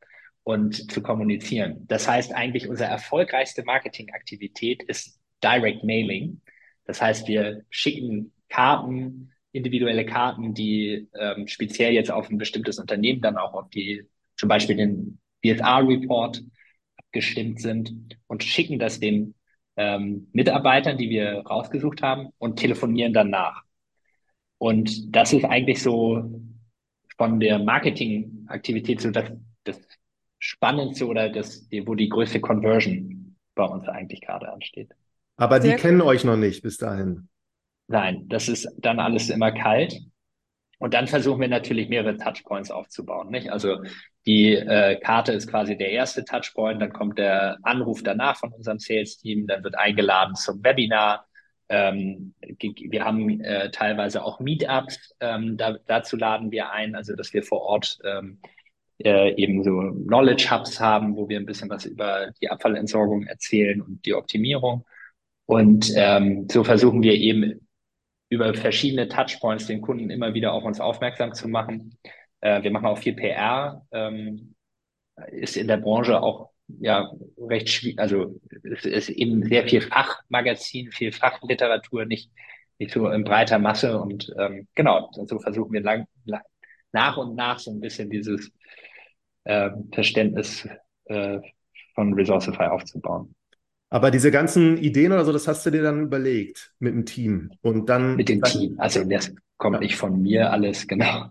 und 0.43 0.91
zu 0.91 1.03
kommunizieren. 1.03 1.85
Das 1.87 2.07
heißt 2.07 2.33
eigentlich, 2.33 2.67
unsere 2.67 2.89
erfolgreichste 2.89 3.63
Marketingaktivität 3.63 4.81
ist 4.83 5.19
Direct 5.43 5.83
Mailing. 5.83 6.41
Das 6.85 7.01
heißt, 7.01 7.27
wir 7.27 7.63
schicken 7.69 8.33
Karten, 8.49 9.34
individuelle 9.55 10.05
Karten, 10.05 10.53
die 10.53 11.07
ähm, 11.19 11.47
speziell 11.47 11.93
jetzt 11.93 12.11
auf 12.11 12.29
ein 12.29 12.37
bestimmtes 12.37 12.79
Unternehmen 12.79 13.21
dann 13.21 13.37
auch 13.37 13.53
auf 13.53 13.69
die, 13.69 14.03
zum 14.37 14.49
Beispiel 14.49 14.75
den 14.75 15.19
BSR-Report 15.41 16.43
abgestimmt 16.97 17.61
sind 17.61 18.17
und 18.27 18.43
schicken 18.43 18.79
das 18.79 18.99
dem 18.99 19.33
ähm, 19.77 20.27
Mitarbeitern, 20.33 20.97
die 20.97 21.09
wir 21.09 21.39
rausgesucht 21.45 22.01
haben, 22.01 22.29
und 22.37 22.57
telefonieren 22.57 23.13
dann 23.13 23.29
nach. 23.29 23.63
Und 24.57 25.15
das 25.15 25.33
ist 25.33 25.45
eigentlich 25.45 25.81
so 25.81 26.41
von 27.17 27.39
der 27.39 27.59
Marketingaktivität 27.59 29.01
so 29.01 29.11
das, 29.11 29.31
das 29.63 29.79
Spannendste 30.39 31.07
oder 31.07 31.29
das, 31.29 31.67
wo 31.85 31.95
die 31.95 32.09
größte 32.09 32.39
Conversion 32.39 33.35
bei 33.55 33.63
uns 33.63 33.87
eigentlich 33.87 34.21
gerade 34.21 34.51
ansteht. 34.51 34.89
Aber 35.37 35.59
die 35.59 35.69
Sehr 35.69 35.77
kennen 35.77 36.01
cool. 36.01 36.07
euch 36.07 36.23
noch 36.23 36.37
nicht 36.37 36.61
bis 36.61 36.77
dahin. 36.77 37.27
Nein, 37.87 38.23
das 38.27 38.49
ist 38.49 38.67
dann 38.77 38.99
alles 38.99 39.29
immer 39.29 39.51
kalt. 39.51 39.99
Und 40.79 40.93
dann 40.93 41.07
versuchen 41.07 41.39
wir 41.39 41.47
natürlich 41.47 41.87
mehrere 41.87 42.17
Touchpoints 42.17 42.69
aufzubauen. 42.69 43.29
Nicht? 43.29 43.51
Also 43.51 43.77
die 44.25 44.53
äh, 44.53 44.99
Karte 44.99 45.31
ist 45.31 45.47
quasi 45.47 45.77
der 45.77 45.91
erste 45.91 46.25
Touchpoint, 46.25 46.81
dann 46.81 46.91
kommt 46.91 47.17
der 47.17 47.57
Anruf 47.63 48.03
danach 48.03 48.37
von 48.37 48.51
unserem 48.51 48.79
Sales-Team, 48.79 49.47
dann 49.47 49.63
wird 49.63 49.77
eingeladen 49.77 50.35
zum 50.35 50.63
Webinar. 50.63 51.27
Ähm, 51.69 52.33
wir 52.59 53.05
haben 53.05 53.41
äh, 53.41 53.71
teilweise 53.71 54.23
auch 54.23 54.39
Meetups, 54.39 55.15
ähm, 55.19 55.57
da, 55.57 55.77
dazu 55.87 56.17
laden 56.17 56.51
wir 56.51 56.71
ein, 56.71 56.95
also 56.95 57.15
dass 57.15 57.33
wir 57.33 57.41
vor 57.41 57.61
Ort 57.61 57.97
ähm, 58.03 58.39
äh, 59.03 59.33
eben 59.35 59.63
so 59.63 59.79
Knowledge 60.07 60.49
Hubs 60.51 60.79
haben, 60.79 61.15
wo 61.15 61.27
wir 61.29 61.39
ein 61.39 61.45
bisschen 61.45 61.69
was 61.69 61.85
über 61.85 62.31
die 62.41 62.49
Abfallentsorgung 62.49 63.23
erzählen 63.23 63.81
und 63.81 64.05
die 64.05 64.13
Optimierung. 64.13 64.85
Und 65.45 65.91
ähm, 65.95 66.47
so 66.51 66.63
versuchen 66.63 67.03
wir 67.03 67.13
eben 67.13 67.64
über 68.29 68.53
verschiedene 68.53 69.07
Touchpoints 69.07 69.67
den 69.67 69.81
Kunden 69.81 70.09
immer 70.09 70.33
wieder 70.33 70.53
auf 70.53 70.63
uns 70.63 70.79
aufmerksam 70.79 71.33
zu 71.33 71.47
machen. 71.47 71.97
Äh, 72.41 72.63
wir 72.63 72.71
machen 72.71 72.87
auch 72.87 72.97
viel 72.97 73.13
PR, 73.13 73.85
ähm, 73.91 74.55
ist 75.31 75.57
in 75.57 75.67
der 75.67 75.77
Branche 75.77 76.21
auch 76.21 76.49
ja 76.67 77.11
recht 77.37 77.69
schwierig, 77.69 77.99
also 77.99 78.39
es 78.63 78.85
ist 78.85 79.09
eben 79.09 79.43
sehr 79.43 79.67
viel 79.67 79.81
Fachmagazin, 79.81 80.91
viel 80.91 81.11
Fachliteratur, 81.11 82.05
nicht, 82.05 82.31
nicht 82.79 82.91
so 82.91 83.07
in 83.09 83.23
breiter 83.23 83.59
Masse 83.59 83.99
und 83.99 84.33
ähm, 84.39 84.67
genau, 84.73 85.09
so 85.11 85.39
versuchen 85.39 85.73
wir 85.73 85.81
lang, 85.81 86.07
lang, 86.25 86.41
nach 86.91 87.17
und 87.17 87.35
nach 87.35 87.59
so 87.59 87.71
ein 87.71 87.79
bisschen 87.79 88.09
dieses 88.09 88.51
äh, 89.43 89.69
Verständnis 89.91 90.67
äh, 91.05 91.39
von 91.93 92.13
Resourcify 92.13 92.65
aufzubauen. 92.65 93.35
Aber 93.89 94.11
diese 94.11 94.31
ganzen 94.31 94.77
Ideen 94.77 95.11
oder 95.11 95.25
so, 95.25 95.31
das 95.31 95.47
hast 95.47 95.65
du 95.65 95.71
dir 95.71 95.83
dann 95.83 96.01
überlegt 96.01 96.73
mit 96.79 96.93
dem 96.93 97.05
Team 97.05 97.51
und 97.61 97.87
dann. 97.87 98.15
Mit 98.15 98.29
dem 98.29 98.41
Team. 98.41 98.75
Also 98.79 99.03
das 99.03 99.33
kommt 99.57 99.75
ja. 99.75 99.79
nicht 99.81 99.95
von 99.95 100.21
mir 100.21 100.51
alles, 100.51 100.87
genau. 100.87 101.27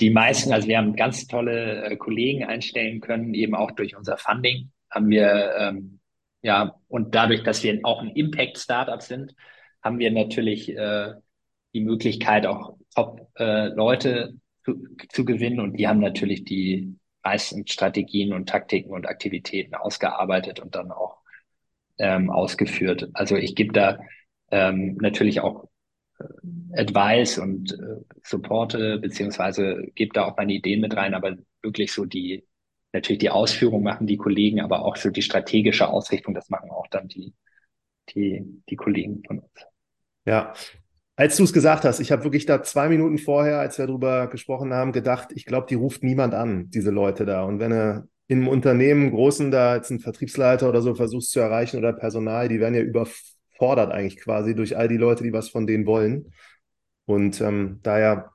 Die 0.00 0.10
meisten, 0.10 0.52
also 0.52 0.66
wir 0.68 0.78
haben 0.78 0.96
ganz 0.96 1.26
tolle 1.26 1.84
äh, 1.84 1.96
Kollegen 1.96 2.44
einstellen 2.44 3.00
können, 3.00 3.34
eben 3.34 3.54
auch 3.54 3.70
durch 3.72 3.96
unser 3.96 4.16
Funding 4.16 4.70
haben 4.92 5.08
wir, 5.08 5.54
ähm, 5.58 6.00
ja, 6.42 6.74
und 6.88 7.14
dadurch, 7.14 7.42
dass 7.42 7.62
wir 7.62 7.80
auch 7.82 8.02
ein 8.02 8.10
Impact-Startup 8.10 9.00
sind, 9.00 9.34
haben 9.82 9.98
wir 9.98 10.10
natürlich 10.10 10.68
äh, 10.76 11.14
die 11.72 11.80
Möglichkeit, 11.80 12.46
auch 12.46 12.76
Top-Leute 12.94 14.34
äh, 14.34 14.64
zu, 14.64 14.86
zu 15.08 15.24
gewinnen 15.24 15.60
und 15.60 15.78
die 15.78 15.88
haben 15.88 16.00
natürlich 16.00 16.44
die 16.44 16.98
meisten 17.24 17.66
Strategien 17.66 18.32
und 18.32 18.48
Taktiken 18.48 18.90
und 18.90 19.06
Aktivitäten 19.06 19.74
ausgearbeitet 19.74 20.60
und 20.60 20.74
dann 20.74 20.90
auch 20.90 21.21
ähm, 22.02 22.30
ausgeführt. 22.30 23.08
Also 23.14 23.36
ich 23.36 23.54
gebe 23.54 23.72
da 23.72 24.00
ähm, 24.50 24.96
natürlich 25.00 25.40
auch 25.40 25.68
äh, 26.18 26.24
Advice 26.80 27.38
und 27.38 27.72
äh, 27.72 28.04
Supporte, 28.24 28.98
beziehungsweise 28.98 29.86
gebe 29.94 30.12
da 30.12 30.24
auch 30.24 30.36
meine 30.36 30.52
Ideen 30.52 30.80
mit 30.80 30.96
rein, 30.96 31.14
aber 31.14 31.36
wirklich 31.62 31.92
so 31.92 32.04
die, 32.04 32.44
natürlich 32.92 33.20
die 33.20 33.30
Ausführung 33.30 33.84
machen 33.84 34.08
die 34.08 34.16
Kollegen, 34.16 34.60
aber 34.60 34.84
auch 34.84 34.96
so 34.96 35.10
die 35.10 35.22
strategische 35.22 35.88
Ausrichtung, 35.88 36.34
das 36.34 36.50
machen 36.50 36.70
auch 36.70 36.88
dann 36.88 37.06
die, 37.06 37.34
die, 38.10 38.44
die 38.68 38.76
Kollegen 38.76 39.22
von 39.24 39.38
uns. 39.38 39.52
Ja, 40.24 40.54
als 41.14 41.36
du 41.36 41.44
es 41.44 41.52
gesagt 41.52 41.84
hast, 41.84 42.00
ich 42.00 42.10
habe 42.10 42.24
wirklich 42.24 42.46
da 42.46 42.64
zwei 42.64 42.88
Minuten 42.88 43.18
vorher, 43.18 43.60
als 43.60 43.78
wir 43.78 43.86
darüber 43.86 44.26
gesprochen 44.26 44.74
haben, 44.74 44.90
gedacht, 44.90 45.28
ich 45.32 45.44
glaube, 45.44 45.66
die 45.68 45.76
ruft 45.76 46.02
niemand 46.02 46.34
an, 46.34 46.68
diese 46.70 46.90
Leute 46.90 47.24
da. 47.24 47.44
Und 47.44 47.60
wenn 47.60 47.70
du 47.70 48.08
im 48.32 48.48
Unternehmen 48.48 49.10
großen 49.10 49.50
da 49.50 49.76
jetzt 49.76 49.90
einen 49.90 50.00
Vertriebsleiter 50.00 50.66
oder 50.66 50.80
so 50.80 50.94
versuchst 50.94 51.32
zu 51.32 51.40
erreichen 51.40 51.76
oder 51.76 51.92
Personal, 51.92 52.48
die 52.48 52.60
werden 52.60 52.74
ja 52.74 52.80
überfordert 52.80 53.92
eigentlich 53.92 54.16
quasi 54.16 54.54
durch 54.54 54.74
all 54.74 54.88
die 54.88 54.96
Leute, 54.96 55.22
die 55.22 55.34
was 55.34 55.50
von 55.50 55.66
denen 55.66 55.84
wollen. 55.84 56.32
Und 57.04 57.42
ähm, 57.42 57.80
daher 57.82 58.30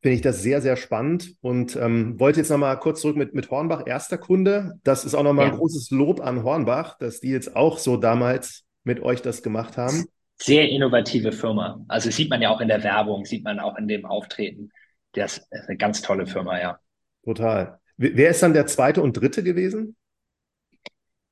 finde 0.00 0.14
ich 0.14 0.22
das 0.22 0.42
sehr, 0.42 0.62
sehr 0.62 0.76
spannend 0.76 1.34
und 1.42 1.76
ähm, 1.76 2.18
wollte 2.18 2.40
jetzt 2.40 2.48
nochmal 2.48 2.78
kurz 2.78 3.02
zurück 3.02 3.16
mit, 3.16 3.34
mit 3.34 3.50
Hornbach, 3.50 3.86
erster 3.86 4.16
Kunde. 4.16 4.80
Das 4.82 5.04
ist 5.04 5.14
auch 5.14 5.22
nochmal 5.22 5.46
ja. 5.46 5.52
ein 5.52 5.58
großes 5.58 5.90
Lob 5.90 6.20
an 6.20 6.42
Hornbach, 6.42 6.96
dass 6.96 7.20
die 7.20 7.30
jetzt 7.30 7.54
auch 7.54 7.76
so 7.76 7.98
damals 7.98 8.64
mit 8.82 9.02
euch 9.02 9.20
das 9.20 9.42
gemacht 9.42 9.76
haben. 9.76 10.06
Sehr 10.40 10.70
innovative 10.70 11.32
Firma. 11.32 11.84
Also 11.88 12.10
sieht 12.10 12.30
man 12.30 12.40
ja 12.40 12.48
auch 12.48 12.62
in 12.62 12.68
der 12.68 12.82
Werbung, 12.82 13.26
sieht 13.26 13.44
man 13.44 13.60
auch 13.60 13.76
in 13.76 13.88
dem 13.88 14.06
Auftreten. 14.06 14.70
Das 15.12 15.38
ist 15.50 15.68
eine 15.68 15.76
ganz 15.76 16.00
tolle 16.00 16.26
Firma, 16.26 16.58
ja. 16.58 16.78
Total. 17.24 17.78
Wer 17.96 18.30
ist 18.30 18.42
dann 18.42 18.54
der 18.54 18.66
zweite 18.66 19.02
und 19.02 19.12
dritte 19.12 19.42
gewesen? 19.42 19.96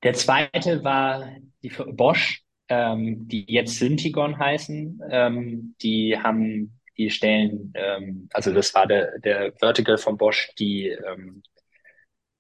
Der 0.03 0.15
zweite 0.15 0.83
war 0.85 1.29
die 1.63 1.71
Bosch, 1.71 2.43
ähm, 2.69 3.29
die 3.29 3.45
jetzt 3.49 3.79
Syntigon 3.79 4.39
heißen. 4.39 5.01
Ähm, 5.11 5.75
die 5.83 6.17
haben, 6.19 6.81
die 6.97 7.11
stellen, 7.11 7.73
ähm, 7.75 8.29
also 8.33 8.53
das 8.53 8.75
war 8.75 8.87
der, 8.87 9.19
der 9.21 9.53
Vertical 9.59 9.99
von 9.99 10.17
Bosch, 10.17 10.51
die 10.59 10.89
ähm, 10.89 11.43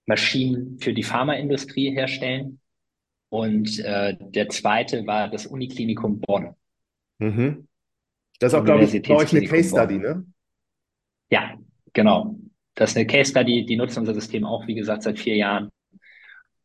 Maschinen 0.06 0.78
für 0.80 0.92
die 0.92 1.02
Pharmaindustrie 1.04 1.90
herstellen. 1.90 2.60
Und 3.28 3.78
äh, 3.78 4.16
der 4.18 4.48
zweite 4.50 5.06
war 5.06 5.30
das 5.30 5.46
Uniklinikum 5.46 6.20
Bonn. 6.20 6.54
Mhm. 7.18 7.68
Das 8.38 8.52
ist 8.52 8.58
auch, 8.58 8.64
glaube 8.64 8.84
ich, 8.84 9.02
bei 9.02 9.14
euch 9.14 9.32
eine 9.34 9.46
Case 9.46 9.70
Study, 9.70 9.98
ne? 9.98 10.26
Ja, 11.30 11.56
genau. 11.92 12.36
Das 12.74 12.90
ist 12.90 12.96
eine 12.96 13.06
Case 13.06 13.30
Study, 13.30 13.66
die 13.66 13.76
nutzt 13.76 13.98
unser 13.98 14.14
System 14.14 14.44
auch, 14.44 14.66
wie 14.66 14.74
gesagt, 14.74 15.02
seit 15.02 15.18
vier 15.18 15.36
Jahren. 15.36 15.70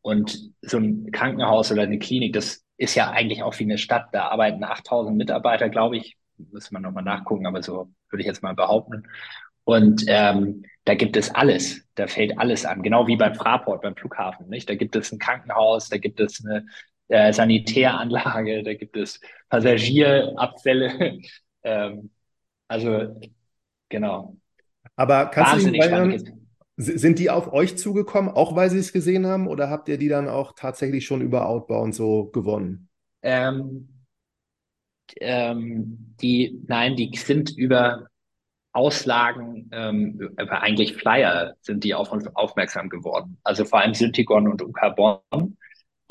Und 0.00 0.52
so 0.62 0.78
ein 0.78 1.10
Krankenhaus 1.12 1.70
oder 1.70 1.82
eine 1.82 1.98
Klinik, 1.98 2.32
das 2.32 2.64
ist 2.78 2.94
ja 2.94 3.10
eigentlich 3.10 3.42
auch 3.42 3.58
wie 3.58 3.64
eine 3.64 3.78
Stadt. 3.78 4.08
Da 4.12 4.28
arbeiten 4.28 4.64
8000 4.64 5.16
Mitarbeiter, 5.16 5.68
glaube 5.68 5.96
ich. 5.98 6.16
Muss 6.52 6.70
man 6.70 6.82
nochmal 6.82 7.02
nachgucken, 7.02 7.46
aber 7.46 7.62
so 7.62 7.90
würde 8.10 8.22
ich 8.22 8.26
jetzt 8.26 8.42
mal 8.42 8.54
behaupten. 8.54 9.02
Und 9.64 10.04
ähm, 10.06 10.64
da 10.84 10.94
gibt 10.94 11.16
es 11.16 11.34
alles. 11.34 11.82
Da 11.94 12.06
fällt 12.06 12.38
alles 12.38 12.64
an. 12.64 12.82
Genau 12.82 13.06
wie 13.06 13.16
beim 13.16 13.34
Fraport, 13.34 13.82
beim 13.82 13.96
Flughafen. 13.96 14.48
Nicht? 14.48 14.70
Da 14.70 14.76
gibt 14.76 14.96
es 14.96 15.12
ein 15.12 15.18
Krankenhaus, 15.18 15.90
da 15.90 15.98
gibt 15.98 16.20
es 16.20 16.42
eine 16.42 16.64
äh, 17.08 17.32
Sanitäranlage, 17.32 18.62
da 18.62 18.74
gibt 18.74 18.96
es 18.96 19.20
Passagierabfälle. 19.50 21.18
ähm, 21.64 22.10
also 22.68 23.20
genau. 23.88 24.36
Aber 24.96 25.26
kannst 25.26 25.66
du 25.66 25.70
dich 25.70 25.84
sind 26.80 27.18
die 27.18 27.28
auf 27.28 27.52
euch 27.52 27.76
zugekommen, 27.76 28.30
auch 28.30 28.54
weil 28.54 28.70
sie 28.70 28.78
es 28.78 28.92
gesehen 28.92 29.26
haben, 29.26 29.48
oder 29.48 29.68
habt 29.68 29.88
ihr 29.88 29.98
die 29.98 30.08
dann 30.08 30.28
auch 30.28 30.52
tatsächlich 30.54 31.06
schon 31.06 31.20
über 31.20 31.48
Outbound 31.48 31.92
so 31.92 32.26
gewonnen? 32.26 32.88
Ähm, 33.20 33.88
ähm, 35.16 36.14
die, 36.20 36.62
nein, 36.68 36.94
die 36.94 37.10
sind 37.16 37.50
über 37.56 38.06
Auslagen, 38.72 39.68
ähm, 39.72 40.36
eigentlich 40.36 40.94
Flyer 40.94 41.54
sind 41.62 41.82
die 41.82 41.94
auf 41.94 42.12
uns 42.12 42.28
aufmerksam 42.36 42.88
geworden. 42.88 43.38
Also 43.42 43.64
vor 43.64 43.80
allem 43.80 43.94
Syntigon 43.94 44.46
und 44.46 44.62
UK 44.62 44.94
Bonn. 44.94 45.56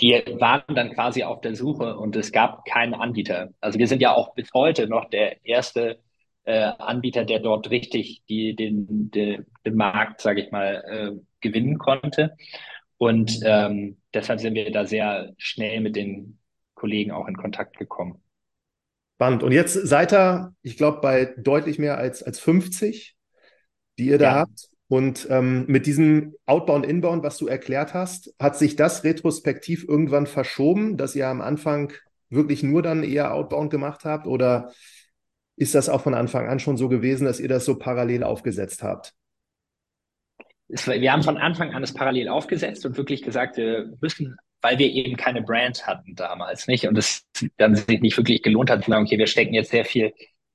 Die 0.01 0.11
waren 0.39 0.75
dann 0.75 0.91
quasi 0.91 1.23
auf 1.23 1.41
der 1.41 1.55
Suche 1.55 1.97
und 1.97 2.15
es 2.15 2.31
gab 2.31 2.65
keinen 2.65 2.93
Anbieter. 2.93 3.49
Also 3.61 3.79
wir 3.79 3.87
sind 3.87 4.01
ja 4.01 4.13
auch 4.13 4.35
bis 4.35 4.53
heute 4.53 4.87
noch 4.87 5.09
der 5.09 5.43
erste 5.45 5.99
äh, 6.47 6.71
Anbieter, 6.79 7.25
der 7.25 7.39
dort 7.39 7.69
richtig 7.69 8.23
die, 8.29 8.55
den, 8.55 9.11
den, 9.11 9.45
den 9.65 9.75
Markt, 9.75 10.21
sage 10.21 10.41
ich 10.41 10.51
mal, 10.51 10.83
äh, 10.87 11.19
gewinnen 11.41 11.77
konnte. 11.77 12.37
Und 12.97 13.41
ähm, 13.43 13.97
deshalb 14.13 14.39
sind 14.39 14.55
wir 14.55 14.71
da 14.71 14.85
sehr 14.85 15.33
schnell 15.37 15.81
mit 15.81 15.97
den 15.97 16.39
Kollegen 16.73 17.11
auch 17.11 17.27
in 17.27 17.35
Kontakt 17.35 17.77
gekommen. 17.77 18.21
Spannend. 19.15 19.43
Und 19.43 19.51
jetzt 19.51 19.73
seid 19.73 20.13
ihr, 20.13 20.53
ich 20.61 20.77
glaube, 20.77 21.01
bei 21.01 21.33
deutlich 21.37 21.79
mehr 21.79 21.97
als, 21.97 22.23
als 22.23 22.39
50, 22.39 23.17
die 23.99 24.05
ihr 24.05 24.17
da 24.17 24.25
ja. 24.25 24.35
habt. 24.35 24.69
Und 24.87 25.27
ähm, 25.29 25.65
mit 25.67 25.85
diesem 25.85 26.35
Outbound, 26.45 26.85
Inbound, 26.85 27.23
was 27.23 27.37
du 27.37 27.47
erklärt 27.47 27.93
hast, 27.93 28.33
hat 28.39 28.57
sich 28.57 28.77
das 28.77 29.03
retrospektiv 29.03 29.83
irgendwann 29.85 30.27
verschoben, 30.27 30.95
dass 30.95 31.13
ihr 31.13 31.27
am 31.27 31.41
Anfang 31.41 31.91
wirklich 32.29 32.63
nur 32.63 32.81
dann 32.81 33.03
eher 33.03 33.33
Outbound 33.33 33.69
gemacht 33.69 34.05
habt? 34.05 34.27
Oder 34.27 34.71
ist 35.57 35.75
das 35.75 35.89
auch 35.89 36.01
von 36.01 36.13
Anfang 36.13 36.47
an 36.47 36.59
schon 36.59 36.77
so 36.77 36.87
gewesen, 36.87 37.25
dass 37.25 37.39
ihr 37.39 37.49
das 37.49 37.65
so 37.65 37.77
parallel 37.77 38.23
aufgesetzt 38.23 38.83
habt? 38.83 39.13
wir 40.69 41.13
haben 41.13 41.23
von 41.23 41.37
Anfang 41.37 41.73
an 41.73 41.81
das 41.81 41.93
parallel 41.93 42.27
aufgesetzt 42.27 42.85
und 42.85 42.97
wirklich 42.97 43.23
gesagt, 43.23 43.55
wir 43.55 43.89
müssen, 44.01 44.35
weil 44.61 44.77
wir 44.77 44.87
eben 44.87 45.15
keine 45.15 45.41
Brand 45.41 45.87
hatten 45.87 46.13
damals, 46.13 46.67
nicht? 46.67 46.85
Und 46.87 46.97
es 46.97 47.25
dann 47.55 47.75
sich 47.75 48.01
nicht 48.01 48.17
wirklich 48.17 48.43
gelohnt 48.43 48.69
hat 48.69 48.83
zu 48.83 48.91
sagen, 48.91 49.05
okay, 49.05 49.17
wir 49.17 49.27
stecken 49.27 49.53
jetzt 49.53 49.71
sehr 49.71 49.85
viel 49.85 50.13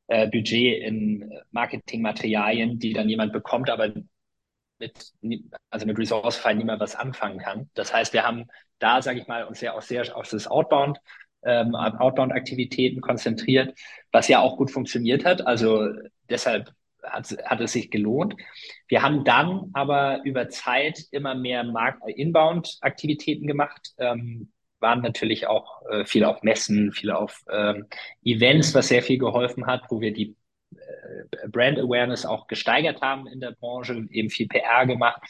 äh, 0.09 0.28
Budget 0.28 0.82
in 0.82 1.32
Marketingmaterialien, 1.50 2.78
die 2.78 2.92
dann 2.92 3.09
jemand 3.09 3.32
bekommt, 3.32 3.70
aber 3.70 3.90
mit, 4.78 5.12
also 5.70 5.86
mit 5.86 5.98
Resourcefy 5.98 6.55
niemand 6.55 6.80
was 6.80 6.94
anfangen 6.94 7.38
kann. 7.38 7.70
Das 7.72 7.94
heißt, 7.94 8.12
wir 8.12 8.24
haben 8.24 8.48
da, 8.80 9.00
sage 9.00 9.20
ich 9.20 9.28
mal, 9.28 9.44
uns 9.44 9.62
ja 9.62 9.72
auch 9.72 9.82
sehr 9.82 10.14
auf 10.14 10.28
das 10.28 10.46
Outbound 10.46 10.98
ähm, 11.45 11.74
Outbound-Aktivitäten 11.74 13.01
konzentriert, 13.01 13.78
was 14.11 14.28
ja 14.28 14.40
auch 14.40 14.57
gut 14.57 14.70
funktioniert 14.70 15.24
hat. 15.24 15.47
Also 15.47 15.88
deshalb 16.28 16.72
hat, 17.03 17.36
hat 17.45 17.61
es 17.61 17.72
sich 17.72 17.90
gelohnt. 17.90 18.36
Wir 18.88 19.03
haben 19.03 19.24
dann 19.24 19.70
aber 19.72 20.20
über 20.24 20.49
Zeit 20.49 21.01
immer 21.11 21.34
mehr 21.34 21.64
Inbound-Aktivitäten 22.07 23.47
gemacht, 23.47 23.93
ähm, 23.99 24.53
waren 24.80 25.01
natürlich 25.01 25.47
auch 25.47 25.82
äh, 25.90 26.05
viel 26.05 26.24
auf 26.24 26.43
Messen, 26.43 26.93
viel 26.93 27.11
auf 27.11 27.43
ähm, 27.51 27.86
Events, 28.24 28.74
was 28.74 28.88
sehr 28.88 29.03
viel 29.03 29.18
geholfen 29.18 29.66
hat, 29.66 29.84
wo 29.90 30.01
wir 30.01 30.12
die 30.12 30.36
äh, 30.72 31.49
Brand 31.49 31.78
Awareness 31.78 32.26
auch 32.26 32.47
gesteigert 32.49 33.01
haben 33.01 33.26
in 33.26 33.40
der 33.40 33.53
Branche, 33.53 34.07
eben 34.11 34.28
viel 34.28 34.49
PR 34.49 34.86
gemacht 34.86 35.22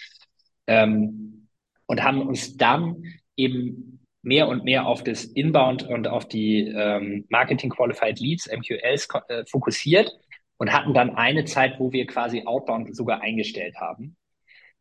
ähm, 0.67 1.49
und 1.87 2.03
haben 2.03 2.27
uns 2.27 2.57
dann 2.57 3.05
eben 3.37 3.92
mehr 4.23 4.49
und 4.49 4.65
mehr 4.65 4.87
auf 4.87 5.03
das 5.03 5.25
Inbound 5.25 5.83
und 5.83 6.07
auf 6.09 6.27
die 6.29 6.69
ähm, 6.69 7.27
Marketing 7.29 7.71
Qualified 7.71 8.21
Leads, 8.21 8.49
MQLs, 8.51 9.09
äh, 9.29 9.45
fokussiert 9.47 10.13
und 10.59 10.73
hatten 10.73 10.95
dann 10.95 11.17
eine 11.17 11.45
Zeit, 11.45 11.79
wo 11.81 11.93
wir 11.93 12.07
quasi 12.07 12.45
Outbound 12.47 12.95
sogar 12.95 13.21
eingestellt 13.21 13.77
haben. 13.81 14.17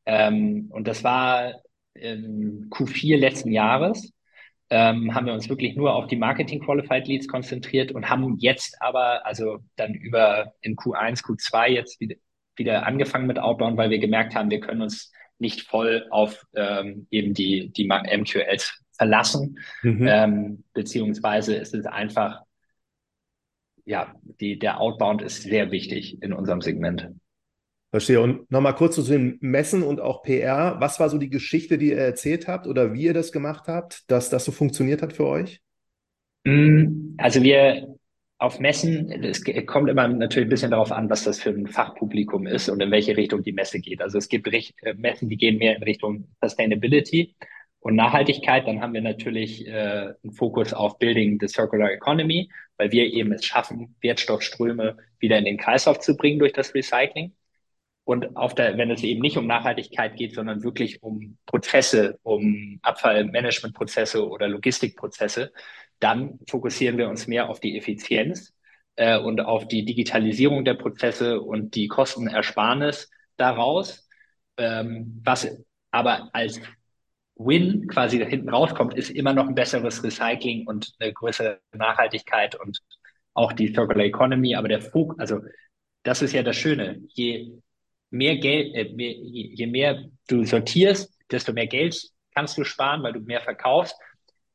Ähm, 0.06 0.68
und 0.72 0.88
das 0.88 1.04
war 1.04 1.62
im 1.94 2.70
Q4 2.70 3.18
letzten 3.18 3.52
Jahres. 3.52 4.14
ähm, 4.70 5.14
haben 5.14 5.26
wir 5.26 5.34
uns 5.34 5.50
wirklich 5.50 5.76
nur 5.76 5.96
auf 5.96 6.08
die 6.08 6.16
Marketing 6.16 6.62
Qualified 6.62 7.06
Leads 7.08 7.28
konzentriert 7.28 7.92
und 7.92 8.10
haben 8.10 8.38
jetzt 8.40 8.82
aber, 8.82 9.26
also 9.26 9.60
dann 9.76 9.94
über 9.94 10.54
in 10.62 10.78
Q1, 10.78 11.26
Q2 11.26 11.68
jetzt 11.68 12.00
wieder, 12.00 12.16
wieder 12.56 12.86
angefangen 12.86 13.28
mit 13.28 13.38
Outbound, 13.38 13.78
weil 13.78 13.90
wir 13.90 14.00
gemerkt 14.00 14.34
haben, 14.34 14.50
wir 14.50 14.62
können 14.62 14.82
uns 14.82 15.12
nicht 15.40 15.64
voll 15.64 16.08
auf 16.12 16.46
ähm, 16.56 17.08
eben 17.12 17.34
die, 17.34 17.70
die 17.74 17.86
MQLs 17.86 18.81
verlassen, 19.02 19.58
mhm. 19.82 20.08
ähm, 20.08 20.64
beziehungsweise 20.74 21.56
ist 21.56 21.74
es 21.74 21.88
einfach, 21.88 22.42
ja, 23.84 24.14
die, 24.40 24.60
der 24.60 24.80
Outbound 24.80 25.24
ist 25.24 25.42
sehr 25.42 25.72
wichtig 25.72 26.22
in 26.22 26.34
unserem 26.34 26.62
Segment. 26.62 27.10
Verstehe. 27.90 28.22
Und 28.22 28.50
nochmal 28.52 28.76
kurz 28.76 28.94
zu 28.94 29.02
den 29.02 29.40
Messen 29.42 29.82
und 29.82 30.00
auch 30.00 30.22
PR. 30.22 30.76
Was 30.80 31.00
war 31.00 31.10
so 31.10 31.18
die 31.18 31.32
Geschichte, 31.32 31.80
die 31.80 31.90
ihr 31.90 31.98
erzählt 31.98 32.48
habt 32.48 32.68
oder 32.68 32.94
wie 32.94 33.06
ihr 33.06 33.16
das 33.16 33.32
gemacht 33.32 33.68
habt, 33.68 34.10
dass 34.12 34.30
das 34.30 34.46
so 34.46 34.52
funktioniert 34.52 35.02
hat 35.02 35.14
für 35.14 35.26
euch? 35.26 35.62
Mm, 36.44 37.16
also 37.18 37.42
wir 37.42 37.96
auf 38.38 38.60
Messen, 38.60 39.12
es 39.24 39.44
kommt 39.66 39.90
immer 39.90 40.08
natürlich 40.08 40.46
ein 40.46 40.50
bisschen 40.50 40.72
darauf 40.72 40.92
an, 40.92 41.10
was 41.10 41.24
das 41.24 41.40
für 41.40 41.50
ein 41.50 41.68
Fachpublikum 41.68 42.46
ist 42.46 42.70
und 42.70 42.82
in 42.82 42.92
welche 42.92 43.18
Richtung 43.18 43.42
die 43.42 43.52
Messe 43.52 43.80
geht. 43.80 44.02
Also 44.02 44.20
es 44.20 44.30
gibt 44.30 44.48
äh, 44.48 44.94
Messen, 44.96 45.28
die 45.28 45.38
gehen 45.38 45.58
mehr 45.58 45.76
in 45.76 45.84
Richtung 45.84 46.28
Sustainability 46.40 47.36
und 47.82 47.96
Nachhaltigkeit. 47.96 48.68
Dann 48.68 48.82
haben 48.82 48.94
wir 48.94 49.02
natürlich 49.02 49.68
äh, 49.68 50.14
einen 50.24 50.34
Fokus 50.34 50.74
auf 50.74 50.98
Building 51.00 51.40
the 51.42 51.48
Circular 51.48 51.92
Economy, 51.92 52.50
weil 52.78 52.92
wir 52.92 53.06
eben 53.12 53.34
es 53.34 53.46
schaffen, 53.46 53.96
Wertstoffströme 54.02 54.98
wieder 55.20 55.38
in 55.38 55.46
den 55.46 55.58
Kreislauf 55.58 56.00
zu 56.00 56.16
bringen 56.16 56.40
durch 56.40 56.54
das 56.54 56.74
Recycling. 56.74 57.34
Und 58.04 58.36
auf 58.36 58.56
der, 58.56 58.78
wenn 58.78 58.92
es 58.92 59.04
eben 59.04 59.22
nicht 59.22 59.38
um 59.38 59.48
Nachhaltigkeit 59.48 60.16
geht, 60.16 60.34
sondern 60.34 60.64
wirklich 60.64 61.04
um 61.04 61.38
Prozesse, 61.46 62.20
um 62.24 62.80
Abfallmanagementprozesse 62.82 64.28
oder 64.28 64.48
Logistikprozesse, 64.48 65.52
dann 66.00 66.40
fokussieren 66.50 66.98
wir 66.98 67.10
uns 67.10 67.28
mehr 67.28 67.50
auf 67.50 67.60
die 67.60 67.78
Effizienz 67.78 68.54
äh, 68.96 69.18
und 69.20 69.42
auf 69.42 69.68
die 69.68 69.86
Digitalisierung 69.86 70.66
der 70.66 70.74
Prozesse 70.76 71.42
und 71.42 71.76
die 71.76 71.88
Kostenersparnis 71.88 73.10
daraus. 73.38 74.08
Ähm, 74.58 75.22
was 75.24 75.48
aber 75.92 76.30
als 76.34 76.60
Win 77.46 77.88
quasi 77.88 78.20
da 78.20 78.26
hinten 78.26 78.50
rauskommt, 78.50 78.94
ist 78.96 79.10
immer 79.10 79.34
noch 79.34 79.48
ein 79.48 79.56
besseres 79.56 80.04
Recycling 80.04 80.68
und 80.68 80.94
eine 81.00 81.14
größere 81.14 81.60
Nachhaltigkeit 81.74 82.56
und 82.56 82.80
auch 83.34 83.54
die 83.54 83.74
Circular 83.74 84.06
Economy. 84.06 84.56
Aber 84.56 84.68
der 84.68 84.82
Fokus, 84.82 85.18
also 85.20 85.40
das 86.04 86.22
ist 86.22 86.34
ja 86.34 86.44
das 86.44 86.58
Schöne. 86.58 87.02
Je 87.10 87.52
mehr 88.10 88.38
Geld, 88.38 88.76
äh, 88.76 88.94
mehr, 88.94 89.14
je 89.14 89.68
mehr 89.68 90.06
du 90.28 90.44
sortierst, 90.44 91.18
desto 91.30 91.54
mehr 91.54 91.68
Geld 91.68 92.00
kannst 92.36 92.58
du 92.58 92.64
sparen, 92.64 93.04
weil 93.04 93.14
du 93.14 93.20
mehr 93.20 93.42
verkaufst. 93.42 93.96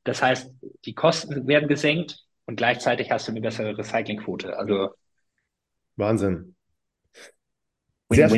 Das 0.05 0.23
heißt, 0.23 0.53
die 0.85 0.95
Kosten 0.95 1.47
werden 1.47 1.69
gesenkt 1.69 2.19
und 2.45 2.57
gleichzeitig 2.57 3.11
hast 3.11 3.27
du 3.27 3.33
eine 3.33 3.41
bessere 3.41 3.77
Recyclingquote. 3.77 4.57
Also 4.57 4.91
Wahnsinn. 5.97 6.55
Sehr, 8.11 8.31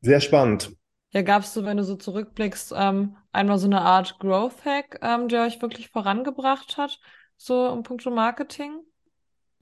sehr 0.00 0.20
spannend. 0.20 0.74
Ja, 1.14 1.22
gab 1.22 1.42
es 1.42 1.54
so, 1.54 1.64
wenn 1.64 1.76
du 1.76 1.84
so 1.84 1.94
zurückblickst, 1.94 2.74
ähm, 2.76 3.16
einmal 3.30 3.58
so 3.58 3.68
eine 3.68 3.82
Art 3.82 4.18
Growth 4.18 4.64
Hack, 4.64 4.98
ähm, 5.00 5.28
der 5.28 5.44
euch 5.44 5.62
wirklich 5.62 5.88
vorangebracht 5.88 6.76
hat, 6.76 6.98
so 7.36 7.72
im 7.72 7.84
Punkt 7.84 8.04
Marketing? 8.06 8.80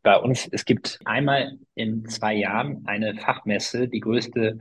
Bei 0.02 0.16
uns, 0.16 0.48
es 0.50 0.64
gibt 0.64 0.98
einmal 1.04 1.58
in 1.74 2.06
zwei 2.06 2.34
Jahren 2.34 2.82
eine 2.86 3.14
Fachmesse, 3.16 3.86
die 3.86 4.00
größte 4.00 4.60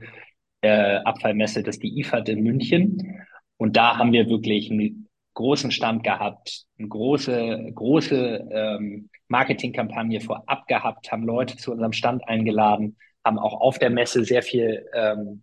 äh, 0.60 0.96
Abfallmesse, 0.96 1.62
das 1.62 1.76
ist 1.76 1.82
die 1.82 1.98
IFAD 1.98 2.28
in 2.28 2.42
München. 2.42 3.24
Und 3.56 3.74
da 3.74 3.96
haben 3.96 4.12
wir 4.12 4.28
wirklich 4.28 4.70
einen 4.70 5.08
großen 5.32 5.70
Stand 5.70 6.04
gehabt, 6.04 6.66
eine 6.78 6.88
große, 6.88 7.70
große 7.74 8.48
ähm, 8.50 9.08
Marketingkampagne 9.28 10.20
vorab 10.20 10.66
gehabt, 10.66 11.10
haben 11.10 11.24
Leute 11.24 11.56
zu 11.56 11.72
unserem 11.72 11.94
Stand 11.94 12.28
eingeladen, 12.28 12.98
haben 13.24 13.38
auch 13.38 13.62
auf 13.62 13.78
der 13.78 13.88
Messe 13.88 14.24
sehr 14.24 14.42
viel 14.42 14.86
ähm, 14.92 15.42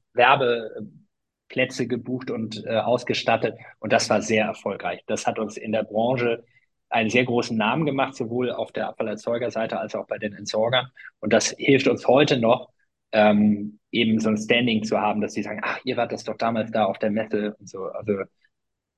Werbeplätze 1.50 1.88
gebucht 1.88 2.32
und 2.32 2.66
äh, 2.66 2.78
ausgestattet. 2.78 3.58
Und 3.80 3.91
das 3.91 4.10
war 4.10 4.22
sehr 4.22 4.45
erfolgreich. 4.45 5.04
Das 5.08 5.26
hat 5.26 5.39
uns 5.39 5.58
in 5.58 5.72
der 5.72 5.84
Branche 5.84 6.43
einen 6.89 7.10
sehr 7.10 7.26
großen 7.26 7.56
Namen 7.58 7.86
gemacht, 7.86 8.16
sowohl 8.16 8.52
auf 8.52 8.72
der 8.72 8.88
Abfallerzeugerseite 8.88 9.80
als 9.80 9.95
auch 9.95 10.08
bei 10.08 10.18
den 10.18 10.34
Entsorgern. 10.34 10.88
Und 11.20 11.34
das 11.34 11.52
hilft 11.58 11.88
uns 11.88 12.08
heute 12.08 12.39
noch, 12.39 12.70
ähm, 13.12 13.80
eben 13.91 14.20
so 14.20 14.30
ein 14.30 14.38
Standing 14.38 14.84
zu 14.84 15.00
haben, 15.00 15.22
dass 15.22 15.34
sie 15.34 15.43
sagen, 15.43 15.62
ach, 15.64 15.80
ihr 15.84 15.97
wart 15.97 16.12
das 16.12 16.24
doch 16.24 16.38
damals 16.38 16.72
da 16.72 16.86
auf 16.86 16.97
der 17.00 17.12
Messe 17.12 17.56
und 17.60 17.70
so. 17.70 17.86
Also 17.86 18.24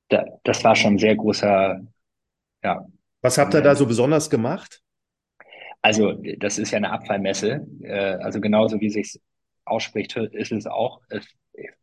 da, 0.10 0.26
das 0.43 0.64
war 0.64 0.76
schon 0.76 0.95
ein 0.95 0.99
sehr 0.99 1.16
großer, 1.16 1.82
ja. 2.64 2.86
Was 3.22 3.38
habt 3.38 3.54
ihr 3.54 3.62
da 3.62 3.76
so 3.76 3.86
besonders 3.86 4.30
gemacht? 4.30 4.82
Also 5.82 6.14
das 6.38 6.58
ist 6.58 6.72
ja 6.72 6.78
eine 6.78 6.91
Abfallmesse. 6.91 7.66
Äh, 7.82 8.16
also 8.22 8.39
genauso 8.39 8.80
wie 8.80 8.89
sich 8.89 9.20
ausspricht, 9.66 10.16
ist 10.16 10.52
es 10.52 10.66
auch. 10.66 11.02
Es 11.10 11.26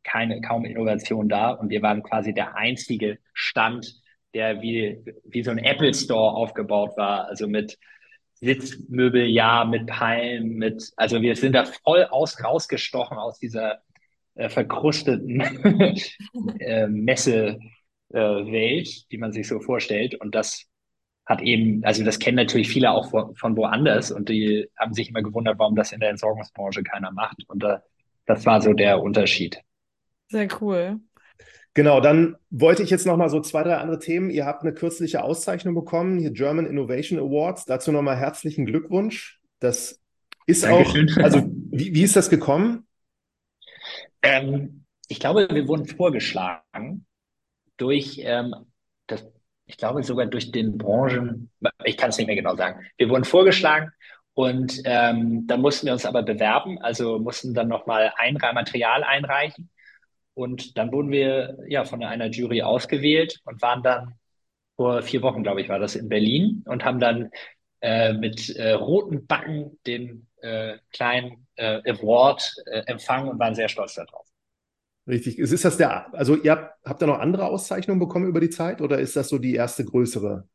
keine, 0.04 0.40
kaum 0.40 0.64
Innovation 0.64 1.28
da 1.28 1.50
und 1.50 1.70
wir 1.70 1.82
waren 1.82 2.02
quasi 2.02 2.32
der 2.32 2.56
einzige 2.56 3.18
Stand, 3.34 4.00
der 4.34 4.62
wie, 4.62 4.98
wie 5.24 5.42
so 5.42 5.50
ein 5.50 5.58
Apple 5.58 5.94
Store 5.94 6.34
aufgebaut 6.34 6.96
war. 6.96 7.26
Also 7.26 7.46
mit 7.46 7.78
Sitzmöbel, 8.34 9.26
ja, 9.26 9.64
mit 9.64 9.86
Palmen, 9.86 10.56
mit, 10.56 10.92
also 10.96 11.22
wir 11.22 11.34
sind 11.36 11.54
da 11.54 11.64
voll 11.64 12.04
aus, 12.04 12.42
rausgestochen 12.42 13.18
aus 13.18 13.38
dieser 13.38 13.82
äh, 14.34 14.48
verkrusteten 14.48 15.40
äh, 16.60 16.86
Messewelt, 16.86 17.60
äh, 18.12 18.82
die 19.10 19.18
man 19.18 19.32
sich 19.32 19.48
so 19.48 19.60
vorstellt. 19.60 20.14
Und 20.14 20.34
das 20.34 20.66
hat 21.26 21.42
eben, 21.42 21.84
also 21.84 22.04
das 22.04 22.18
kennen 22.18 22.36
natürlich 22.36 22.68
viele 22.68 22.90
auch 22.92 23.10
von, 23.10 23.34
von 23.34 23.56
woanders 23.56 24.10
und 24.10 24.28
die 24.28 24.68
haben 24.78 24.94
sich 24.94 25.10
immer 25.10 25.22
gewundert, 25.22 25.58
warum 25.58 25.76
das 25.76 25.92
in 25.92 26.00
der 26.00 26.10
Entsorgungsbranche 26.10 26.82
keiner 26.82 27.10
macht. 27.10 27.44
Und 27.48 27.62
da, 27.62 27.82
das 28.28 28.44
war 28.44 28.60
so 28.60 28.74
der 28.74 29.00
Unterschied. 29.02 29.60
Sehr 30.28 30.48
cool. 30.60 31.00
Genau, 31.72 32.00
dann 32.00 32.36
wollte 32.50 32.82
ich 32.82 32.90
jetzt 32.90 33.06
noch 33.06 33.16
mal 33.16 33.30
so 33.30 33.40
zwei, 33.40 33.62
drei 33.62 33.76
andere 33.76 33.98
Themen. 33.98 34.30
Ihr 34.30 34.44
habt 34.44 34.62
eine 34.62 34.74
kürzliche 34.74 35.24
Auszeichnung 35.24 35.74
bekommen, 35.74 36.18
hier 36.18 36.30
German 36.30 36.66
Innovation 36.66 37.18
Awards. 37.18 37.64
Dazu 37.64 37.90
nochmal 37.90 38.16
herzlichen 38.16 38.66
Glückwunsch. 38.66 39.40
Das 39.60 40.00
ist 40.46 40.64
Dankeschön. 40.64 41.10
auch, 41.10 41.24
also 41.24 41.42
wie, 41.70 41.94
wie 41.94 42.02
ist 42.02 42.16
das 42.16 42.28
gekommen? 42.28 42.86
Ähm, 44.22 44.84
ich 45.08 45.20
glaube, 45.20 45.48
wir 45.50 45.66
wurden 45.66 45.86
vorgeschlagen 45.86 47.06
durch 47.78 48.20
ähm, 48.22 48.54
das, 49.06 49.26
ich 49.64 49.78
glaube 49.78 50.02
sogar 50.02 50.26
durch 50.26 50.50
den 50.50 50.76
Branchen, 50.76 51.50
ich 51.84 51.96
kann 51.96 52.10
es 52.10 52.18
nicht 52.18 52.26
mehr 52.26 52.36
genau 52.36 52.56
sagen. 52.56 52.84
Wir 52.98 53.08
wurden 53.08 53.24
vorgeschlagen 53.24 53.90
und 54.38 54.82
ähm, 54.84 55.48
dann 55.48 55.60
mussten 55.60 55.86
wir 55.86 55.92
uns 55.92 56.06
aber 56.06 56.22
bewerben, 56.22 56.78
also 56.78 57.18
mussten 57.18 57.54
dann 57.54 57.66
nochmal 57.66 58.12
ein 58.18 58.34
Material 58.34 59.02
einreichen. 59.02 59.68
Und 60.32 60.78
dann 60.78 60.92
wurden 60.92 61.10
wir 61.10 61.58
ja 61.66 61.84
von 61.84 62.04
einer 62.04 62.28
Jury 62.28 62.62
ausgewählt 62.62 63.40
und 63.46 63.60
waren 63.62 63.82
dann 63.82 64.14
vor 64.76 65.02
vier 65.02 65.22
Wochen, 65.22 65.42
glaube 65.42 65.60
ich, 65.60 65.68
war 65.68 65.80
das 65.80 65.96
in 65.96 66.08
Berlin 66.08 66.62
und 66.66 66.84
haben 66.84 67.00
dann 67.00 67.30
äh, 67.80 68.12
mit 68.12 68.50
äh, 68.50 68.74
roten 68.74 69.26
Backen 69.26 69.76
den 69.88 70.28
äh, 70.40 70.76
kleinen 70.92 71.48
äh, 71.56 71.80
Award 71.90 72.48
äh, 72.66 72.82
empfangen 72.86 73.30
und 73.30 73.40
waren 73.40 73.56
sehr 73.56 73.68
stolz 73.68 73.94
darauf. 73.94 74.28
Richtig. 75.08 75.40
Ist, 75.40 75.50
ist 75.50 75.64
das 75.64 75.78
der, 75.78 76.14
also 76.14 76.36
ihr 76.36 76.52
habt, 76.52 76.76
habt 76.84 77.02
ihr 77.02 77.08
noch 77.08 77.18
andere 77.18 77.46
Auszeichnungen 77.46 77.98
bekommen 77.98 78.28
über 78.28 78.38
die 78.38 78.50
Zeit 78.50 78.82
oder 78.82 79.00
ist 79.00 79.16
das 79.16 79.30
so 79.30 79.38
die 79.38 79.56
erste 79.56 79.84
größere? 79.84 80.46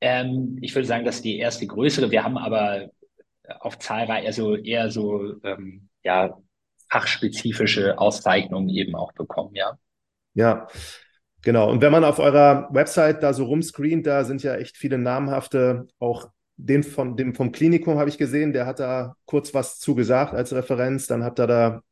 Ähm, 0.00 0.58
ich 0.60 0.74
würde 0.74 0.88
sagen, 0.88 1.04
das 1.04 1.16
ist 1.16 1.24
die 1.24 1.38
erste 1.38 1.68
größere. 1.68 2.10
Wir 2.10 2.24
haben 2.24 2.36
aber 2.36 2.90
auf 3.60 3.78
zahlreich, 3.78 4.26
also 4.26 4.56
eher 4.56 4.90
so 4.90 5.40
ähm, 5.42 5.88
ja, 6.02 6.36
fachspezifische 6.90 7.98
Auszeichnungen 7.98 8.68
eben 8.68 8.94
auch 8.94 9.12
bekommen, 9.12 9.54
ja. 9.54 9.78
Ja, 10.34 10.68
genau. 11.42 11.70
Und 11.70 11.82
wenn 11.82 11.92
man 11.92 12.04
auf 12.04 12.18
eurer 12.18 12.68
Website 12.72 13.22
da 13.22 13.32
so 13.32 13.44
rumscreent, 13.44 14.06
da 14.06 14.24
sind 14.24 14.42
ja 14.42 14.54
echt 14.54 14.76
viele 14.76 14.98
namhafte, 14.98 15.88
auch 15.98 16.30
den 16.56 16.82
von 16.82 17.16
dem 17.16 17.34
vom 17.34 17.52
Klinikum 17.52 17.98
habe 17.98 18.08
ich 18.08 18.18
gesehen, 18.18 18.52
der 18.52 18.66
hat 18.66 18.78
da 18.78 19.16
kurz 19.24 19.52
was 19.54 19.78
zugesagt 19.78 20.34
als 20.34 20.52
Referenz. 20.52 21.06
Dann 21.06 21.24
habt 21.24 21.40
ihr 21.40 21.46
da 21.46 21.82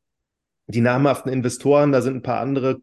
die 0.67 0.81
namhaften 0.81 1.33
Investoren, 1.33 1.93
da 1.93 2.01
sind 2.03 2.17
ein 2.17 2.23
paar 2.23 2.41
andere 2.41 2.81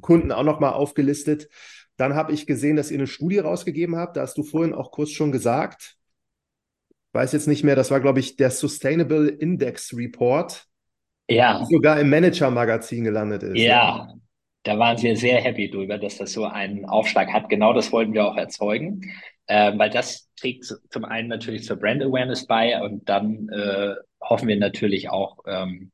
Kunden 0.00 0.32
auch 0.32 0.44
nochmal 0.44 0.72
aufgelistet. 0.72 1.48
Dann 1.96 2.14
habe 2.14 2.32
ich 2.32 2.46
gesehen, 2.46 2.76
dass 2.76 2.90
ihr 2.90 2.98
eine 2.98 3.06
Studie 3.06 3.38
rausgegeben 3.38 3.96
habt. 3.96 4.16
Da 4.16 4.22
hast 4.22 4.38
du 4.38 4.42
vorhin 4.42 4.74
auch 4.74 4.90
kurz 4.90 5.10
schon 5.10 5.32
gesagt. 5.32 5.96
Weiß 7.16 7.32
jetzt 7.32 7.48
nicht 7.48 7.64
mehr, 7.64 7.76
das 7.76 7.90
war, 7.90 8.00
glaube 8.00 8.20
ich, 8.20 8.36
der 8.36 8.50
Sustainable 8.50 9.28
Index 9.28 9.96
Report 9.96 10.66
ja. 11.30 11.64
sogar 11.64 11.98
im 11.98 12.10
Manager-Magazin 12.10 13.04
gelandet 13.04 13.42
ist. 13.42 13.56
Ja, 13.56 14.12
da 14.64 14.78
waren 14.78 15.00
wir 15.00 15.16
sehr 15.16 15.40
happy 15.40 15.70
drüber, 15.70 15.96
dass 15.96 16.18
das 16.18 16.34
so 16.34 16.44
einen 16.44 16.84
Aufschlag 16.84 17.32
hat. 17.32 17.48
Genau 17.48 17.72
das 17.72 17.90
wollten 17.90 18.12
wir 18.12 18.26
auch 18.26 18.36
erzeugen, 18.36 19.00
äh, 19.46 19.72
weil 19.78 19.88
das 19.88 20.28
trägt 20.38 20.66
zum 20.90 21.06
einen 21.06 21.28
natürlich 21.28 21.64
zur 21.64 21.76
Brand 21.76 22.02
Awareness 22.02 22.46
bei 22.46 22.78
und 22.82 23.08
dann 23.08 23.48
äh, 23.48 23.94
hoffen 24.20 24.46
wir 24.46 24.58
natürlich 24.58 25.08
auch 25.08 25.38
ähm, 25.46 25.92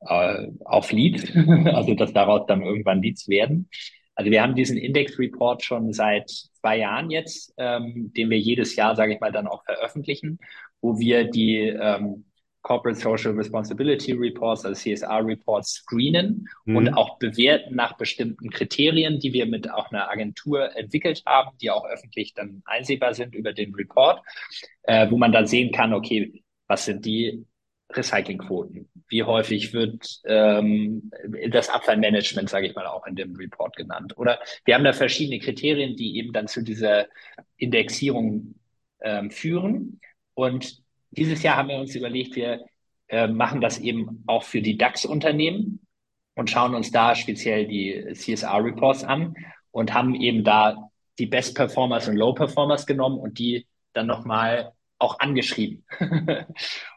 äh, 0.00 0.46
auf 0.64 0.90
Leads, 0.90 1.30
also 1.66 1.92
dass 1.92 2.14
daraus 2.14 2.46
dann 2.46 2.62
irgendwann 2.62 3.02
Leads 3.02 3.28
werden. 3.28 3.68
Also 4.16 4.30
wir 4.30 4.42
haben 4.42 4.54
diesen 4.54 4.78
Index-Report 4.78 5.62
schon 5.62 5.92
seit 5.92 6.30
zwei 6.30 6.78
Jahren 6.78 7.10
jetzt, 7.10 7.54
ähm, 7.58 8.12
den 8.16 8.30
wir 8.30 8.38
jedes 8.38 8.74
Jahr, 8.74 8.96
sage 8.96 9.14
ich 9.14 9.20
mal, 9.20 9.30
dann 9.30 9.46
auch 9.46 9.62
veröffentlichen, 9.64 10.38
wo 10.80 10.98
wir 10.98 11.24
die 11.30 11.58
ähm, 11.58 12.24
Corporate 12.62 12.98
Social 12.98 13.32
Responsibility 13.32 14.12
Reports, 14.12 14.64
also 14.64 14.80
CSR 14.80 15.24
Reports 15.24 15.84
screenen 15.84 16.48
mhm. 16.64 16.76
und 16.76 16.88
auch 16.94 17.18
bewerten 17.18 17.76
nach 17.76 17.96
bestimmten 17.96 18.50
Kriterien, 18.50 19.20
die 19.20 19.32
wir 19.32 19.46
mit 19.46 19.70
auch 19.70 19.92
einer 19.92 20.10
Agentur 20.10 20.74
entwickelt 20.76 21.22
haben, 21.26 21.56
die 21.60 21.70
auch 21.70 21.84
öffentlich 21.84 22.34
dann 22.34 22.62
einsehbar 22.64 23.14
sind 23.14 23.36
über 23.36 23.52
den 23.52 23.72
Report, 23.72 24.20
äh, 24.82 25.08
wo 25.10 25.16
man 25.16 25.30
dann 25.30 25.46
sehen 25.46 25.70
kann, 25.70 25.94
okay, 25.94 26.42
was 26.66 26.86
sind 26.86 27.04
die 27.04 27.46
Recyclingquoten? 27.92 28.88
Wie 29.08 29.22
häufig 29.22 29.72
wird 29.72 30.20
ähm, 30.24 31.10
das 31.50 31.68
Abfallmanagement, 31.68 32.50
sage 32.50 32.66
ich 32.66 32.74
mal, 32.74 32.86
auch 32.86 33.06
in 33.06 33.14
dem 33.14 33.36
Report 33.36 33.76
genannt? 33.76 34.16
Oder 34.16 34.40
wir 34.64 34.74
haben 34.74 34.84
da 34.84 34.92
verschiedene 34.92 35.38
Kriterien, 35.38 35.96
die 35.96 36.16
eben 36.18 36.32
dann 36.32 36.48
zu 36.48 36.62
dieser 36.62 37.06
Indexierung 37.56 38.54
ähm, 39.00 39.30
führen. 39.30 40.00
Und 40.34 40.82
dieses 41.10 41.42
Jahr 41.42 41.56
haben 41.56 41.68
wir 41.68 41.78
uns 41.78 41.94
überlegt, 41.94 42.36
wir 42.36 42.64
äh, 43.08 43.28
machen 43.28 43.60
das 43.60 43.78
eben 43.78 44.24
auch 44.26 44.42
für 44.42 44.60
die 44.60 44.76
DAX-Unternehmen 44.76 45.86
und 46.34 46.50
schauen 46.50 46.74
uns 46.74 46.90
da 46.90 47.14
speziell 47.14 47.66
die 47.66 48.12
CSR-Reports 48.12 49.04
an 49.04 49.34
und 49.70 49.94
haben 49.94 50.14
eben 50.14 50.44
da 50.44 50.90
die 51.18 51.26
Best 51.26 51.54
Performers 51.54 52.08
und 52.08 52.16
Low 52.16 52.34
Performers 52.34 52.86
genommen 52.86 53.18
und 53.18 53.38
die 53.38 53.66
dann 53.92 54.06
nochmal 54.06 54.72
auch 54.98 55.18
angeschrieben 55.18 55.84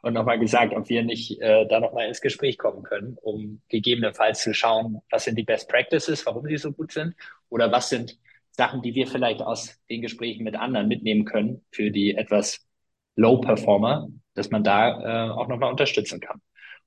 und 0.02 0.14
nochmal 0.14 0.40
gesagt, 0.40 0.74
ob 0.74 0.88
wir 0.90 1.04
nicht 1.04 1.42
äh, 1.42 1.68
da 1.68 1.80
nochmal 1.80 2.08
ins 2.08 2.22
Gespräch 2.22 2.58
kommen 2.58 2.84
können, 2.84 3.18
um 3.22 3.62
gegebenenfalls 3.68 4.42
zu 4.42 4.54
schauen, 4.54 5.02
was 5.10 5.26
sind 5.26 5.38
die 5.38 5.44
Best 5.44 5.70
Practices, 5.70 6.26
warum 6.26 6.46
sie 6.46 6.58
so 6.58 6.72
gut 6.72 6.94
sind 6.94 7.16
oder 7.50 7.72
was 7.72 7.90
sind 7.90 8.18
Sachen, 8.52 8.82
die 8.82 8.96
wir 8.96 9.08
vielleicht 9.08 9.42
aus 9.42 9.80
den 9.90 10.02
Gesprächen 10.02 10.44
mit 10.44 10.56
anderen 10.56 10.88
mitnehmen 10.88 11.26
können 11.26 11.66
für 11.72 11.92
die 11.92 12.16
etwas 12.16 12.66
Low-Performer, 13.16 14.08
dass 14.34 14.50
man 14.50 14.64
da 14.64 15.28
äh, 15.28 15.32
auch 15.32 15.48
nochmal 15.48 15.72
unterstützen 15.72 16.20
kann. 16.22 16.42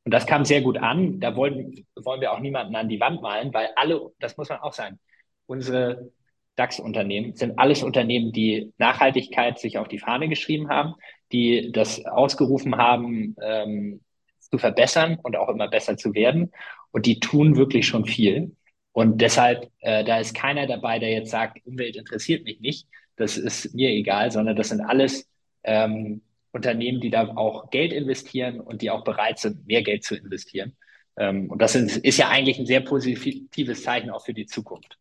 Und 0.04 0.12
das 0.12 0.26
kam 0.26 0.44
sehr 0.44 0.62
gut 0.62 0.78
an. 0.78 1.20
Da 1.20 1.36
wollen, 1.36 1.86
wollen 1.94 2.20
wir 2.20 2.32
auch 2.32 2.40
niemanden 2.40 2.74
an 2.74 2.88
die 2.88 3.00
Wand 3.00 3.22
malen, 3.22 3.52
weil 3.54 3.68
alle, 3.76 4.12
das 4.18 4.36
muss 4.36 4.48
man 4.48 4.60
auch 4.60 4.72
sagen, 4.72 4.98
unsere 5.46 6.10
DAX-Unternehmen 6.56 7.34
sind 7.34 7.58
alles 7.58 7.82
Unternehmen, 7.82 8.32
die 8.32 8.72
Nachhaltigkeit 8.78 9.58
sich 9.58 9.78
auf 9.78 9.88
die 9.88 9.98
Fahne 9.98 10.28
geschrieben 10.28 10.68
haben, 10.68 10.94
die 11.32 11.72
das 11.72 12.04
ausgerufen 12.04 12.76
haben, 12.76 13.36
ähm, 13.42 14.00
zu 14.38 14.58
verbessern 14.58 15.18
und 15.22 15.36
auch 15.36 15.48
immer 15.48 15.68
besser 15.68 15.96
zu 15.96 16.14
werden. 16.14 16.52
Und 16.90 17.06
die 17.06 17.20
tun 17.20 17.56
wirklich 17.56 17.86
schon 17.86 18.04
viel. 18.04 18.54
Und 18.92 19.22
deshalb, 19.22 19.70
äh, 19.80 20.04
da 20.04 20.18
ist 20.18 20.34
keiner 20.34 20.66
dabei, 20.66 20.98
der 20.98 21.10
jetzt 21.10 21.30
sagt, 21.30 21.64
Umwelt 21.64 21.96
interessiert 21.96 22.44
mich 22.44 22.60
nicht. 22.60 22.86
Das 23.16 23.38
ist 23.38 23.74
mir 23.74 23.88
egal, 23.90 24.30
sondern 24.30 24.56
das 24.56 24.68
sind 24.68 24.82
alles 24.82 25.28
ähm, 25.64 26.20
Unternehmen, 26.52 27.00
die 27.00 27.10
da 27.10 27.28
auch 27.28 27.70
Geld 27.70 27.92
investieren 27.92 28.60
und 28.60 28.82
die 28.82 28.90
auch 28.90 29.04
bereit 29.04 29.38
sind, 29.38 29.66
mehr 29.66 29.82
Geld 29.82 30.04
zu 30.04 30.14
investieren. 30.14 30.76
Ähm, 31.16 31.50
und 31.50 31.62
das 31.62 31.74
ist, 31.74 31.96
ist 31.98 32.18
ja 32.18 32.28
eigentlich 32.28 32.58
ein 32.58 32.66
sehr 32.66 32.80
positives 32.80 33.82
Zeichen 33.82 34.10
auch 34.10 34.24
für 34.24 34.34
die 34.34 34.46
Zukunft. 34.46 34.98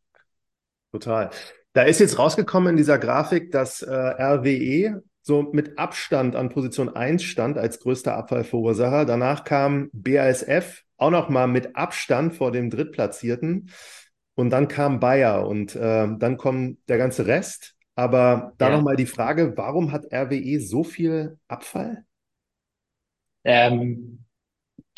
Total. 0.92 1.30
Da 1.74 1.84
ist 1.84 2.00
jetzt 2.00 2.20
rausgekommen 2.20 2.72
in 2.72 2.78
dieser 2.78 2.98
Grafik, 2.98 3.52
dass 3.52 3.82
äh, 3.82 3.94
RWE 3.94 5.04
so 5.22 5.44
mit 5.54 5.78
Abstand 5.78 6.36
an 6.36 6.50
Position 6.50 6.90
1 6.90 7.24
stand 7.24 7.58
als 7.58 7.80
größter 7.80 8.16
Abfallverursacher. 8.16 9.06
Danach 9.06 9.44
kam 9.44 9.90
BASF 9.94 10.84
auch 10.98 11.12
noch 11.12 11.30
mal 11.30 11.48
mit 11.48 11.76
Abstand 11.76 12.36
vor 12.36 12.52
dem 12.52 12.70
Drittplatzierten. 12.70 13.70
Und 14.36 14.50
dann 14.50 14.68
kam 14.68 15.00
Bayer 15.00 15.48
und 15.48 15.76
äh, 15.76 16.08
dann 16.18 16.38
kommt 16.38 16.78
der 16.90 16.98
ganze 16.98 17.28
Rest. 17.28 17.76
Aber 17.96 18.54
da 18.58 18.70
ja. 18.70 18.78
nochmal 18.78 18.96
die 18.96 19.06
Frage, 19.06 19.54
warum 19.58 19.92
hat 19.92 20.12
RWE 20.12 20.60
so 20.60 20.84
viel 20.84 21.38
Abfall? 21.48 22.06
Ähm, 23.44 24.24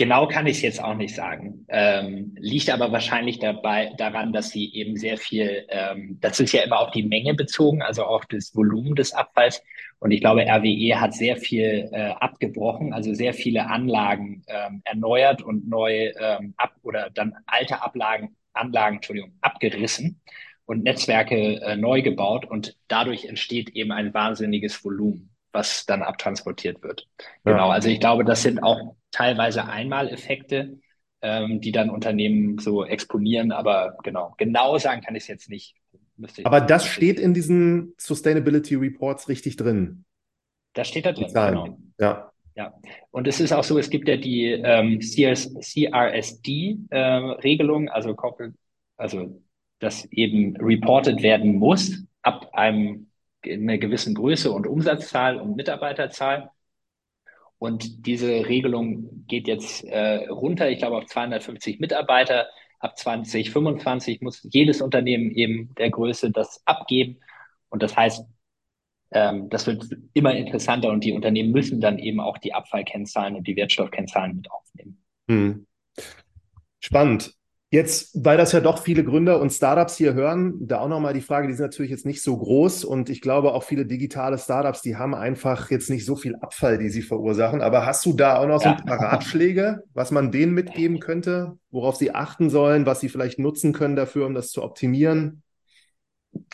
genau 0.04 0.28
kann 0.28 0.48
ich 0.48 0.58
es 0.58 0.64
jetzt 0.64 0.84
auch 0.84 0.96
nicht 0.96 1.16
sagen. 1.16 1.66
Ähm, 1.70 2.36
liegt 2.38 2.70
aber 2.70 2.92
wahrscheinlich 2.92 3.40
dabei 3.40 3.94
daran, 3.98 4.34
dass 4.34 4.50
sie 4.50 4.74
eben 4.74 4.98
sehr 4.98 5.18
viel, 5.18 5.66
ähm, 5.70 6.18
das 6.20 6.42
ist 6.42 6.52
ja 6.52 6.62
immer 6.64 6.80
auf 6.80 6.92
die 6.92 7.04
Menge 7.04 7.34
bezogen, 7.36 7.82
also 7.82 8.04
auf 8.04 8.26
das 8.26 8.54
Volumen 8.54 8.96
des 8.96 9.14
Abfalls. 9.14 9.64
Und 10.00 10.12
ich 10.12 10.20
glaube, 10.20 10.42
RWE 10.42 11.00
hat 11.00 11.14
sehr 11.14 11.38
viel 11.38 11.90
äh, 11.94 12.10
abgebrochen, 12.20 12.92
also 12.92 13.14
sehr 13.14 13.34
viele 13.34 13.68
Anlagen 13.68 14.44
ähm, 14.48 14.82
erneuert 14.84 15.42
und 15.42 15.70
neu 15.70 16.12
ähm, 16.20 16.54
ab 16.58 16.74
oder 16.82 17.10
dann 17.10 17.36
alte 17.46 17.82
Ablagen, 17.82 18.36
Anlagen, 18.52 18.98
Entschuldigung, 18.98 19.32
abgerissen 19.40 20.20
und 20.66 20.84
Netzwerke 20.84 21.62
äh, 21.62 21.78
neu 21.78 22.02
gebaut 22.02 22.44
und 22.44 22.76
dadurch 22.90 23.24
entsteht 23.24 23.70
eben 23.70 23.94
ein 23.94 24.14
wahnsinniges 24.14 24.84
Volumen, 24.84 25.30
was 25.54 25.86
dann 25.86 26.02
abtransportiert 26.02 26.84
wird. 26.84 27.08
Ja. 27.46 27.54
Genau, 27.54 27.70
also 27.70 27.90
ich 27.90 28.00
glaube, 28.00 28.26
das 28.26 28.42
sind 28.42 28.62
auch 28.62 28.96
teilweise 29.12 29.66
Einmaleffekte, 29.66 30.80
ähm, 31.22 31.62
die 31.62 31.72
dann 31.72 31.90
Unternehmen 31.90 32.58
so 32.58 32.84
exponieren, 32.84 33.52
aber 33.52 33.98
genau, 34.04 34.34
genau 34.38 34.78
sagen 34.78 35.02
kann 35.02 35.16
ich 35.16 35.24
es 35.24 35.28
jetzt 35.28 35.50
nicht. 35.50 35.76
aber 36.44 36.60
das 36.60 36.86
steht 36.86 37.20
in 37.20 37.34
diesen 37.34 37.94
Sustainability 37.98 38.76
Reports 38.76 39.30
richtig 39.30 39.56
drin. 39.56 40.04
Das 40.74 40.90
steht 40.90 41.06
da 41.06 41.14
drin, 41.14 41.32
genau. 41.34 41.78
Ja. 42.00 42.30
Ja, 42.56 42.72
und 43.10 43.28
es 43.28 43.40
ist 43.40 43.52
auch 43.52 43.64
so, 43.64 43.80
es 43.80 43.90
gibt 43.90 44.08
ja 44.08 44.16
die 44.16 44.52
ähm, 44.52 45.00
CRSD-Regelung, 45.00 47.88
äh, 47.88 47.90
also 47.90 48.16
also 48.96 49.42
das 49.80 50.06
eben 50.12 50.56
reported 50.58 51.24
werden 51.24 51.56
muss 51.56 52.06
ab 52.22 52.52
einem, 52.54 53.10
einer 53.46 53.78
gewissen 53.78 54.16
Größe 54.16 54.52
und 54.52 54.68
Umsatzzahl 54.68 55.40
und 55.40 55.56
Mitarbeiterzahl. 55.56 56.52
Und 57.58 58.06
diese 58.06 58.28
Regelung 58.28 59.26
geht 59.28 59.48
jetzt 59.48 59.84
äh, 59.86 60.28
runter, 60.28 60.70
ich 60.70 60.80
glaube, 60.80 60.98
auf 60.98 61.06
250 61.06 61.80
Mitarbeiter. 61.80 62.48
Ab 62.80 62.98
2025 62.98 64.22
muss 64.22 64.46
jedes 64.52 64.82
Unternehmen 64.82 65.32
eben 65.32 65.74
der 65.76 65.90
Größe 65.90 66.32
das 66.32 66.62
abgeben. 66.66 67.20
Und 67.70 67.82
das 67.82 67.96
heißt, 67.96 68.26
ähm, 69.12 69.50
das 69.50 69.68
wird 69.68 69.86
immer 70.14 70.36
interessanter 70.36 70.90
und 70.90 71.04
die 71.04 71.14
Unternehmen 71.14 71.52
müssen 71.52 71.80
dann 71.80 72.00
eben 72.00 72.20
auch 72.20 72.38
die 72.38 72.54
Abfallkennzahlen 72.54 73.36
und 73.36 73.48
die 73.48 73.56
Wertstoffkennzahlen 73.56 74.36
mit 74.36 74.52
aufnehmen. 74.52 75.04
Hm. 75.30 75.68
Spannend. 76.80 77.34
Jetzt, 77.74 78.12
weil 78.24 78.38
das 78.38 78.52
ja 78.52 78.60
doch 78.60 78.78
viele 78.78 79.04
Gründer 79.04 79.42
und 79.42 79.50
Startups 79.50 79.98
hier 79.98 80.14
hören, 80.14 80.60
da 80.60 80.82
auch 80.82 80.88
nochmal 80.88 81.16
die 81.16 81.22
Frage, 81.22 81.48
die 81.48 81.56
sind 81.56 81.66
natürlich 81.66 81.90
jetzt 81.90 82.06
nicht 82.06 82.22
so 82.22 82.38
groß 82.38 82.86
und 82.86 83.10
ich 83.10 83.20
glaube 83.20 83.52
auch 83.52 83.64
viele 83.64 83.88
digitale 83.88 84.38
Startups, 84.38 84.84
die 84.84 84.96
haben 84.96 85.16
einfach 85.16 85.72
jetzt 85.72 85.90
nicht 85.90 86.06
so 86.06 86.16
viel 86.16 86.36
Abfall, 86.36 86.78
die 86.78 86.90
sie 86.90 87.02
verursachen. 87.02 87.64
Aber 87.64 87.84
hast 87.84 88.06
du 88.06 88.14
da 88.14 88.38
auch 88.38 88.46
noch 88.46 88.62
so 88.62 88.70
ein 88.70 88.78
paar 88.78 89.00
Ratschläge, 89.00 89.82
was 89.96 90.12
man 90.12 90.32
denen 90.32 90.54
mitgeben 90.54 91.00
könnte, 91.00 91.58
worauf 91.72 91.96
sie 91.96 92.14
achten 92.14 92.52
sollen, 92.52 92.86
was 92.86 93.00
sie 93.00 93.10
vielleicht 93.10 93.40
nutzen 93.40 93.74
können 93.74 93.96
dafür, 93.96 94.28
um 94.28 94.36
das 94.36 94.52
zu 94.52 94.62
optimieren? 94.62 95.42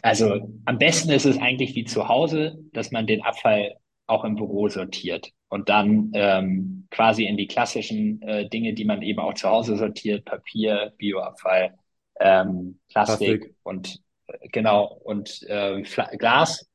Also 0.02 0.50
am 0.64 0.78
besten 0.78 1.12
ist 1.12 1.26
es 1.26 1.38
eigentlich 1.38 1.76
wie 1.76 1.84
zu 1.84 2.08
Hause, 2.08 2.60
dass 2.72 2.92
man 2.92 3.08
den 3.08 3.24
Abfall 3.24 3.76
auch 4.08 4.24
im 4.24 4.36
Büro 4.36 4.70
sortiert 4.70 5.34
und 5.50 5.68
dann 5.70 6.12
ähm, 6.14 6.88
quasi 6.92 7.26
in 7.26 7.36
die 7.36 7.48
klassischen 7.48 8.22
äh, 8.22 8.48
Dinge, 8.48 8.74
die 8.74 8.86
man 8.86 9.02
eben 9.02 9.20
auch 9.20 9.34
zu 9.34 9.50
Hause 9.50 9.76
sortiert, 9.76 10.26
Papier, 10.26 10.94
Bioabfall, 10.98 11.76
ähm, 12.20 12.80
Plastik, 12.90 13.42
Plastik. 13.42 13.56
und 13.64 14.02
äh, 14.28 14.48
genau 14.52 14.86
und 15.04 15.42
äh, 15.48 15.82
Glas. 16.18 16.70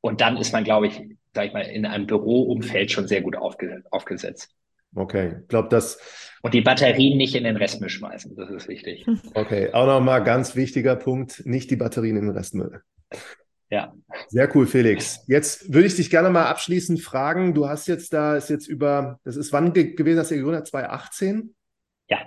Und 0.00 0.20
dann 0.20 0.36
ist 0.36 0.52
man, 0.52 0.64
glaube 0.64 0.86
ich, 0.86 1.02
sag 1.34 1.46
ich 1.46 1.52
mal, 1.52 1.62
in 1.62 1.84
einem 1.84 2.06
Büroumfeld 2.06 2.90
schon 2.90 3.06
sehr 3.06 3.20
gut 3.20 3.36
aufge 3.36 3.82
aufgesetzt. 3.90 4.54
Okay, 4.94 5.36
ich 5.42 5.48
glaube, 5.48 5.68
das. 5.68 5.98
Und 6.42 6.54
die 6.54 6.62
Batterien 6.62 7.16
nicht 7.16 7.34
in 7.34 7.44
den 7.44 7.56
Restmüll 7.56 7.90
schmeißen, 7.90 8.34
das 8.34 8.50
ist 8.50 8.68
wichtig. 8.68 9.06
Okay, 9.34 9.72
auch 9.72 9.86
nochmal 9.86 10.24
ganz 10.24 10.56
wichtiger 10.56 10.96
Punkt, 10.96 11.44
nicht 11.46 11.70
die 11.70 11.76
Batterien 11.76 12.16
in 12.16 12.26
den 12.26 12.36
Restmüll. 12.36 12.82
Ja. 13.70 13.94
Sehr 14.28 14.54
cool, 14.54 14.66
Felix. 14.66 15.24
Jetzt 15.28 15.72
würde 15.72 15.86
ich 15.86 15.94
dich 15.94 16.10
gerne 16.10 16.28
mal 16.28 16.46
abschließend 16.46 17.00
fragen. 17.00 17.54
Du 17.54 17.68
hast 17.68 17.86
jetzt 17.86 18.12
da, 18.12 18.36
ist 18.36 18.50
jetzt 18.50 18.66
über, 18.66 19.20
das 19.22 19.36
ist 19.36 19.52
wann 19.52 19.72
ge 19.72 19.94
gewesen, 19.94 20.18
hast 20.18 20.32
du 20.32 20.34
gegründet? 20.34 20.66
2018? 20.66 21.54
Ja. 22.08 22.18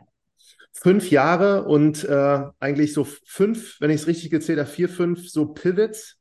Fünf 0.71 1.11
Jahre 1.11 1.65
und 1.65 2.03
äh, 2.05 2.43
eigentlich 2.59 2.93
so 2.93 3.05
fünf, 3.25 3.79
wenn 3.81 3.89
ich 3.89 4.01
es 4.01 4.07
richtig 4.07 4.31
gezählt 4.31 4.59
habe, 4.59 4.69
vier, 4.69 4.87
fünf 4.87 5.29
so 5.29 5.47
Pivots. 5.47 6.17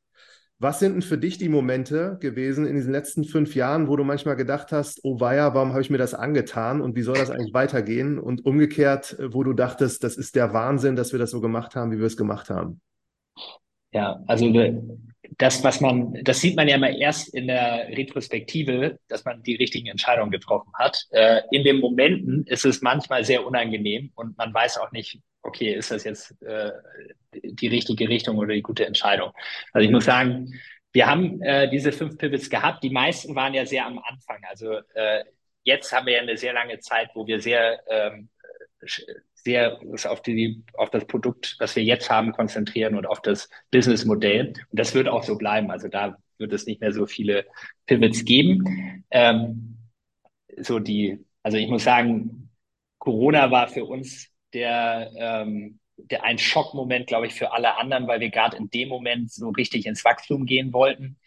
Was 0.59 0.79
sind 0.79 0.93
denn 0.93 1.01
für 1.01 1.17
dich 1.17 1.37
die 1.37 1.49
Momente 1.49 2.17
gewesen 2.21 2.65
in 2.65 2.75
diesen 2.75 2.91
letzten 2.91 3.23
fünf 3.23 3.55
Jahren, 3.55 3.87
wo 3.87 3.97
du 3.97 4.03
manchmal 4.03 4.35
gedacht 4.35 4.71
hast, 4.71 4.99
oh 5.03 5.19
weia, 5.19 5.53
warum 5.53 5.71
habe 5.71 5.81
ich 5.81 5.89
mir 5.89 5.97
das 5.97 6.13
angetan 6.13 6.79
und 6.79 6.95
wie 6.95 7.01
soll 7.01 7.15
das 7.15 7.31
eigentlich 7.31 7.53
weitergehen? 7.53 8.19
Und 8.19 8.45
umgekehrt, 8.45 9.17
wo 9.31 9.43
du 9.43 9.53
dachtest, 9.53 10.03
das 10.03 10.15
ist 10.15 10.35
der 10.35 10.53
Wahnsinn, 10.53 10.95
dass 10.95 11.11
wir 11.11 11.19
das 11.19 11.31
so 11.31 11.41
gemacht 11.41 11.75
haben, 11.75 11.91
wie 11.91 11.97
wir 11.97 12.05
es 12.05 12.15
gemacht 12.15 12.49
haben. 12.49 12.79
Ja, 13.91 14.21
also 14.27 14.45
das, 15.37 15.63
was 15.63 15.81
man, 15.81 16.13
das 16.23 16.41
sieht 16.41 16.55
man 16.55 16.67
ja 16.67 16.75
immer 16.75 16.89
erst 16.89 17.33
in 17.33 17.47
der 17.47 17.87
Retrospektive, 17.89 18.99
dass 19.07 19.25
man 19.25 19.41
die 19.43 19.55
richtigen 19.55 19.87
Entscheidungen 19.87 20.31
getroffen 20.31 20.71
hat. 20.73 21.05
Äh, 21.11 21.41
in 21.51 21.63
den 21.63 21.79
Momenten 21.79 22.45
ist 22.47 22.65
es 22.65 22.81
manchmal 22.81 23.23
sehr 23.23 23.45
unangenehm 23.45 24.11
und 24.15 24.37
man 24.37 24.53
weiß 24.53 24.77
auch 24.77 24.91
nicht, 24.91 25.19
okay, 25.41 25.73
ist 25.73 25.91
das 25.91 26.03
jetzt 26.03 26.41
äh, 26.41 26.71
die 27.33 27.67
richtige 27.67 28.09
Richtung 28.09 28.37
oder 28.37 28.53
die 28.53 28.61
gute 28.61 28.85
Entscheidung? 28.85 29.31
Also 29.71 29.85
ich 29.85 29.91
muss 29.91 30.05
sagen, 30.05 30.53
wir 30.91 31.07
haben 31.07 31.41
äh, 31.41 31.69
diese 31.69 31.91
fünf 31.91 32.17
Pivots 32.17 32.49
gehabt. 32.49 32.83
Die 32.83 32.91
meisten 32.91 33.35
waren 33.35 33.53
ja 33.53 33.65
sehr 33.65 33.85
am 33.85 33.99
Anfang. 33.99 34.41
Also 34.47 34.77
äh, 34.93 35.23
jetzt 35.63 35.91
haben 35.91 36.05
wir 36.05 36.13
ja 36.13 36.21
eine 36.21 36.37
sehr 36.37 36.53
lange 36.53 36.79
Zeit, 36.79 37.09
wo 37.15 37.25
wir 37.25 37.41
sehr, 37.41 37.81
ähm, 37.89 38.29
sehr 39.43 39.79
auf, 40.05 40.21
die, 40.21 40.63
auf 40.73 40.89
das 40.89 41.05
Produkt, 41.05 41.55
was 41.59 41.75
wir 41.75 41.83
jetzt 41.83 42.09
haben, 42.09 42.31
konzentrieren 42.31 42.95
und 42.95 43.05
auf 43.05 43.21
das 43.21 43.49
Businessmodell. 43.71 44.53
Und 44.69 44.79
das 44.79 44.93
wird 44.93 45.07
auch 45.07 45.23
so 45.23 45.37
bleiben. 45.37 45.69
Also 45.69 45.87
da 45.87 46.17
wird 46.37 46.53
es 46.53 46.65
nicht 46.65 46.81
mehr 46.81 46.93
so 46.93 47.05
viele 47.05 47.45
Pivots 47.85 48.25
geben. 48.25 49.03
Ähm, 49.11 49.77
so 50.59 50.79
die, 50.79 51.19
also 51.41 51.57
ich 51.57 51.67
muss 51.67 51.83
sagen, 51.83 52.49
Corona 52.99 53.51
war 53.51 53.67
für 53.67 53.85
uns 53.85 54.29
der, 54.53 55.11
ähm, 55.15 55.79
der 55.97 56.23
ein 56.23 56.37
Schockmoment, 56.37 57.07
glaube 57.07 57.27
ich, 57.27 57.33
für 57.33 57.51
alle 57.51 57.77
anderen, 57.77 58.07
weil 58.07 58.19
wir 58.19 58.29
gerade 58.29 58.57
in 58.57 58.69
dem 58.69 58.89
Moment 58.89 59.31
so 59.31 59.49
richtig 59.49 59.85
ins 59.85 60.05
Wachstum 60.05 60.45
gehen 60.45 60.73
wollten. 60.73 61.17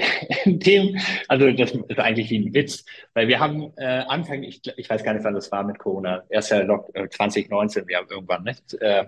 in 0.44 0.58
dem, 0.58 0.98
also 1.28 1.50
das 1.50 1.72
ist 1.72 1.98
eigentlich 1.98 2.30
wie 2.30 2.38
ein 2.38 2.54
Witz, 2.54 2.84
weil 3.14 3.28
wir 3.28 3.40
haben 3.40 3.72
äh, 3.76 4.04
Anfang, 4.08 4.42
ich, 4.42 4.60
ich 4.76 4.88
weiß 4.88 5.02
gar 5.04 5.14
nicht, 5.14 5.24
wann 5.24 5.34
das 5.34 5.50
war 5.52 5.64
mit 5.64 5.78
Corona, 5.78 6.22
erst 6.28 6.50
ja 6.50 6.60
Lock, 6.60 6.90
äh, 6.94 7.08
2019, 7.08 7.86
wir 7.88 7.98
haben 7.98 8.08
irgendwann, 8.10 8.44
nicht? 8.44 8.74
Äh, 8.74 9.06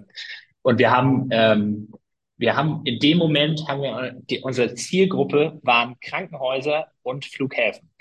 und 0.63 0.79
wir 0.79 0.91
haben, 0.91 1.29
ähm, 1.31 1.93
wir 2.37 2.57
haben 2.57 2.83
in 2.85 2.99
dem 2.99 3.19
Moment 3.19 3.69
haben 3.69 3.83
wir 3.83 4.17
die, 4.31 4.41
unsere 4.41 4.75
Zielgruppe 4.75 5.61
waren 5.63 5.97
Krankenhäuser 6.01 6.89
und 7.03 7.25
Flughäfen. 7.25 7.91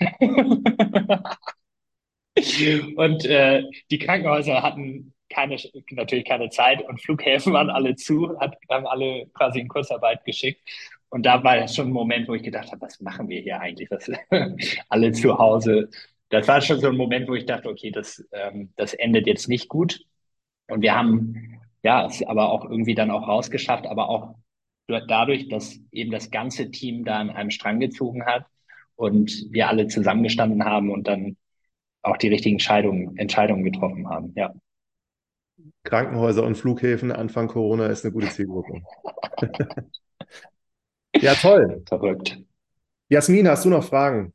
und 2.96 3.24
äh, 3.24 3.62
die 3.90 3.98
Krankenhäuser 3.98 4.62
hatten 4.62 5.12
keine, 5.28 5.56
natürlich 5.90 6.24
keine 6.24 6.50
Zeit 6.50 6.82
und 6.86 7.00
Flughäfen 7.00 7.52
waren 7.52 7.70
alle 7.70 7.96
zu, 7.96 8.38
hat, 8.38 8.56
haben 8.70 8.86
alle 8.86 9.26
quasi 9.34 9.60
in 9.60 9.68
Kurzarbeit 9.68 10.24
geschickt. 10.24 10.60
Und 11.12 11.26
da 11.26 11.44
war 11.44 11.68
schon 11.68 11.88
ein 11.88 11.92
Moment, 11.92 12.26
wo 12.26 12.34
ich 12.34 12.42
gedacht 12.42 12.72
habe, 12.72 12.80
was 12.80 12.98
machen 13.02 13.28
wir 13.28 13.42
hier 13.42 13.60
eigentlich? 13.60 13.90
Was, 13.90 14.10
alle 14.88 15.12
zu 15.12 15.36
Hause. 15.36 15.90
Das 16.30 16.48
war 16.48 16.62
schon 16.62 16.80
so 16.80 16.88
ein 16.88 16.96
Moment, 16.96 17.28
wo 17.28 17.34
ich 17.34 17.44
dachte, 17.44 17.68
okay, 17.68 17.90
das, 17.90 18.26
ähm, 18.32 18.72
das 18.76 18.94
endet 18.94 19.26
jetzt 19.26 19.46
nicht 19.46 19.68
gut. 19.68 20.00
Und 20.68 20.80
wir 20.80 20.94
haben 20.94 21.60
ja 21.82 22.06
es 22.06 22.22
aber 22.22 22.50
auch 22.50 22.64
irgendwie 22.64 22.94
dann 22.94 23.10
auch 23.10 23.28
rausgeschafft, 23.28 23.86
aber 23.86 24.08
auch 24.08 24.36
dadurch, 24.86 25.50
dass 25.50 25.78
eben 25.90 26.12
das 26.12 26.30
ganze 26.30 26.70
Team 26.70 27.04
da 27.04 27.18
an 27.18 27.28
einem 27.28 27.50
Strang 27.50 27.78
gezogen 27.78 28.24
hat 28.24 28.46
und 28.96 29.48
wir 29.50 29.68
alle 29.68 29.88
zusammengestanden 29.88 30.64
haben 30.64 30.90
und 30.90 31.06
dann 31.08 31.36
auch 32.00 32.16
die 32.16 32.28
richtigen 32.28 32.54
Entscheidungen, 32.54 33.18
Entscheidungen 33.18 33.64
getroffen 33.64 34.08
haben. 34.08 34.32
Ja. 34.34 34.54
Krankenhäuser 35.84 36.42
und 36.42 36.56
Flughäfen 36.56 37.12
Anfang 37.12 37.48
Corona 37.48 37.88
ist 37.88 38.02
eine 38.02 38.14
gute 38.14 38.30
Zielgruppe. 38.30 38.80
ja, 41.22 41.36
toll. 41.36 41.82
Verrückt. 41.88 42.38
Jasmin, 43.10 43.48
hast 43.48 43.64
du 43.66 43.70
noch 43.70 43.84
Fragen? 43.84 44.34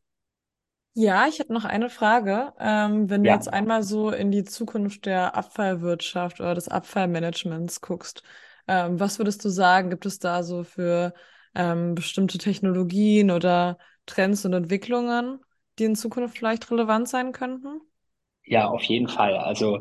Ja, 0.93 1.27
ich 1.27 1.38
hätte 1.38 1.53
noch 1.53 1.63
eine 1.65 1.89
Frage. 1.91 2.53
Ähm, 2.59 3.09
wenn 3.09 3.23
du 3.23 3.29
Ja. 3.29 3.33
jetzt 3.33 3.51
einmal 3.53 3.83
so 3.83 4.09
in 4.09 4.31
die 4.31 4.43
Zukunft 4.43 5.05
der 5.05 5.35
Abfallwirtschaft 5.35 6.39
oder 6.39 6.55
des 6.55 6.67
Abfallmanagements 6.69 7.81
guckst, 7.81 8.23
ähm, 8.67 8.99
was 8.99 9.19
würdest 9.19 9.45
du 9.45 9.49
sagen, 9.49 9.91
gibt 9.91 10.07
es 10.07 10.17
da 10.17 10.41
so 10.43 10.63
für 10.63 11.13
ähm, 11.53 11.93
bestimmte 11.93 12.39
Technologien 12.39 13.29
oder 13.29 13.77
Trends 14.07 14.43
und 14.45 14.53
Entwicklungen, 14.53 15.39
die 15.77 15.83
in 15.85 15.95
Zukunft 15.95 16.38
vielleicht 16.38 16.69
relevant 16.71 17.07
sein 17.07 17.31
könnten? 17.31 17.79
Ja, 18.45 18.67
auf 18.69 18.81
jeden 18.83 19.07
Fall. 19.09 19.35
Also 19.38 19.79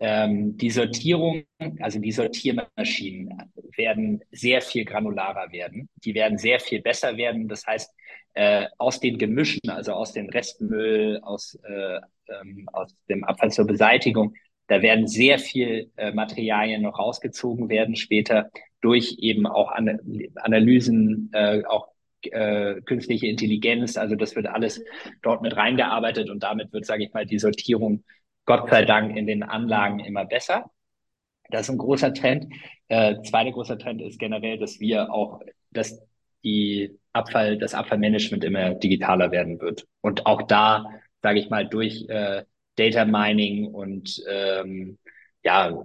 ähm, 0.00 0.56
die 0.56 0.70
Sortierung, 0.70 1.44
also 1.80 1.98
die 1.98 2.12
Sortiermaschinen 2.12 3.50
werden 3.76 4.22
sehr 4.30 4.60
viel 4.60 4.84
granularer 4.84 5.50
werden. 5.52 5.88
Die 6.04 6.14
werden 6.14 6.38
sehr 6.38 6.60
viel 6.60 6.80
besser 6.82 7.16
werden. 7.16 7.48
Das 7.48 7.66
heißt, 7.66 7.92
äh, 8.34 8.66
aus 8.78 9.00
den 9.00 9.18
Gemischen, 9.18 9.68
also 9.68 9.92
aus 9.92 10.12
dem 10.12 10.28
Restmüll, 10.28 11.20
aus, 11.22 11.58
äh, 11.68 12.00
ähm, 12.28 12.68
aus 12.72 12.94
dem 13.08 13.24
Abfall 13.24 13.50
zur 13.50 13.66
Beseitigung, 13.66 14.34
da 14.68 14.82
werden 14.82 15.08
sehr 15.08 15.38
viel 15.38 15.90
äh, 15.96 16.12
Materialien 16.12 16.82
noch 16.82 16.98
rausgezogen 16.98 17.68
werden 17.68 17.96
später 17.96 18.50
durch 18.80 19.16
eben 19.18 19.46
auch 19.46 19.72
An 19.72 19.98
Analysen, 20.36 21.30
äh, 21.32 21.64
auch 21.64 21.88
äh, 22.22 22.80
künstliche 22.82 23.26
Intelligenz. 23.26 23.96
Also 23.96 24.14
das 24.14 24.36
wird 24.36 24.46
alles 24.46 24.84
dort 25.22 25.42
mit 25.42 25.56
reingearbeitet 25.56 26.30
und 26.30 26.42
damit 26.42 26.72
wird, 26.72 26.84
sage 26.84 27.04
ich 27.04 27.12
mal, 27.12 27.26
die 27.26 27.38
Sortierung 27.38 28.04
Gott 28.48 28.70
sei 28.70 28.86
Dank 28.86 29.14
in 29.14 29.26
den 29.26 29.42
Anlagen 29.42 30.00
immer 30.00 30.24
besser. 30.24 30.70
Das 31.50 31.62
ist 31.62 31.70
ein 31.70 31.76
großer 31.76 32.14
Trend. 32.14 32.46
Äh, 32.88 33.20
zweiter 33.20 33.52
großer 33.52 33.78
Trend 33.78 34.00
ist 34.00 34.18
generell, 34.18 34.56
dass 34.56 34.80
wir 34.80 35.12
auch, 35.12 35.42
dass 35.70 36.00
die 36.42 36.98
Abfall, 37.12 37.58
das 37.58 37.74
Abfallmanagement 37.74 38.42
immer 38.44 38.74
digitaler 38.74 39.32
werden 39.32 39.60
wird. 39.60 39.86
Und 40.00 40.24
auch 40.24 40.40
da, 40.40 40.86
sage 41.22 41.40
ich 41.40 41.50
mal, 41.50 41.68
durch 41.68 42.06
äh, 42.08 42.44
Data 42.76 43.04
Mining 43.04 43.66
und 43.66 44.24
ähm, 44.26 44.96
ja, 45.44 45.84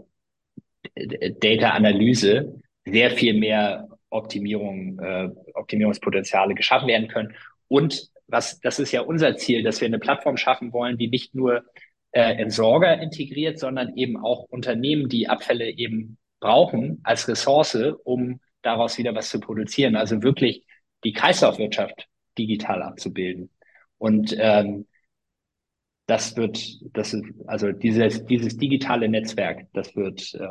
Data 1.41 1.71
Analyse 1.71 2.61
sehr 2.85 3.11
viel 3.11 3.33
mehr 3.33 3.89
Optimierung, 4.09 4.99
äh, 4.99 5.29
Optimierungspotenziale 5.53 6.55
geschaffen 6.55 6.87
werden 6.87 7.09
können. 7.09 7.35
Und 7.67 8.07
was, 8.27 8.61
das 8.61 8.79
ist 8.79 8.93
ja 8.93 9.01
unser 9.01 9.35
Ziel, 9.35 9.63
dass 9.63 9.81
wir 9.81 9.87
eine 9.87 9.99
Plattform 9.99 10.37
schaffen 10.37 10.71
wollen, 10.71 10.97
die 10.97 11.09
nicht 11.09 11.35
nur 11.35 11.65
äh, 12.13 12.35
Entsorger 12.35 13.01
integriert, 13.01 13.59
sondern 13.59 13.95
eben 13.97 14.17
auch 14.17 14.45
Unternehmen, 14.45 15.09
die 15.09 15.27
Abfälle 15.27 15.69
eben 15.69 16.17
brauchen 16.39 16.99
als 17.03 17.27
Ressource, 17.27 17.75
um 18.03 18.39
daraus 18.61 18.97
wieder 18.97 19.15
was 19.15 19.29
zu 19.29 19.39
produzieren. 19.39 19.95
Also 19.95 20.21
wirklich 20.23 20.65
die 21.03 21.13
Kreislaufwirtschaft 21.13 22.07
digital 22.37 22.81
abzubilden. 22.83 23.49
Und 23.97 24.35
ähm, 24.37 24.87
das 26.05 26.35
wird, 26.35 26.79
das 26.93 27.13
ist, 27.13 27.23
also 27.47 27.71
dieses, 27.71 28.25
dieses 28.25 28.57
digitale 28.57 29.09
Netzwerk, 29.09 29.67
das 29.73 29.95
wird, 29.95 30.33
äh, 30.35 30.47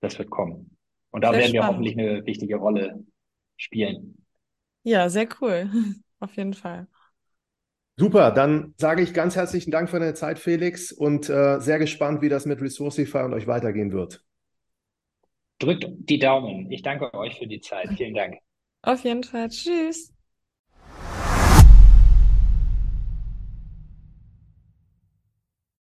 das 0.00 0.18
wird 0.18 0.30
kommen. 0.30 0.76
Und 1.10 1.22
da 1.22 1.30
Sehr 1.30 1.40
werden 1.40 1.52
wir 1.52 1.62
spannend. 1.62 1.76
hoffentlich 1.76 1.98
eine 1.98 2.26
wichtige 2.26 2.56
Rolle 2.56 3.04
spielen. 3.56 4.26
Ja, 4.82 5.08
sehr 5.08 5.28
cool. 5.40 5.70
Auf 6.20 6.36
jeden 6.36 6.54
Fall. 6.54 6.88
Super, 7.98 8.30
dann 8.30 8.74
sage 8.76 9.02
ich 9.02 9.12
ganz 9.12 9.34
herzlichen 9.34 9.72
Dank 9.72 9.90
für 9.90 9.98
deine 9.98 10.14
Zeit, 10.14 10.38
Felix, 10.38 10.92
und 10.92 11.28
äh, 11.28 11.58
sehr 11.58 11.80
gespannt, 11.80 12.22
wie 12.22 12.28
das 12.28 12.46
mit 12.46 12.60
Resourcify 12.60 13.24
und 13.24 13.34
euch 13.34 13.48
weitergehen 13.48 13.90
wird. 13.90 14.24
Drückt 15.58 15.88
die 15.88 16.20
Daumen. 16.20 16.70
Ich 16.70 16.82
danke 16.82 17.12
euch 17.12 17.36
für 17.36 17.48
die 17.48 17.60
Zeit. 17.60 17.88
Vielen 17.96 18.14
Dank. 18.14 18.36
Auf 18.82 19.02
jeden 19.02 19.24
Fall. 19.24 19.48
Tschüss. 19.48 20.12